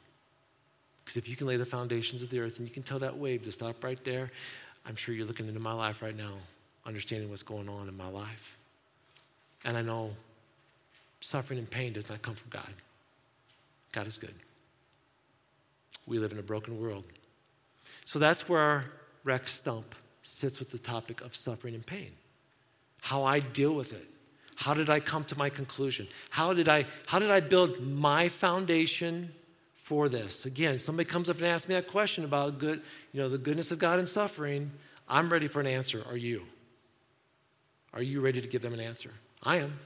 Because 1.04 1.18
if 1.18 1.30
you 1.30 1.36
can 1.36 1.46
lay 1.46 1.58
the 1.58 1.66
foundations 1.66 2.24
of 2.24 2.30
the 2.30 2.40
earth 2.40 2.58
and 2.58 2.68
you 2.68 2.74
can 2.74 2.84
tell 2.84 3.00
that 3.00 3.18
wave 3.18 3.44
to 3.44 3.52
stop 3.52 3.84
right 3.84 4.04
there, 4.04 4.32
I'm 4.86 4.96
sure 4.96 5.16
you're 5.16 5.26
looking 5.26 5.48
into 5.48 5.60
my 5.60 5.74
life 5.74 6.02
right 6.02 6.16
now, 6.16 6.34
understanding 6.86 7.30
what's 7.30 7.44
going 7.44 7.68
on 7.68 7.88
in 7.88 7.98
my 7.98 8.08
life. 8.08 8.58
And 9.64 9.76
I 9.78 9.82
know 9.82 10.12
suffering 11.22 11.58
and 11.60 11.70
pain 11.70 11.94
does 11.94 12.10
not 12.10 12.22
come 12.22 12.36
from 12.36 12.50
God. 12.52 12.74
God 13.92 14.08
is 14.08 14.18
good. 14.18 14.36
We 16.06 16.20
live 16.20 16.32
in 16.32 16.38
a 16.38 16.44
broken 16.44 16.80
world. 16.80 17.04
So 18.06 18.20
that's 18.20 18.48
where 18.48 18.62
our 18.62 18.86
Rex 19.24 19.54
Stump 19.54 19.96
sits 20.22 20.60
with 20.60 20.70
the 20.70 20.78
topic 20.78 21.22
of 21.22 21.36
suffering 21.36 21.74
and 21.74 21.86
pain. 21.86 22.12
How 23.02 23.24
I 23.24 23.40
deal 23.40 23.74
with 23.74 23.94
it. 23.94 24.08
How 24.56 24.74
did 24.74 24.90
I 24.90 25.00
come 25.00 25.24
to 25.26 25.38
my 25.38 25.50
conclusion? 25.50 26.08
How 26.30 26.54
did 26.54 26.70
I, 26.70 26.86
how 27.08 27.20
did 27.20 27.32
I 27.32 27.40
build 27.40 27.82
my 27.82 28.30
foundation 28.30 29.34
for 29.86 30.10
this. 30.10 30.48
Again, 30.48 30.80
somebody 30.80 31.08
comes 31.08 31.30
up 31.30 31.38
and 31.38 31.46
asks 31.46 31.70
me 31.70 31.76
that 31.76 31.88
question 31.88 32.24
about 32.24 32.58
good, 32.58 32.82
you 33.12 33.22
know, 33.22 33.30
the 33.30 33.38
goodness 33.38 33.70
of 33.70 33.78
God 33.78 34.00
and 34.00 34.10
suffering. 34.10 34.72
I'm 35.08 35.30
ready 35.30 35.48
for 35.48 35.60
an 35.60 35.68
answer. 35.68 36.04
Are 36.10 36.18
you? 36.18 36.42
Are 37.94 38.02
you 38.02 38.20
ready 38.20 38.42
to 38.42 38.48
give 38.48 38.64
them 38.64 38.74
an 38.74 38.80
answer? 38.80 39.12
I 39.44 39.58
am. 39.58 39.78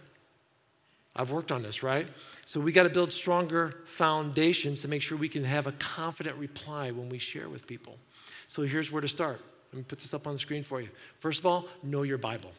I've 1.18 1.32
worked 1.32 1.52
on 1.52 1.64
this, 1.64 1.84
right? 1.84 2.08
So 2.45 2.62
we 2.62 2.72
got 2.72 2.84
to 2.84 2.89
build 2.89 3.12
stronger 3.12 3.82
foundations 3.84 4.84
to 4.84 4.88
make 4.88 5.02
sure 5.02 5.18
we 5.18 5.28
can 5.28 5.43
have 5.43 5.68
a 5.68 5.74
confident 5.74 6.38
reply 6.38 6.91
when 6.91 7.10
we 7.10 7.18
share 7.18 7.50
with 7.50 7.68
people. 7.68 7.97
So 8.47 8.62
here's 8.62 8.93
where 8.93 9.02
to 9.02 9.08
start. 9.10 9.41
Let 9.74 9.78
me 9.80 9.84
put 9.84 10.00
this 10.00 10.14
up 10.14 10.28
on 10.28 10.34
the 10.34 10.39
screen 10.39 10.64
for 10.64 10.80
you. 10.80 10.88
First 11.20 11.41
of 11.41 11.45
all, 11.45 11.68
know 11.84 12.04
your 12.04 12.18
Bible. 12.18 12.54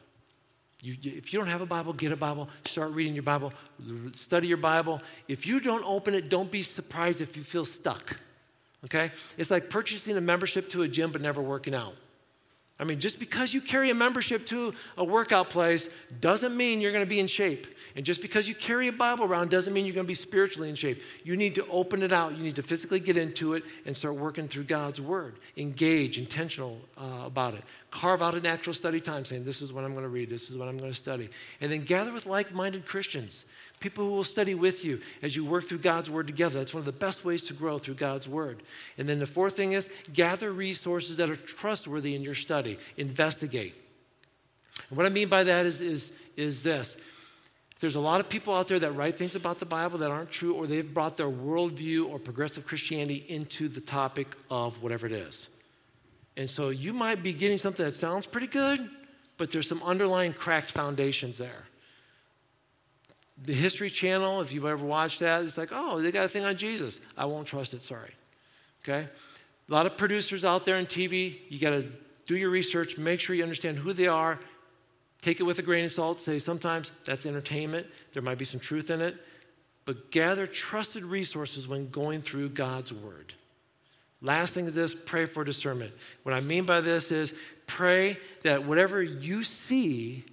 You, 0.83 0.97
if 1.03 1.33
you 1.33 1.39
don't 1.39 1.49
have 1.49 1.61
a 1.61 1.67
Bible, 1.67 1.93
get 1.93 2.13
a 2.13 2.17
Bible, 2.17 2.49
start 2.65 2.93
reading 2.93 3.15
your 3.15 3.23
Bible, 3.23 3.53
study 4.15 4.49
your 4.49 4.57
Bible. 4.57 5.03
If 5.29 5.47
you 5.47 5.61
don't 5.61 5.85
open 5.85 6.15
it, 6.15 6.29
don't 6.29 6.51
be 6.51 6.63
surprised 6.63 7.21
if 7.21 7.37
you 7.37 7.43
feel 7.43 7.65
stuck. 7.65 8.17
Okay? 8.85 9.11
It's 9.37 9.51
like 9.51 9.69
purchasing 9.69 10.17
a 10.17 10.21
membership 10.21 10.71
to 10.71 10.83
a 10.83 10.89
gym 10.89 11.13
but 11.13 11.21
never 11.21 11.43
working 11.43 11.75
out. 11.75 11.95
I 12.81 12.85
mean, 12.85 12.99
just 12.99 13.19
because 13.19 13.53
you 13.53 13.61
carry 13.61 13.91
a 13.91 13.95
membership 13.95 14.47
to 14.47 14.73
a 14.97 15.05
workout 15.05 15.51
place 15.51 15.91
doesn't 16.19 16.57
mean 16.57 16.81
you're 16.81 16.93
going 16.93 17.05
to 17.05 17.09
be 17.09 17.21
in 17.21 17.27
shape. 17.27 17.67
And 17.95 18.07
just 18.07 18.23
because 18.23 18.49
you 18.49 18.55
carry 18.55 18.89
a 18.89 18.93
Bible 18.93 19.27
around 19.27 19.51
doesn't 19.51 19.75
mean 19.75 19.85
you're 19.85 19.95
going 19.95 20.07
to 20.07 20.09
be 20.09 20.15
spiritually 20.15 20.71
in 20.71 20.75
shape. 20.75 21.03
You 21.23 21.37
need 21.37 21.55
to 21.57 21.67
open 21.67 22.03
it 22.03 22.11
out. 22.11 22.39
You 22.39 22.43
need 22.43 22.57
to 22.57 22.63
physically 22.63 22.99
get 22.99 23.19
into 23.19 23.53
it 23.53 23.65
and 23.85 23.95
start 23.95 24.17
working 24.17 24.49
through 24.49 24.65
God's 24.65 24.99
Word. 24.99 25.35
Engage, 25.59 26.17
intentional 26.17 26.81
uh, 26.97 27.25
about 27.27 27.53
it. 27.53 27.65
Carve 27.91 28.23
out 28.23 28.35
a 28.35 28.41
natural 28.41 28.73
study 28.73 28.99
time 28.99 29.27
saying, 29.27 29.45
This 29.45 29.61
is 29.61 29.75
what 29.75 29.85
I'm 29.85 29.93
going 29.93 30.05
to 30.05 30.09
read, 30.09 30.31
this 30.31 30.49
is 30.49 30.57
what 30.57 30.67
I'm 30.67 30.79
going 30.79 30.91
to 30.91 30.97
study. 30.97 31.29
And 31.61 31.71
then 31.71 31.85
gather 31.85 32.13
with 32.13 32.25
like 32.25 32.55
minded 32.55 32.87
Christians 32.87 33.45
people 33.81 34.05
who 34.05 34.13
will 34.13 34.25
study 34.25 34.55
with 34.55 34.85
you 34.85 35.01
as 35.23 35.35
you 35.35 35.45
work 35.45 35.65
through 35.65 35.79
God's 35.79 36.11
Word 36.11 36.27
together. 36.27 36.59
That's 36.59 36.75
one 36.75 36.81
of 36.81 36.85
the 36.85 36.93
best 36.93 37.25
ways 37.25 37.43
to 37.45 37.55
grow 37.55 37.79
through 37.79 37.95
God's 37.95 38.29
Word. 38.29 38.63
And 38.99 39.09
then 39.09 39.19
the 39.19 39.27
fourth 39.27 39.57
thing 39.57 39.73
is 39.73 39.89
gather 40.13 40.53
resources 40.53 41.17
that 41.17 41.31
are 41.31 41.37
trustworthy 41.37 42.15
in 42.15 42.23
your 42.23 42.35
study, 42.35 42.79
investigate. 42.97 43.75
And 44.89 44.97
what 44.97 45.07
I 45.07 45.09
mean 45.09 45.29
by 45.29 45.45
that 45.45 45.67
is, 45.67 45.81
is, 45.81 46.13
is 46.37 46.63
this. 46.63 46.97
There's 47.81 47.97
a 47.97 48.01
lot 48.01 48.21
of 48.21 48.29
people 48.29 48.55
out 48.55 48.69
there 48.69 48.79
that 48.79 48.93
write 48.93 49.17
things 49.17 49.35
about 49.35 49.59
the 49.59 49.67
Bible 49.67 49.99
that 49.99 50.11
aren't 50.11 50.31
true, 50.31 50.53
or 50.53 50.67
they've 50.67 50.93
brought 50.93 51.17
their 51.17 51.31
worldview 51.31 52.07
or 52.07 52.19
progressive 52.19 52.67
Christianity 52.67 53.25
into 53.29 53.69
the 53.69 53.81
topic 53.81 54.37
of 54.51 54.83
whatever 54.83 55.07
it 55.07 55.13
is. 55.13 55.49
And 56.37 56.49
so 56.49 56.69
you 56.69 56.93
might 56.93 57.23
be 57.23 57.33
getting 57.33 57.57
something 57.57 57.85
that 57.85 57.95
sounds 57.95 58.27
pretty 58.27 58.47
good, 58.47 58.91
but 59.39 59.51
there's 59.51 59.67
some 59.67 59.83
underlying 59.83 60.35
cracked 60.35 60.71
foundations 60.71 61.39
there 61.39 61.65
the 63.43 63.55
History 63.55 63.91
Channel, 63.91 64.41
if 64.41 64.53
you've 64.53 64.67
ever 64.67 64.85
watched 64.85 65.21
that, 65.21 65.45
it's 65.45 65.57
like, 65.57 65.71
oh, 65.73 66.01
they 66.01 66.11
got 66.11 66.27
a 66.27 66.29
thing 66.29 66.45
on 66.45 66.57
Jesus. 66.57 67.01
I 67.17 67.25
won't 67.25 67.47
trust 67.47 67.75
it, 67.75 67.83
sorry. 67.83 68.13
Okay? 68.85 69.09
A 69.69 69.73
lot 69.73 69.87
of 69.87 69.97
producers 69.97 70.45
out 70.45 70.65
there 70.65 70.79
in 70.79 70.87
TV, 70.87 71.39
you 71.49 71.59
got 71.59 71.71
to 71.71 71.87
do 72.27 72.37
your 72.37 72.51
research, 72.51 72.99
make 72.99 73.21
sure 73.21 73.35
you 73.35 73.43
understand 73.43 73.79
who 73.79 73.93
they 73.93 74.07
are, 74.07 74.39
take 75.23 75.41
it 75.41 75.45
with 75.45 75.59
a 75.59 75.63
grain 75.63 75.85
of 75.85 75.93
salt, 75.93 76.21
say 76.21 76.39
sometimes 76.39 76.93
that's 77.05 77.27
entertainment, 77.27 77.87
there 78.13 78.23
might 78.23 78.39
be 78.39 78.45
some 78.45 78.61
truth 78.61 78.91
in 78.91 79.01
it, 79.01 79.17
but 79.85 80.11
gather 80.11 80.47
trusted 80.47 81.05
resources 81.05 81.67
when 81.67 81.89
going 81.91 82.21
through 82.21 82.51
God's 82.51 82.93
Word. 82.93 83.35
Last 84.23 84.53
thing 84.53 84.67
is 84.67 84.75
this 84.75 84.95
pray 84.95 85.25
for 85.25 85.45
discernment. 85.45 85.93
What 86.25 86.35
I 86.35 86.41
mean 86.41 86.65
by 86.65 86.83
this 86.83 87.11
is 87.11 87.35
pray 87.67 88.19
that 88.43 88.67
whatever 88.67 89.03
you 89.03 89.43
see, 89.43 90.25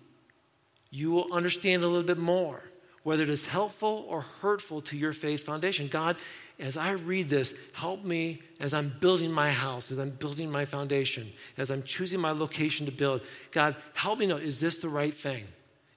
you 0.92 1.12
will 1.12 1.32
understand 1.34 1.84
a 1.84 1.88
little 1.88 2.04
bit 2.04 2.18
more 2.18 2.64
whether 3.08 3.24
it 3.24 3.30
is 3.30 3.46
helpful 3.46 4.06
or 4.10 4.20
hurtful 4.20 4.82
to 4.82 4.98
your 4.98 5.14
faith 5.14 5.46
foundation. 5.46 5.88
God, 5.88 6.18
as 6.60 6.76
I 6.76 6.92
read 6.92 7.30
this, 7.30 7.54
help 7.72 8.04
me 8.04 8.42
as 8.60 8.74
I'm 8.74 8.94
building 9.00 9.32
my 9.32 9.50
house, 9.50 9.94
as 9.94 9.98
I'm 9.98 10.10
building 10.10 10.52
my 10.52 10.66
foundation, 10.66 11.32
as 11.58 11.72
I'm 11.72 11.84
choosing 11.84 12.20
my 12.20 12.32
location 12.32 12.86
to 12.86 12.92
build. 12.92 13.22
God, 13.52 13.78
help 13.94 14.20
me 14.20 14.26
know 14.26 14.36
is 14.36 14.60
this 14.60 14.80
the 14.80 14.90
right 14.90 15.14
thing? 15.14 15.46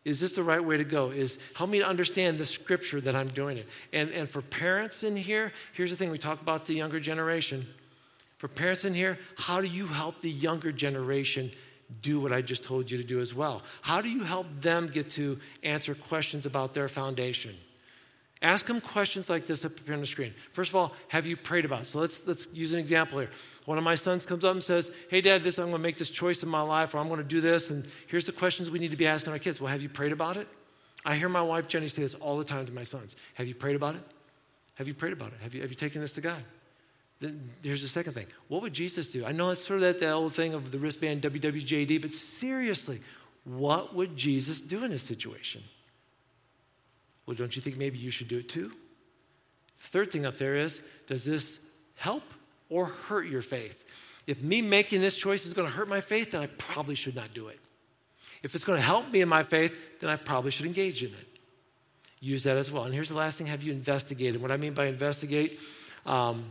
Is 0.04 0.20
this 0.20 0.30
the 0.30 0.44
right 0.44 0.64
way 0.64 0.76
to 0.76 0.84
go? 0.84 1.11
Is 1.11 1.36
help 1.56 1.70
me 1.70 1.80
to 1.80 1.84
understand 1.84 2.38
the 2.38 2.44
scripture 2.44 3.00
that 3.00 3.16
I'm 3.16 3.26
doing 3.26 3.58
it. 3.58 3.66
And, 3.92 4.11
and 4.11 4.28
for 4.28 4.40
parents 4.40 5.02
in 5.02 5.16
here, 5.16 5.50
here's 5.72 5.90
the 5.90 5.96
thing 5.96 6.12
we 6.12 6.18
talk 6.18 6.40
about 6.40 6.66
the 6.66 6.74
younger 6.74 7.00
generation. 7.00 7.66
For 8.38 8.46
parents 8.46 8.84
in 8.84 8.94
here, 8.94 9.18
how 9.36 9.61
do 9.61 9.66
you 9.66 9.88
help 9.88 10.20
the 10.20 10.30
younger 10.30 10.70
generation 10.70 11.50
do 12.03 12.20
what 12.20 12.32
I 12.32 12.43
just 12.43 12.64
told 12.64 12.91
you 12.91 12.99
to 12.99 13.05
do 13.05 13.20
as 13.20 13.34
well? 13.34 13.62
How 13.82 14.01
do 14.01 14.09
you 14.09 14.22
help 14.22 14.47
them 14.61 14.86
get 14.86 15.11
to 15.11 15.38
answer 15.62 15.95
questions 15.95 16.47
about 16.47 16.74
their 16.74 16.88
foundation? 16.88 17.57
Ask 18.43 18.66
them 18.66 18.80
questions 18.80 19.28
like 19.28 19.47
this 19.47 19.66
up 19.66 19.72
here 19.84 19.93
on 19.93 20.01
the 20.01 20.07
screen. 20.07 20.32
First 20.53 20.70
of 20.70 20.76
all, 20.76 20.95
have 21.09 21.26
you 21.26 21.36
prayed 21.36 21.66
about 21.66 21.82
it? 21.82 21.86
So 21.86 21.99
let's, 21.99 22.26
let's 22.26 22.49
use 22.55 22.72
an 22.72 22.80
example 22.80 23.18
here. 23.18 23.28
One 23.66 23.76
of 23.76 23.84
my 23.84 23.95
sons 23.95 24.24
comes 24.24 24.45
up 24.45 24.53
and 24.53 24.64
says, 24.64 24.91
Hey, 25.11 25.20
Dad, 25.20 25.43
this, 25.43 25.59
I'm 25.59 25.66
going 25.66 25.72
to 25.72 25.78
make 25.78 25.99
this 25.99 26.09
choice 26.09 26.43
in 26.43 26.49
my 26.49 26.62
life, 26.62 26.95
or 26.95 26.99
I'm 26.99 27.09
going 27.09 27.18
to 27.18 27.24
do 27.24 27.43
this, 27.43 27.68
and 27.68 27.86
here's 28.09 28.24
the 28.24 28.32
questions 28.32 28.70
we 28.70 28.78
need 28.78 28.93
to 28.93 28.97
be 28.97 29.07
asking 29.07 29.34
our 29.34 29.38
kids. 29.38 29.61
Well, 29.61 29.70
have 29.70 29.82
you 29.82 29.91
prayed 29.91 30.12
about 30.12 30.38
it? 30.38 30.49
I 31.05 31.16
hear 31.16 31.28
my 31.28 31.43
wife, 31.43 31.68
Jenny, 31.68 31.88
say 31.88 32.03
this 32.03 32.14
all 32.14 32.38
the 32.38 32.45
time 32.45 32.64
to 32.64 32.72
my 32.72 32.84
sons. 32.84 33.14
Have 33.34 33.47
you 33.47 33.55
prayed 33.55 33.76
about 33.76 33.95
it? 33.95 34.03
Have 34.74 34.88
you 34.88 34.95
prayed 34.95 35.12
about 35.12 35.28
it? 35.28 35.41
Have 35.43 35.55
you, 35.55 35.61
have 35.61 35.70
you 35.70 35.76
taken 35.76 36.01
this 36.01 36.12
to 36.12 36.22
God? 36.22 36.43
Here's 37.62 37.82
the 37.82 37.88
second 37.88 38.14
thing. 38.14 38.26
What 38.48 38.62
would 38.62 38.72
Jesus 38.72 39.08
do? 39.08 39.26
I 39.26 39.32
know 39.32 39.50
it's 39.50 39.64
sort 39.64 39.82
of 39.82 39.82
that, 39.82 40.00
that 40.00 40.12
old 40.12 40.34
thing 40.34 40.54
of 40.54 40.70
the 40.70 40.78
wristband 40.78 41.22
WWJD, 41.22 42.00
but 42.00 42.14
seriously, 42.14 43.00
what 43.44 43.94
would 43.94 44.16
Jesus 44.16 44.60
do 44.60 44.84
in 44.84 44.90
this 44.90 45.02
situation? 45.02 45.62
Well, 47.26 47.36
don't 47.36 47.54
you 47.54 47.62
think 47.62 47.76
maybe 47.76 47.98
you 47.98 48.10
should 48.10 48.28
do 48.28 48.38
it 48.38 48.48
too? 48.48 48.72
The 49.82 49.88
third 49.88 50.10
thing 50.10 50.24
up 50.24 50.36
there 50.36 50.56
is 50.56 50.82
does 51.06 51.24
this 51.24 51.58
help 51.96 52.24
or 52.68 52.86
hurt 52.86 53.26
your 53.26 53.42
faith? 53.42 53.84
If 54.26 54.42
me 54.42 54.62
making 54.62 55.00
this 55.00 55.14
choice 55.14 55.44
is 55.44 55.52
going 55.52 55.68
to 55.68 55.74
hurt 55.74 55.88
my 55.88 56.00
faith, 56.00 56.32
then 56.32 56.42
I 56.42 56.46
probably 56.46 56.94
should 56.94 57.14
not 57.14 57.34
do 57.34 57.48
it. 57.48 57.58
If 58.42 58.54
it's 58.54 58.64
going 58.64 58.78
to 58.78 58.84
help 58.84 59.10
me 59.10 59.20
in 59.20 59.28
my 59.28 59.42
faith, 59.42 60.00
then 60.00 60.08
I 60.08 60.16
probably 60.16 60.50
should 60.50 60.66
engage 60.66 61.02
in 61.02 61.10
it. 61.10 61.26
Use 62.20 62.44
that 62.44 62.56
as 62.56 62.70
well. 62.70 62.84
And 62.84 62.94
here's 62.94 63.08
the 63.08 63.16
last 63.16 63.38
thing 63.38 63.46
have 63.46 63.62
you 63.62 63.72
investigated? 63.72 64.40
What 64.40 64.50
I 64.50 64.56
mean 64.56 64.74
by 64.74 64.86
investigate, 64.86 65.58
um, 66.06 66.50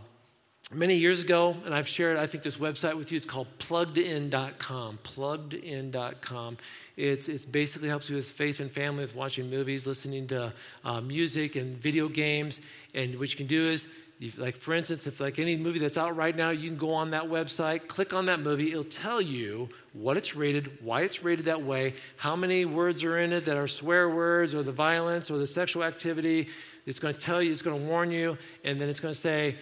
many 0.72 0.95
years 0.95 1.22
ago, 1.22 1.57
and 1.65 1.74
I've 1.74 1.88
shared, 1.88 2.17
I 2.17 2.28
think, 2.28 2.43
this 2.43 2.57
website 2.57 2.95
with 2.95 3.11
you. 3.11 3.17
It's 3.17 3.26
called 3.26 3.47
pluggedin.com. 3.57 4.99
Pluggedin.com. 5.03 6.57
It's, 6.95 7.28
it's 7.28 7.45
basically 7.45 7.89
helps 7.89 8.09
you 8.09 8.15
with 8.15 8.30
faith 8.30 8.59
and 8.59 8.70
family, 8.70 9.01
with 9.01 9.15
watching 9.15 9.49
movies, 9.49 9.88
listening 9.88 10.28
to 10.28 10.53
uh, 10.84 11.01
music 11.01 11.55
and 11.55 11.78
video 11.78 12.07
games. 12.07 12.61
And 12.93 13.17
what 13.17 13.32
you 13.32 13.38
can 13.38 13.47
do 13.47 13.67
is, 13.67 13.88
if, 14.20 14.38
like 14.38 14.57
for 14.57 14.74
instance, 14.74 15.07
if 15.07 15.22
like 15.22 15.39
any 15.39 15.55
movie 15.55 15.80
that's 15.80 15.97
out 15.97 16.15
right 16.15 16.36
now, 16.36 16.49
you 16.49 16.70
can 16.70 16.78
go 16.78 16.93
on 16.93 17.11
that 17.11 17.24
website, 17.24 17.88
click 17.88 18.13
on 18.13 18.26
that 18.26 18.41
movie. 18.41 18.72
It'll 18.72 18.84
tell 18.84 19.22
you 19.22 19.70
what 19.93 20.17
it's 20.17 20.36
rated, 20.36 20.84
why 20.84 21.01
it's 21.01 21.24
rated 21.24 21.45
that 21.45 21.63
way, 21.63 21.93
how 22.17 22.36
many 22.36 22.65
words 22.65 23.03
are 23.05 23.17
in 23.17 23.32
it 23.32 23.45
that 23.45 23.55
are 23.55 23.67
swear 23.67 24.09
words, 24.09 24.53
or 24.53 24.61
the 24.61 24.74
violence, 24.74 25.32
or 25.32 25.38
the 25.38 25.47
sexual 25.47 25.84
activity. 25.84 26.49
It's 26.86 26.99
going 26.99 27.13
to 27.13 27.20
tell 27.20 27.41
you, 27.41 27.51
it's 27.51 27.61
going 27.61 27.80
to 27.80 27.88
warn 27.88 28.11
you, 28.11 28.38
and 28.65 28.82
then 28.82 28.89
it's 28.89 28.99
going 28.99 29.13
to 29.13 29.20
say, 29.20 29.55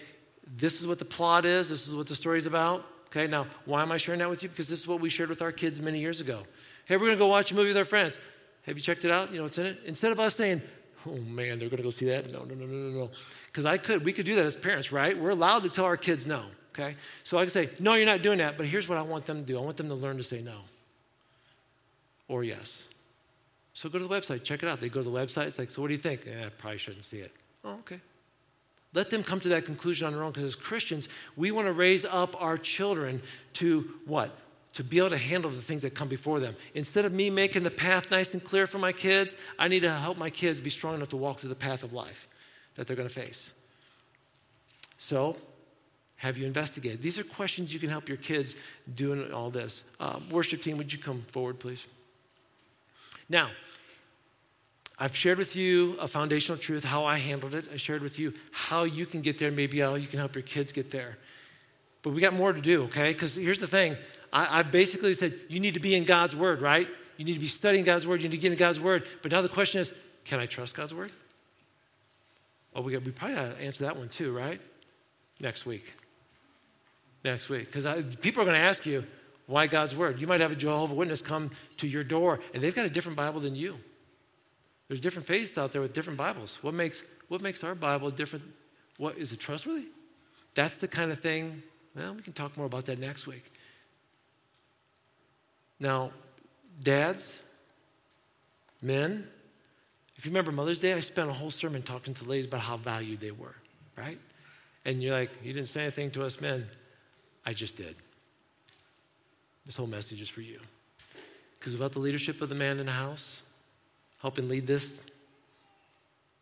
this 0.56 0.80
is 0.80 0.88
what 0.88 1.00
the 1.00 1.06
plot 1.06 1.46
is, 1.46 1.70
this 1.70 1.88
is 1.88 1.96
what 1.96 2.08
the 2.08 2.16
story 2.16 2.38
is 2.38 2.46
about. 2.46 2.86
Okay, 3.08 3.28
now, 3.28 3.48
why 3.66 3.82
am 3.82 3.92
I 3.92 3.98
sharing 3.98 4.20
that 4.20 4.30
with 4.30 4.44
you? 4.44 4.50
Because 4.50 4.68
this 4.68 4.80
is 4.80 4.88
what 4.88 5.00
we 5.00 5.10
shared 5.10 5.30
with 5.30 5.42
our 5.42 5.52
kids 5.52 5.82
many 5.82 6.00
years 6.00 6.22
ago. 6.22 6.44
Hey, 6.86 6.98
we're 6.98 7.10
to 7.10 7.16
go 7.16 7.28
watch 7.28 7.52
a 7.52 7.56
movie 7.56 7.70
with 7.70 7.78
our 7.78 7.86
friends. 7.86 8.18
Have 8.64 8.78
you 8.78 8.84
checked 8.84 9.06
it 9.06 9.12
out? 9.12 9.32
You 9.32 9.38
know 9.38 9.44
what's 9.44 9.58
in 9.58 9.66
it? 9.66 9.80
Instead 9.86 10.12
of 10.12 10.20
us 10.20 10.36
saying, 10.36 10.62
oh 11.06 11.16
man, 11.18 11.60
they're 11.60 11.70
to 11.70 11.78
go 11.78 11.90
see 11.90 12.06
that. 12.08 12.32
No, 12.32 12.44
no, 12.44 12.54
no, 12.56 12.66
no, 12.66 12.76
no, 12.76 13.00
no. 13.00 13.12
Because 13.46 13.66
I 13.66 13.78
could, 13.78 14.04
we 14.04 14.12
could 14.12 14.26
do 14.26 14.36
that 14.36 14.46
as 14.46 14.58
parents, 14.58 14.92
right? 14.92 15.18
We're 15.18 15.30
allowed 15.30 15.64
to 15.64 15.70
tell 15.70 15.86
our 15.86 15.98
kids 15.98 16.26
no, 16.26 16.44
okay? 16.78 16.96
So 17.24 17.38
I 17.38 17.44
can 17.44 17.52
say, 17.52 17.70
no, 17.80 17.94
you're 17.94 18.06
not 18.06 18.22
doing 18.22 18.40
that, 18.40 18.58
but 18.58 18.66
here's 18.66 18.90
what 18.90 18.98
I 18.98 19.02
want 19.04 19.26
them 19.26 19.40
to 19.40 19.46
do 19.46 19.58
I 19.58 19.62
want 19.62 19.78
them 19.78 19.88
to 19.90 19.96
learn 19.96 20.18
to 20.18 20.24
say 20.24 20.42
no 20.42 20.58
or 22.28 22.44
yes. 22.44 22.84
So 23.74 23.90
go 23.90 24.00
to 24.00 24.04
the 24.04 24.14
website, 24.14 24.44
check 24.44 24.64
it 24.64 24.70
out. 24.70 24.82
They 24.82 24.90
go 24.90 25.02
to 25.02 25.10
the 25.10 25.16
website, 25.16 25.46
it's 25.46 25.60
like, 25.60 25.70
so 25.70 25.82
what 25.82 25.90
do 25.90 25.94
you 25.94 26.00
think? 26.00 26.26
Eh, 26.28 26.46
I 26.46 26.50
probably 26.50 26.80
shouldn't 26.80 27.06
see 27.06 27.20
it. 27.20 27.32
Oh, 27.64 27.76
okay. 27.80 28.00
Let 28.94 29.10
them 29.10 29.24
come 29.24 29.40
to 29.42 29.50
that 29.50 29.66
conclusion 29.66 30.08
on 30.08 30.14
their 30.14 30.24
own 30.24 30.32
because 30.32 30.46
as 30.46 30.56
Christians, 30.56 31.10
we 31.36 31.52
want 31.52 31.68
to 31.68 31.74
raise 31.74 32.06
up 32.06 32.42
our 32.42 32.58
children 32.58 33.22
to 33.54 33.90
what? 34.06 34.32
To 34.74 34.84
be 34.84 34.98
able 34.98 35.10
to 35.10 35.18
handle 35.18 35.52
the 35.52 35.62
things 35.62 35.82
that 35.82 35.94
come 35.94 36.08
before 36.08 36.40
them. 36.40 36.56
Instead 36.74 37.06
of 37.06 37.12
me 37.12 37.30
making 37.30 37.64
the 37.64 37.72
path 37.72 38.10
nice 38.12 38.34
and 38.34 38.44
clear 38.44 38.68
for 38.68 38.78
my 38.78 38.92
kids, 38.92 39.36
I 39.60 39.68
need 39.68 39.82
to 39.82 39.92
help 39.92 40.18
my 40.18 40.30
kids 40.30 40.60
be 40.60 40.70
strong 40.70 40.96
enough 40.96 41.10
to 41.10 41.18
walk 41.18 41.40
through 41.40 41.50
the 41.50 41.56
path 41.56 41.84
of 41.84 41.94
life 41.94 42.28
that 42.76 42.88
they're 42.88 42.96
going 42.96 43.10
to 43.10 43.14
face. 43.14 43.52
So, 44.98 45.36
have 46.18 46.38
you 46.38 46.48
investigated? 46.48 47.02
These 47.02 47.20
are 47.20 47.24
questions 47.24 47.74
you 47.74 47.80
can 47.80 47.90
help 47.90 48.08
your 48.08 48.18
kids 48.18 48.56
doing 48.96 49.32
all 49.32 49.52
this. 49.52 49.84
Uh, 50.00 50.20
worship 50.32 50.62
team, 50.62 50.78
would 50.78 50.92
you 50.92 51.00
come 51.00 51.22
forward, 51.28 51.60
please? 51.60 51.86
Now, 53.30 53.52
I've 55.00 55.16
shared 55.16 55.38
with 55.38 55.56
you 55.56 55.96
a 56.00 56.08
foundational 56.08 56.58
truth, 56.58 56.84
how 56.84 57.06
I 57.06 57.18
handled 57.18 57.54
it. 57.54 57.70
I 57.72 57.78
shared 57.78 58.02
with 58.02 58.18
you 58.18 58.34
how 58.52 58.84
you 58.84 59.06
can 59.06 59.22
get 59.22 59.38
there, 59.38 59.52
maybe 59.52 59.80
how 59.80 59.96
you 59.96 60.08
can 60.08 60.18
help 60.18 60.36
your 60.36 60.42
kids 60.42 60.72
get 60.72 60.90
there. 60.90 61.18
But 62.02 62.14
we 62.14 62.22
got 62.22 62.34
more 62.34 62.52
to 62.52 62.62
do, 62.62 62.84
okay? 62.84 63.12
Because 63.12 63.36
here's 63.36 63.60
the 63.60 63.68
thing 63.68 63.96
I, 64.34 64.60
I, 64.60 64.64
basically 64.64 65.14
said, 65.14 65.40
you 65.50 65.60
need 65.60 65.76
to 65.76 65.80
be 65.80 65.94
in 65.94 66.04
God's 66.04 66.36
Word, 66.36 66.62
right? 66.62 66.88
You 67.18 67.26
need 67.26 67.34
to 67.34 67.40
be 67.40 67.48
studying 67.48 67.84
God's 67.84 68.08
Word, 68.08 68.22
you 68.22 68.30
need 68.30 68.38
to 68.38 68.42
get 68.42 68.52
in 68.52 68.58
God's 68.58 68.80
Word. 68.80 69.06
But 69.22 69.32
now 69.32 69.42
the 69.42 69.50
question 69.50 69.82
is, 69.82 69.94
can 70.26 70.40
I 70.40 70.46
trust 70.48 70.76
God's 70.76 70.94
Word? 70.94 71.12
Oh, 72.76 72.82
we, 72.82 72.94
got, 72.94 73.04
we 73.04 73.12
probably 73.12 73.36
got 73.36 73.58
to 73.58 73.64
answer 73.64 73.86
that 73.86 73.98
one 73.98 74.10
too, 74.10 74.36
right? 74.36 74.60
Next 75.40 75.66
week. 75.66 75.94
Next 77.24 77.50
week. 77.50 77.72
Because 77.72 77.86
people 78.18 78.42
are 78.42 78.46
going 78.46 78.58
to 78.58 78.62
ask 78.62 78.86
you, 78.86 79.04
why 79.46 79.68
God's 79.68 79.96
Word? 79.96 80.20
You 80.20 80.28
might 80.28 80.42
have 80.42 80.52
a 80.52 80.56
Jehovah 80.56 80.96
Witness 80.96 81.22
come 81.22 81.52
to 81.78 81.88
your 81.88 82.04
door, 82.04 82.40
and 82.54 82.62
they've 82.64 82.76
got 82.76 82.86
a 82.86 82.90
different 82.90 83.16
Bible 83.16 83.40
than 83.40 83.56
you. 83.56 83.78
There's 84.88 85.02
different 85.02 85.28
faiths 85.28 85.58
out 85.58 85.72
there 85.72 85.82
with 85.82 85.94
different 85.94 86.18
Bibles. 86.18 86.60
What 86.62 86.74
makes, 86.74 87.02
what 87.28 87.42
makes 87.42 87.64
our 87.64 87.76
Bible 87.76 88.10
different? 88.10 88.46
What 88.98 89.18
is 89.18 89.32
it 89.32 89.40
trustworthy? 89.40 89.88
That's 90.56 90.78
the 90.78 90.88
kind 90.88 91.12
of 91.12 91.20
thing, 91.20 91.62
well, 91.96 92.16
we 92.16 92.22
can 92.22 92.34
talk 92.34 92.58
more 92.58 92.66
about 92.66 92.86
that 92.86 93.00
next 93.00 93.28
week. 93.28 93.52
Now, 95.80 96.12
dads, 96.82 97.40
men, 98.82 99.28
if 100.16 100.26
you 100.26 100.32
remember 100.32 100.52
Mother's 100.52 100.80
Day, 100.80 100.94
I 100.94 101.00
spent 101.00 101.30
a 101.30 101.34
whole 101.34 101.52
sermon 101.52 101.84
talking 101.84 102.14
to 102.16 102.26
ladies 102.26 102.46
about 102.46 102.62
how 102.62 102.78
valued 102.78 103.20
they 103.20 103.32
were, 103.32 103.56
right? 103.98 104.18
And 104.86 105.04
you're 105.04 105.14
like, 105.14 105.32
you 105.44 105.54
didn't 105.54 105.70
say 105.70 105.82
anything 105.82 106.10
to 106.12 106.24
us 106.24 106.42
men. 106.42 106.66
I 107.46 107.54
just 107.54 107.76
did. 107.76 107.96
This 109.66 109.76
whole 109.76 109.86
message 109.86 110.22
is 110.22 110.30
for 110.30 110.42
you. 110.42 110.60
Because 111.60 111.74
without 111.74 111.92
the 111.92 112.00
leadership 112.00 112.42
of 112.42 112.50
the 112.50 112.56
man 112.56 112.80
in 112.80 112.86
the 112.86 112.92
house, 112.94 113.42
helping 114.22 114.50
lead 114.50 114.68
this, 114.68 114.94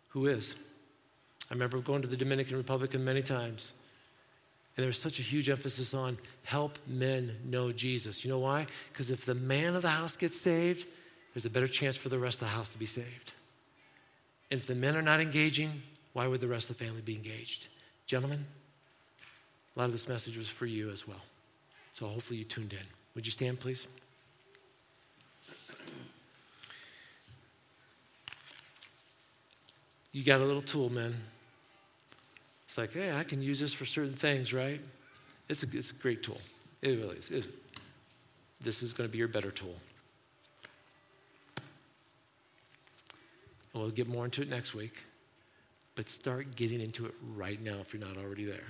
who 0.09 0.28
is? 0.28 0.55
I 1.49 1.53
remember 1.53 1.80
going 1.80 2.01
to 2.01 2.07
the 2.07 2.17
Dominican 2.17 2.57
Republic 2.57 2.97
many 2.99 3.21
times, 3.21 3.71
and 4.76 4.84
there 4.84 4.88
was 4.88 4.99
such 4.99 5.19
a 5.19 5.21
huge 5.21 5.49
emphasis 5.49 5.93
on 5.93 6.17
help 6.43 6.80
men 6.88 7.38
know 7.45 7.71
Jesus. 7.71 8.23
You 8.23 8.32
know 8.32 8.39
why? 8.39 8.67
Because 8.91 9.11
if 9.11 9.26
the 9.26 9.36
man 9.36 9.76
of 9.76 9.82
the 9.82 9.89
house 9.89 10.17
gets 10.17 10.39
saved, 10.39 10.88
there's 11.34 11.45
a 11.45 11.49
better 11.49 11.67
chance 11.67 11.95
for 11.95 12.09
the 12.09 12.19
rest 12.19 12.41
of 12.41 12.47
the 12.47 12.53
house 12.53 12.69
to 12.69 12.78
be 12.78 12.86
saved. 12.86 13.34
And 14.51 14.59
if 14.59 14.67
the 14.67 14.76
men 14.76 14.95
are 14.95 15.01
not 15.01 15.19
engaging, 15.19 15.82
why 16.13 16.28
would 16.28 16.41
the 16.41 16.47
rest 16.47 16.69
of 16.69 16.78
the 16.78 16.84
family 16.84 17.01
be 17.01 17.15
engaged? 17.15 17.67
Gentlemen, 18.07 18.45
a 19.76 19.80
lot 19.80 19.86
of 19.86 19.91
this 19.91 20.07
message 20.07 20.38
was 20.38 20.47
for 20.47 20.65
you 20.65 20.89
as 20.89 21.07
well. 21.07 21.21
So 21.93 22.07
hopefully 22.07 22.39
you 22.39 22.45
tuned 22.45 22.73
in. 22.73 22.80
Would 23.15 23.26
you 23.26 23.32
stand, 23.32 23.59
please? 23.59 23.88
You 30.16 30.24
got 30.24 30.39
a 30.39 30.45
little 30.45 30.61
tool, 30.61 30.89
man. 30.89 31.13
It's 32.63 32.78
like, 32.78 32.93
hey, 32.93 33.11
I 33.11 33.26
can 33.26 33.41
use 33.41 33.59
this 33.59 33.74
for 33.74 33.86
certain 33.86 34.13
things, 34.13 34.53
right? 34.53 34.80
It's 35.49 35.61
a, 35.61 35.68
it's 35.74 35.91
a 35.91 35.93
great 35.93 36.24
tool. 36.24 36.39
It 36.82 36.91
really 36.91 37.18
is. 37.18 37.47
This 38.61 38.82
is 38.82 38.93
going 38.93 39.09
to 39.09 39.11
be 39.11 39.18
your 39.18 39.28
better 39.28 39.51
tool. 39.51 39.76
And 43.74 43.84
we'll 43.84 43.91
get 43.91 44.07
more 44.07 44.24
into 44.24 44.41
it 44.41 44.47
next 44.49 44.74
week. 44.74 45.03
But 45.95 46.07
start 46.07 46.55
getting 46.55 46.80
into 46.80 47.07
it 47.07 47.13
right 47.36 47.59
now 47.61 47.80
if 47.82 47.93
you're 47.93 48.01
not 48.01 48.16
already 48.16 48.45
there. 48.45 48.68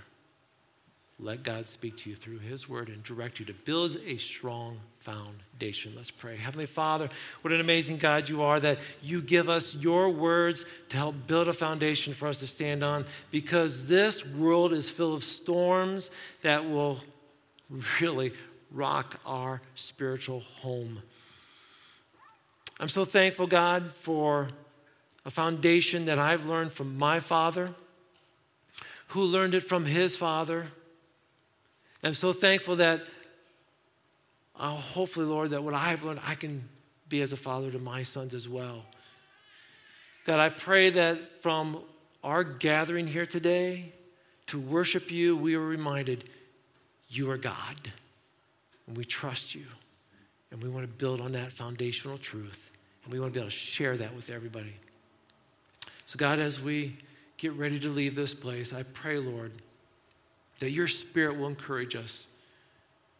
Let 1.17 1.43
God 1.43 1.69
speak 1.69 1.95
to 1.97 2.09
you 2.09 2.15
through 2.15 2.39
His 2.39 2.67
Word 2.67 2.89
and 2.89 3.01
direct 3.01 3.39
you 3.39 3.45
to 3.45 3.53
build 3.53 3.97
a 4.05 4.17
strong 4.17 4.79
foundation. 4.99 5.93
Let's 5.95 6.11
pray. 6.11 6.35
Heavenly 6.35 6.65
Father, 6.65 7.09
what 7.41 7.53
an 7.53 7.61
amazing 7.61 7.97
God 7.97 8.27
you 8.27 8.43
are 8.43 8.59
that 8.59 8.79
you 9.01 9.21
give 9.21 9.47
us 9.47 9.75
your 9.75 10.09
words 10.09 10.65
to 10.89 10.97
help 10.97 11.15
build 11.25 11.47
a 11.47 11.53
foundation 11.53 12.13
for 12.13 12.27
us 12.27 12.39
to 12.39 12.47
stand 12.47 12.83
on 12.83 13.05
because 13.31 13.87
this 13.87 14.25
world 14.25 14.73
is 14.73 14.89
full 14.89 15.13
of 15.13 15.23
storms 15.23 16.09
that 16.41 16.69
will 16.69 16.99
really 18.01 18.33
rock 18.69 19.19
our 19.25 19.61
spiritual 19.75 20.41
home. 20.41 21.01
I'm 22.77 22.89
so 22.89 23.05
thankful, 23.05 23.47
God, 23.47 23.93
for 23.93 24.49
a 25.25 25.31
foundation 25.31 26.05
that 26.05 26.19
I've 26.19 26.45
learned 26.45 26.73
from 26.73 26.97
my 26.97 27.21
father, 27.21 27.73
who 29.09 29.21
learned 29.21 29.53
it 29.53 29.61
from 29.61 29.85
his 29.85 30.17
father. 30.17 30.67
I'm 32.05 32.13
so 32.13 32.31
thankful 32.33 32.75
that, 32.75 33.01
uh, 34.55 34.69
hopefully, 34.69 35.25
Lord, 35.25 35.49
that 35.49 35.63
what 35.63 35.73
I've 35.73 36.03
learned, 36.03 36.19
I 36.27 36.35
can 36.35 36.69
be 37.09 37.21
as 37.21 37.33
a 37.33 37.37
father 37.37 37.71
to 37.71 37.79
my 37.79 38.03
sons 38.03 38.33
as 38.33 38.47
well. 38.47 38.85
God, 40.25 40.39
I 40.39 40.49
pray 40.49 40.91
that 40.91 41.41
from 41.41 41.81
our 42.23 42.43
gathering 42.43 43.07
here 43.07 43.25
today 43.25 43.91
to 44.47 44.59
worship 44.59 45.11
you, 45.11 45.35
we 45.35 45.55
are 45.55 45.65
reminded 45.65 46.25
you 47.09 47.29
are 47.31 47.37
God. 47.37 47.91
And 48.87 48.95
we 48.95 49.03
trust 49.03 49.55
you. 49.55 49.65
And 50.51 50.61
we 50.61 50.69
want 50.69 50.83
to 50.83 50.91
build 50.91 51.21
on 51.21 51.31
that 51.31 51.51
foundational 51.51 52.17
truth. 52.17 52.71
And 53.03 53.13
we 53.13 53.19
want 53.19 53.33
to 53.33 53.39
be 53.39 53.41
able 53.41 53.49
to 53.49 53.55
share 53.55 53.97
that 53.97 54.15
with 54.15 54.29
everybody. 54.29 54.75
So, 56.05 56.17
God, 56.17 56.39
as 56.39 56.61
we 56.61 56.97
get 57.37 57.53
ready 57.53 57.79
to 57.79 57.89
leave 57.89 58.15
this 58.15 58.33
place, 58.33 58.73
I 58.73 58.83
pray, 58.83 59.17
Lord, 59.17 59.51
that 60.59 60.71
your 60.71 60.87
spirit 60.87 61.37
will 61.37 61.47
encourage 61.47 61.95
us, 61.95 62.27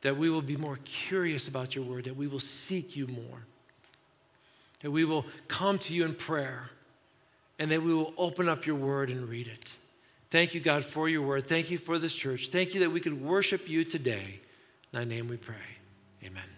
that 0.02 0.18
we 0.18 0.30
will 0.30 0.42
be 0.42 0.58
more 0.58 0.80
curious 0.84 1.48
about 1.48 1.76
your 1.76 1.84
word, 1.84 2.06
that 2.06 2.16
we 2.16 2.28
will 2.28 2.40
seek 2.40 2.96
you 2.96 3.08
more, 3.08 3.46
that 4.80 4.92
we 4.92 5.06
will 5.06 5.26
come 5.48 5.80
to 5.80 5.94
you 5.94 6.06
in 6.06 6.14
prayer, 6.14 6.70
and 7.60 7.72
that 7.72 7.82
we 7.82 7.94
will 7.94 8.14
open 8.18 8.50
up 8.50 8.66
your 8.66 8.76
word 8.76 9.10
and 9.10 9.28
read 9.28 9.48
it. 9.48 9.74
Thank 10.30 10.54
you, 10.54 10.60
God, 10.60 10.84
for 10.84 11.08
your 11.08 11.22
word. 11.22 11.48
Thank 11.48 11.72
you 11.72 11.78
for 11.78 11.98
this 11.98 12.14
church. 12.14 12.50
Thank 12.50 12.74
you 12.74 12.82
that 12.82 12.90
we 12.90 13.00
could 13.00 13.22
worship 13.22 13.70
you 13.70 13.84
today. 13.84 14.40
In 14.94 15.00
thy 15.00 15.04
name 15.06 15.28
we 15.28 15.38
pray. 15.38 15.56
Amen. 16.24 16.55